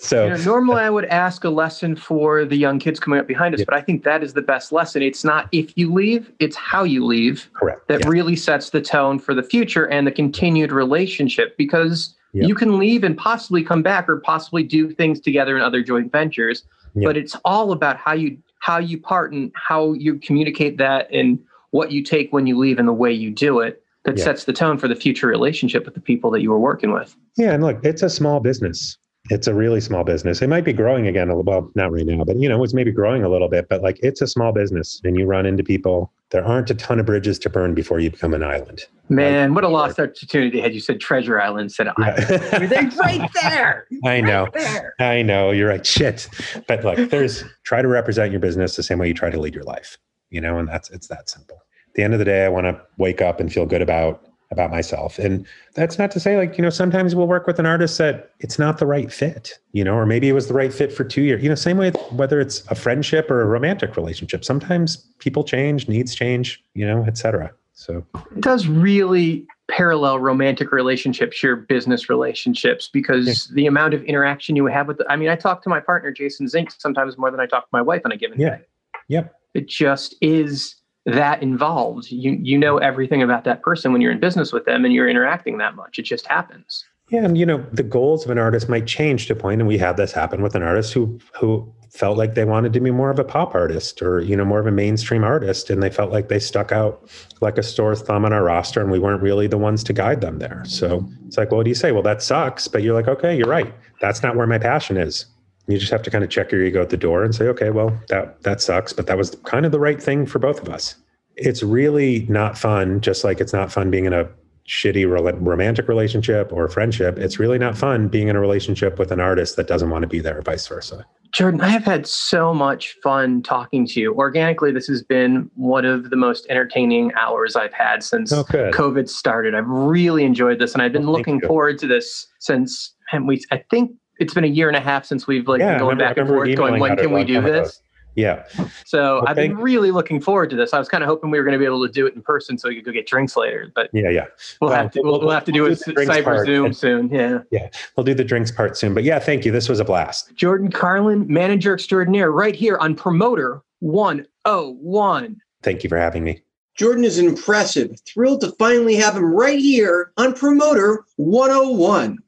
so 0.00 0.24
you 0.24 0.30
know, 0.30 0.36
normally 0.44 0.80
I 0.80 0.88
would 0.88 1.04
ask 1.06 1.44
a 1.44 1.50
lesson 1.50 1.94
for 1.94 2.46
the 2.46 2.56
young 2.56 2.78
kids 2.78 2.98
coming 2.98 3.20
up 3.20 3.26
behind 3.26 3.54
us, 3.54 3.60
Yeah. 3.60 3.66
but 3.68 3.74
I 3.74 3.82
think 3.82 4.02
that 4.04 4.22
is 4.22 4.32
the 4.32 4.42
best 4.42 4.72
lesson. 4.72 5.02
It's 5.02 5.24
not 5.24 5.46
if 5.52 5.76
you 5.76 5.92
leave, 5.92 6.32
it's 6.38 6.56
how 6.56 6.84
you 6.84 7.04
leave. 7.04 7.50
Correct. 7.52 7.86
That 7.88 8.00
Yeah. 8.00 8.08
really 8.08 8.34
sets 8.36 8.70
the 8.70 8.80
tone 8.80 9.18
for 9.18 9.34
the 9.34 9.42
future 9.42 9.86
and 9.88 10.06
the 10.06 10.10
continued 10.12 10.72
relationship 10.72 11.54
because 11.58 12.14
Yeah. 12.32 12.46
you 12.46 12.54
can 12.54 12.78
leave 12.78 13.04
and 13.04 13.16
possibly 13.16 13.62
come 13.62 13.82
back 13.82 14.08
or 14.08 14.16
possibly 14.20 14.62
do 14.62 14.90
things 14.90 15.20
together 15.20 15.54
in 15.56 15.62
other 15.62 15.82
joint 15.82 16.10
ventures. 16.12 16.64
But 16.94 17.16
it's 17.16 17.36
all 17.44 17.70
about 17.70 17.96
how 17.96 18.12
you 18.14 18.38
how 18.60 18.78
you 18.78 18.98
part 18.98 19.32
and 19.32 19.52
how 19.54 19.92
you 19.92 20.16
communicate 20.18 20.78
that 20.78 21.08
and 21.12 21.38
what 21.70 21.92
you 21.92 22.02
take 22.02 22.32
when 22.32 22.46
you 22.46 22.56
leave 22.58 22.78
and 22.78 22.88
the 22.88 22.92
way 22.92 23.12
you 23.12 23.30
do 23.30 23.60
it 23.60 23.82
that 24.04 24.16
Yeah. 24.16 24.24
sets 24.24 24.44
the 24.44 24.52
tone 24.52 24.78
for 24.78 24.88
the 24.88 24.94
future 24.96 25.26
relationship 25.26 25.84
with 25.84 25.94
the 25.94 26.00
people 26.00 26.30
that 26.30 26.40
you 26.40 26.50
were 26.50 26.58
working 26.58 26.92
with. 26.92 27.14
Yeah, 27.36 27.52
and 27.52 27.62
look, 27.62 27.78
it's 27.84 28.02
a 28.02 28.08
small 28.10 28.40
business. 28.40 28.96
It's 29.30 29.46
a 29.46 29.54
really 29.54 29.80
small 29.80 30.04
business. 30.04 30.40
It 30.40 30.48
might 30.48 30.64
be 30.64 30.72
growing 30.72 31.06
again 31.06 31.28
a 31.28 31.36
little 31.36 31.44
well, 31.52 31.70
not 31.74 31.92
right 31.92 32.06
now, 32.06 32.24
but 32.24 32.36
you 32.40 32.48
know, 32.48 32.62
it's 32.64 32.72
maybe 32.72 32.90
growing 32.92 33.22
a 33.22 33.28
little 33.28 33.48
bit, 33.48 33.68
but 33.68 33.82
like 33.82 33.98
it's 34.02 34.22
a 34.22 34.26
small 34.26 34.52
business 34.52 35.00
and 35.04 35.18
you 35.18 35.26
run 35.26 35.44
into 35.44 35.62
people. 35.62 36.10
There 36.30 36.44
aren't 36.44 36.68
a 36.68 36.74
ton 36.74 37.00
of 37.00 37.06
bridges 37.06 37.38
to 37.40 37.50
burn 37.50 37.72
before 37.72 38.00
you 38.00 38.10
become 38.10 38.34
an 38.34 38.42
island. 38.42 38.84
Man, 39.08 39.54
what 39.54 39.64
a 39.64 39.68
lost 39.68 39.98
opportunity 39.98 40.60
had 40.60 40.74
you 40.74 40.80
said 40.80 41.00
Treasure 41.00 41.40
Island 41.40 41.62
instead 41.62 41.88
of 41.88 41.94
Island. 41.96 42.26
They're 42.70 42.90
right 42.98 43.30
there. 43.40 43.86
I 44.04 44.20
know. 44.20 44.48
There. 44.52 44.94
I 44.98 45.22
know. 45.22 45.50
You're 45.52 45.68
right. 45.68 45.86
Shit. 45.86 46.28
But 46.66 46.84
look, 46.84 47.08
there's 47.08 47.44
try 47.62 47.80
to 47.80 47.88
represent 47.88 48.30
your 48.30 48.40
business 48.40 48.76
the 48.76 48.82
same 48.82 48.98
way 48.98 49.08
you 49.08 49.14
try 49.14 49.30
to 49.30 49.40
lead 49.40 49.54
your 49.54 49.64
life. 49.64 49.96
You 50.28 50.42
know, 50.42 50.58
and 50.58 50.68
that's 50.68 50.90
it's 50.90 51.06
that 51.06 51.30
simple. 51.30 51.56
At 51.56 51.94
the 51.94 52.02
end 52.02 52.12
of 52.12 52.18
the 52.18 52.26
day, 52.26 52.44
I 52.44 52.48
want 52.50 52.66
to 52.66 52.78
wake 52.98 53.22
up 53.22 53.40
and 53.40 53.50
feel 53.50 53.64
good 53.64 53.80
about 53.80 54.27
about 54.50 54.70
myself. 54.70 55.18
And 55.18 55.46
that's 55.74 55.98
not 55.98 56.10
to 56.12 56.20
say 56.20 56.36
like, 56.36 56.56
you 56.56 56.62
know, 56.62 56.70
sometimes 56.70 57.14
we'll 57.14 57.26
work 57.28 57.46
with 57.46 57.58
an 57.58 57.66
artist 57.66 57.98
that 57.98 58.30
it's 58.40 58.58
not 58.58 58.78
the 58.78 58.86
right 58.86 59.12
fit, 59.12 59.58
you 59.72 59.84
know, 59.84 59.94
or 59.94 60.06
maybe 60.06 60.28
it 60.28 60.32
was 60.32 60.48
the 60.48 60.54
right 60.54 60.72
fit 60.72 60.92
for 60.92 61.04
two 61.04 61.22
years. 61.22 61.42
You 61.42 61.48
know, 61.50 61.54
same 61.54 61.76
way 61.76 61.90
whether 62.12 62.40
it's 62.40 62.64
a 62.68 62.74
friendship 62.74 63.30
or 63.30 63.42
a 63.42 63.46
romantic 63.46 63.96
relationship. 63.96 64.44
Sometimes 64.44 64.96
people 65.18 65.44
change, 65.44 65.88
needs 65.88 66.14
change, 66.14 66.62
you 66.74 66.86
know, 66.86 67.04
et 67.06 67.18
cetera. 67.18 67.52
So 67.74 68.04
It 68.34 68.40
does 68.40 68.66
really 68.66 69.46
parallel 69.70 70.18
romantic 70.18 70.72
relationships, 70.72 71.42
your 71.42 71.54
business 71.54 72.08
relationships, 72.08 72.88
because 72.90 73.48
the 73.48 73.66
amount 73.66 73.92
of 73.92 74.02
interaction 74.04 74.56
you 74.56 74.64
have 74.66 74.88
with, 74.88 75.00
I 75.10 75.16
mean, 75.16 75.28
I 75.28 75.36
talk 75.36 75.62
to 75.64 75.68
my 75.68 75.78
partner, 75.78 76.10
Jason 76.10 76.48
Zink, 76.48 76.72
sometimes 76.76 77.18
more 77.18 77.30
than 77.30 77.38
I 77.38 77.46
talk 77.46 77.64
to 77.64 77.70
my 77.70 77.82
wife 77.82 78.02
on 78.04 78.12
a 78.12 78.16
given 78.16 78.40
Yeah. 78.40 78.56
day. 78.56 78.62
Yep. 79.08 79.34
It 79.54 79.68
just 79.68 80.16
is 80.22 80.76
that 81.08 81.42
involved. 81.42 82.10
You 82.10 82.38
you 82.42 82.58
know 82.58 82.78
everything 82.78 83.22
about 83.22 83.44
that 83.44 83.62
person 83.62 83.92
when 83.92 84.00
you're 84.00 84.12
in 84.12 84.20
business 84.20 84.52
with 84.52 84.64
them 84.64 84.84
and 84.84 84.92
you're 84.92 85.08
interacting 85.08 85.58
that 85.58 85.74
much. 85.74 85.98
It 85.98 86.02
just 86.02 86.26
happens. 86.26 86.84
Yeah, 87.10 87.24
and 87.24 87.38
you 87.38 87.46
know, 87.46 87.64
the 87.72 87.82
goals 87.82 88.24
of 88.24 88.30
an 88.30 88.38
artist 88.38 88.68
might 88.68 88.86
change 88.86 89.26
to 89.28 89.32
a 89.32 89.36
point, 89.36 89.60
and 89.60 89.68
we 89.68 89.78
had 89.78 89.96
this 89.96 90.12
happen 90.12 90.42
with 90.42 90.54
an 90.54 90.62
artist 90.62 90.92
who 90.92 91.18
who 91.34 91.72
felt 91.90 92.18
like 92.18 92.34
they 92.34 92.44
wanted 92.44 92.74
to 92.74 92.80
be 92.80 92.90
more 92.90 93.08
of 93.08 93.18
a 93.18 93.24
pop 93.24 93.54
artist 93.54 94.02
or 94.02 94.20
you 94.20 94.36
know 94.36 94.44
more 94.44 94.60
of 94.60 94.66
a 94.66 94.70
mainstream 94.70 95.24
artist, 95.24 95.70
and 95.70 95.82
they 95.82 95.88
felt 95.88 96.12
like 96.12 96.28
they 96.28 96.38
stuck 96.38 96.70
out 96.70 97.08
like 97.40 97.56
a 97.56 97.62
sore 97.62 97.96
thumb 97.96 98.26
on 98.26 98.32
our 98.34 98.44
roster, 98.44 98.82
and 98.82 98.90
we 98.90 98.98
weren't 98.98 99.22
really 99.22 99.46
the 99.46 99.56
ones 99.56 99.82
to 99.84 99.94
guide 99.94 100.20
them 100.20 100.38
there. 100.38 100.62
So 100.66 101.08
it's 101.26 101.38
like, 101.38 101.50
well, 101.50 101.58
what 101.58 101.64
do 101.64 101.70
you 101.70 101.74
say? 101.74 101.92
Well, 101.92 102.02
that 102.02 102.22
sucks, 102.22 102.68
but 102.68 102.82
you're 102.82 102.94
like, 102.94 103.08
okay, 103.08 103.34
you're 103.34 103.48
right. 103.48 103.72
That's 104.02 104.22
not 104.22 104.36
where 104.36 104.46
my 104.46 104.58
passion 104.58 104.98
is. 104.98 105.24
You 105.68 105.78
just 105.78 105.92
have 105.92 106.02
to 106.02 106.10
kind 106.10 106.24
of 106.24 106.30
check 106.30 106.50
your 106.50 106.62
ego 106.64 106.80
at 106.80 106.88
the 106.90 106.96
door 106.96 107.22
and 107.22 107.34
say, 107.34 107.44
okay, 107.48 107.70
well, 107.70 107.98
that 108.08 108.42
that 108.42 108.60
sucks, 108.60 108.92
but 108.92 109.06
that 109.06 109.18
was 109.18 109.36
kind 109.44 109.66
of 109.66 109.72
the 109.72 109.80
right 109.80 110.02
thing 110.02 110.24
for 110.26 110.38
both 110.38 110.60
of 110.62 110.68
us. 110.68 110.96
It's 111.36 111.62
really 111.62 112.26
not 112.28 112.56
fun, 112.58 113.00
just 113.00 113.22
like 113.22 113.40
it's 113.40 113.52
not 113.52 113.70
fun 113.70 113.90
being 113.90 114.06
in 114.06 114.12
a 114.12 114.28
shitty 114.66 115.08
romantic 115.40 115.88
relationship 115.88 116.52
or 116.52 116.68
friendship. 116.68 117.16
It's 117.18 117.38
really 117.38 117.58
not 117.58 117.76
fun 117.76 118.08
being 118.08 118.28
in 118.28 118.36
a 118.36 118.40
relationship 118.40 118.98
with 118.98 119.10
an 119.12 119.20
artist 119.20 119.56
that 119.56 119.66
doesn't 119.66 119.88
want 119.90 120.02
to 120.02 120.08
be 120.08 120.20
there, 120.20 120.38
or 120.38 120.42
vice 120.42 120.66
versa. 120.66 121.06
Jordan, 121.32 121.60
I 121.60 121.68
have 121.68 121.84
had 121.84 122.06
so 122.06 122.52
much 122.54 122.96
fun 123.02 123.42
talking 123.42 123.86
to 123.86 124.00
you. 124.00 124.14
Organically, 124.14 124.72
this 124.72 124.86
has 124.86 125.02
been 125.02 125.50
one 125.54 125.84
of 125.84 126.10
the 126.10 126.16
most 126.16 126.46
entertaining 126.48 127.12
hours 127.14 127.54
I've 127.56 127.72
had 127.74 128.02
since 128.02 128.32
Oh. 128.32 128.42
COVID 128.44 129.08
started. 129.08 129.54
I've 129.54 129.68
really 129.68 130.24
enjoyed 130.24 130.58
this, 130.58 130.72
and 130.72 130.82
I've 130.82 130.92
been 130.92 131.04
Well, 131.06 131.12
looking 131.16 131.40
you. 131.42 131.46
forward 131.48 131.78
to 131.80 131.86
this 131.86 132.26
since. 132.40 132.94
And 133.12 133.26
we, 133.28 133.42
I 133.50 133.62
think 133.70 133.92
it's 134.18 134.34
been 134.34 134.44
a 134.44 134.48
year 134.48 134.68
and 134.68 134.76
a 134.76 134.80
half 134.80 135.04
since 135.04 135.26
we've 135.26 135.46
like 135.48 135.60
Yeah, 135.60 135.70
been 135.72 135.78
going 135.80 135.96
remember- 135.98 136.04
back 136.10 136.16
and 136.18 136.28
forth, 136.28 136.56
going, 136.56 136.80
when 136.80 136.96
can 136.96 137.12
we 137.12 137.24
do 137.24 137.34
time 137.34 137.44
ago. 137.46 137.52
this? 137.62 137.80
Yeah. 138.14 138.42
So 138.84 139.16
Well, 139.20 139.24
I've 139.28 139.36
been 139.36 139.56
really 139.58 139.92
looking 139.92 140.20
forward 140.20 140.50
to 140.50 140.56
this. 140.56 140.74
I 140.74 140.78
was 140.80 140.88
kind 140.88 141.04
of 141.04 141.08
hoping 141.08 141.30
we 141.30 141.38
were 141.38 141.44
going 141.44 141.52
to 141.52 141.58
be 141.58 141.64
able 141.64 141.86
to 141.86 141.92
do 141.92 142.04
it 142.04 142.14
in 142.16 142.22
person 142.22 142.58
so 142.58 142.68
we 142.68 142.74
could 142.74 142.84
go 142.86 142.90
get 142.90 143.06
drinks 143.06 143.36
later, 143.36 143.70
but 143.76 143.90
Yeah, 143.92 144.08
yeah. 144.10 144.24
we'll 144.60 144.70
Well, 144.70 144.76
have 144.82 144.90
to 144.92 145.02
we'll, 145.02 145.20
we'll 145.20 145.30
have 145.30 145.44
to 145.44 145.52
do 145.52 145.62
we'll 145.62 145.72
it 145.72 145.80
do 145.86 145.92
the 145.92 146.00
cyber 146.00 146.24
part 146.24 146.46
Zoom 146.46 146.64
and- 146.66 146.76
soon. 146.76 147.08
Yeah. 147.10 147.40
Yeah. 147.52 147.68
We'll 147.96 148.02
do 148.02 148.14
the 148.14 148.24
drinks 148.24 148.50
part 148.50 148.76
soon. 148.76 148.92
But 148.92 149.04
yeah, 149.04 149.20
thank 149.20 149.44
you. 149.44 149.52
This 149.52 149.68
was 149.68 149.78
a 149.78 149.84
blast. 149.84 150.34
Jordan 150.34 150.68
Kurland, 150.72 151.28
manager 151.28 151.74
extraordinaire, 151.74 152.32
right 152.32 152.56
here 152.56 152.76
on 152.78 152.96
Promoter 152.96 153.62
101. 153.80 155.40
Thank 155.62 155.84
you 155.84 155.88
for 155.88 155.98
having 155.98 156.24
me. 156.24 156.42
Jordan 156.76 157.04
is 157.04 157.18
impressive. 157.18 158.00
Thrilled 158.06 158.40
to 158.40 158.52
finally 158.52 158.94
have 158.96 159.16
him 159.16 159.32
right 159.32 159.58
here 159.60 160.12
on 160.16 160.32
Promoter 160.34 161.04
101. 161.16 162.18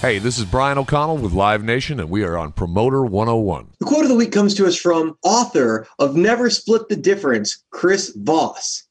Hey, 0.00 0.18
this 0.18 0.38
is 0.38 0.46
Brian 0.46 0.78
O'Connell 0.78 1.18
with 1.18 1.34
Live 1.34 1.62
Nation, 1.62 2.00
and 2.00 2.08
we 2.08 2.24
are 2.24 2.38
on 2.38 2.52
Promoter 2.52 3.04
101. 3.04 3.68
The 3.80 3.84
quote 3.84 4.04
of 4.04 4.08
the 4.08 4.14
week 4.14 4.32
comes 4.32 4.54
to 4.54 4.64
us 4.64 4.74
from 4.74 5.18
author 5.22 5.86
of 5.98 6.16
Never 6.16 6.48
Split 6.48 6.88
the 6.88 6.96
Difference, 6.96 7.62
Chris 7.70 8.10
Voss. 8.16 8.84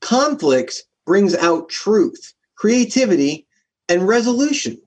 Conflict 0.00 0.84
brings 1.04 1.34
out 1.34 1.68
truth, 1.68 2.32
creativity, 2.56 3.46
and 3.90 4.08
resolution. 4.08 4.80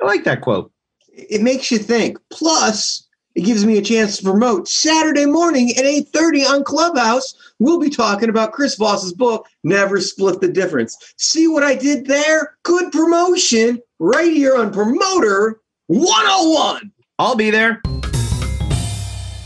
I 0.00 0.04
like 0.04 0.22
that 0.22 0.40
quote. 0.40 0.70
It 1.08 1.42
makes 1.42 1.68
you 1.68 1.78
think. 1.78 2.16
Plus, 2.30 3.03
it 3.34 3.44
gives 3.44 3.64
me 3.64 3.78
a 3.78 3.82
chance 3.82 4.16
to 4.16 4.24
promote 4.24 4.68
Saturday 4.68 5.26
morning 5.26 5.70
at 5.76 5.84
8:30 5.84 6.44
on 6.44 6.64
Clubhouse. 6.64 7.34
We'll 7.58 7.80
be 7.80 7.90
talking 7.90 8.28
about 8.28 8.52
Chris 8.52 8.76
Voss's 8.76 9.12
book, 9.12 9.46
Never 9.62 10.00
Split 10.00 10.40
the 10.40 10.48
Difference. 10.48 10.96
See 11.18 11.48
what 11.48 11.62
I 11.62 11.74
did 11.74 12.06
there? 12.06 12.56
Good 12.62 12.92
promotion 12.92 13.80
right 13.98 14.32
here 14.32 14.56
on 14.56 14.72
Promoter 14.72 15.60
101. 15.88 16.92
I'll 17.18 17.36
be 17.36 17.50
there. 17.50 17.80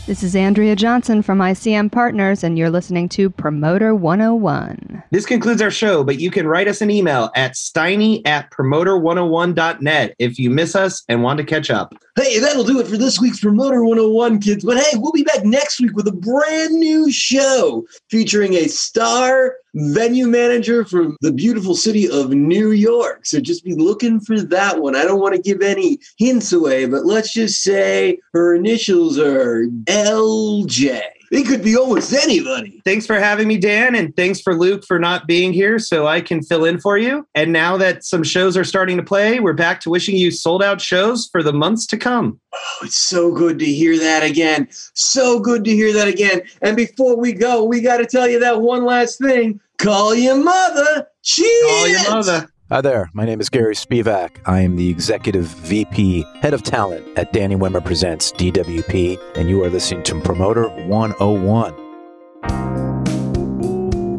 This 0.09 0.23
is 0.23 0.35
Andrea 0.35 0.75
Johnson 0.75 1.21
from 1.21 1.37
ICM 1.37 1.91
Partners, 1.91 2.43
and 2.43 2.57
you're 2.57 2.71
listening 2.71 3.09
to 3.09 3.29
Promoter 3.29 3.93
101. 3.93 5.03
This 5.11 5.27
concludes 5.27 5.61
our 5.61 5.69
show, 5.69 6.03
but 6.03 6.19
you 6.19 6.31
can 6.31 6.47
write 6.47 6.67
us 6.67 6.81
an 6.81 6.89
email 6.89 7.29
at 7.35 7.53
steiny 7.53 8.25
at 8.25 8.49
promoter101.net 8.49 10.15
if 10.17 10.39
you 10.39 10.49
miss 10.49 10.75
us 10.75 11.03
and 11.09 11.21
want 11.21 11.37
to 11.37 11.43
catch 11.43 11.69
up. 11.69 11.93
Hey, 12.21 12.37
that'll 12.37 12.65
do 12.65 12.81
it 12.81 12.87
for 12.87 12.97
this 12.97 13.17
week's 13.21 13.39
Promoter 13.39 13.81
101, 13.81 14.41
kids. 14.41 14.65
But 14.65 14.77
hey, 14.77 14.97
we'll 14.97 15.13
be 15.13 15.23
back 15.23 15.45
next 15.45 15.79
week 15.79 15.95
with 15.95 16.05
a 16.05 16.11
brand 16.11 16.73
new 16.73 17.09
show 17.09 17.87
featuring 18.09 18.55
a 18.55 18.67
star 18.67 19.55
venue 19.73 20.27
manager 20.27 20.83
from 20.83 21.15
the 21.21 21.31
beautiful 21.31 21.75
city 21.75 22.09
of 22.09 22.31
New 22.31 22.71
York. 22.71 23.25
So 23.25 23.39
just 23.39 23.63
be 23.63 23.73
looking 23.73 24.19
for 24.19 24.41
that 24.41 24.81
one. 24.81 24.97
I 24.97 25.05
don't 25.05 25.21
want 25.21 25.33
to 25.35 25.41
give 25.41 25.61
any 25.61 25.97
hints 26.17 26.51
away, 26.51 26.87
but 26.87 27.05
let's 27.05 27.31
just 27.31 27.63
say 27.63 28.19
her 28.33 28.53
initials 28.53 29.17
are 29.17 29.67
LJ. 29.85 31.01
It 31.31 31.45
could 31.47 31.63
be 31.63 31.77
almost 31.77 32.13
anybody. 32.13 32.81
Thanks 32.85 33.05
for 33.05 33.19
having 33.19 33.47
me, 33.47 33.57
Dan, 33.57 33.95
and 33.95 34.15
thanks 34.15 34.41
for 34.41 34.55
Luke 34.55 34.83
for 34.85 34.97
not 34.97 35.27
being 35.27 35.53
here 35.53 35.77
so 35.77 36.07
I 36.07 36.21
can 36.21 36.41
fill 36.41 36.65
in 36.65 36.79
for 36.79 36.97
you. 36.97 37.27
And 37.35 37.53
now 37.53 37.77
that 37.77 38.03
some 38.03 38.23
shows 38.23 38.57
are 38.57 38.63
starting 38.63 38.97
to 38.97 39.03
play, 39.03 39.39
we're 39.39 39.53
back 39.53 39.79
to 39.81 39.89
wishing 39.89 40.15
you 40.15 40.31
sold 40.31 40.63
out 40.63 40.81
shows 40.81 41.29
for 41.31 41.43
the 41.43 41.53
months 41.53 41.85
to 41.87 41.97
come. 41.97 42.39
Oh, 42.53 42.77
it's 42.83 42.99
so 42.99 43.31
good 43.31 43.59
to 43.59 43.65
hear 43.65 43.97
that 43.99 44.23
again. 44.23 44.67
So 44.93 45.39
good 45.39 45.63
to 45.65 45.71
hear 45.71 45.93
that 45.93 46.07
again. 46.07 46.41
And 46.61 46.75
before 46.75 47.15
we 47.15 47.33
go, 47.33 47.63
we 47.63 47.81
got 47.81 47.97
to 47.97 48.05
tell 48.05 48.27
you 48.27 48.39
that 48.39 48.61
one 48.61 48.83
last 48.83 49.19
thing. 49.19 49.59
Call 49.77 50.15
your 50.15 50.35
mother. 50.35 51.07
Cheers. 51.23 51.71
Call 51.71 51.87
your 51.87 52.09
mother. 52.09 52.51
Hi 52.71 52.81
there, 52.81 53.09
my 53.13 53.25
name 53.25 53.41
is 53.41 53.49
Gary 53.49 53.73
Spivack. 53.73 54.41
I 54.45 54.59
am 54.59 54.75
the 54.75 54.91
Executive 54.91 55.45
VP, 55.45 56.23
Head 56.43 56.53
of 56.53 56.61
Talent 56.61 57.03
at 57.17 57.33
Danny 57.33 57.55
Wimmer 57.55 57.83
Presents 57.83 58.31
DWP, 58.33 59.17
and 59.35 59.49
you 59.49 59.63
are 59.63 59.71
listening 59.71 60.03
to 60.03 60.21
Promoter 60.21 60.69
101. 60.85 61.73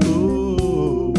Ooh. 0.04 1.14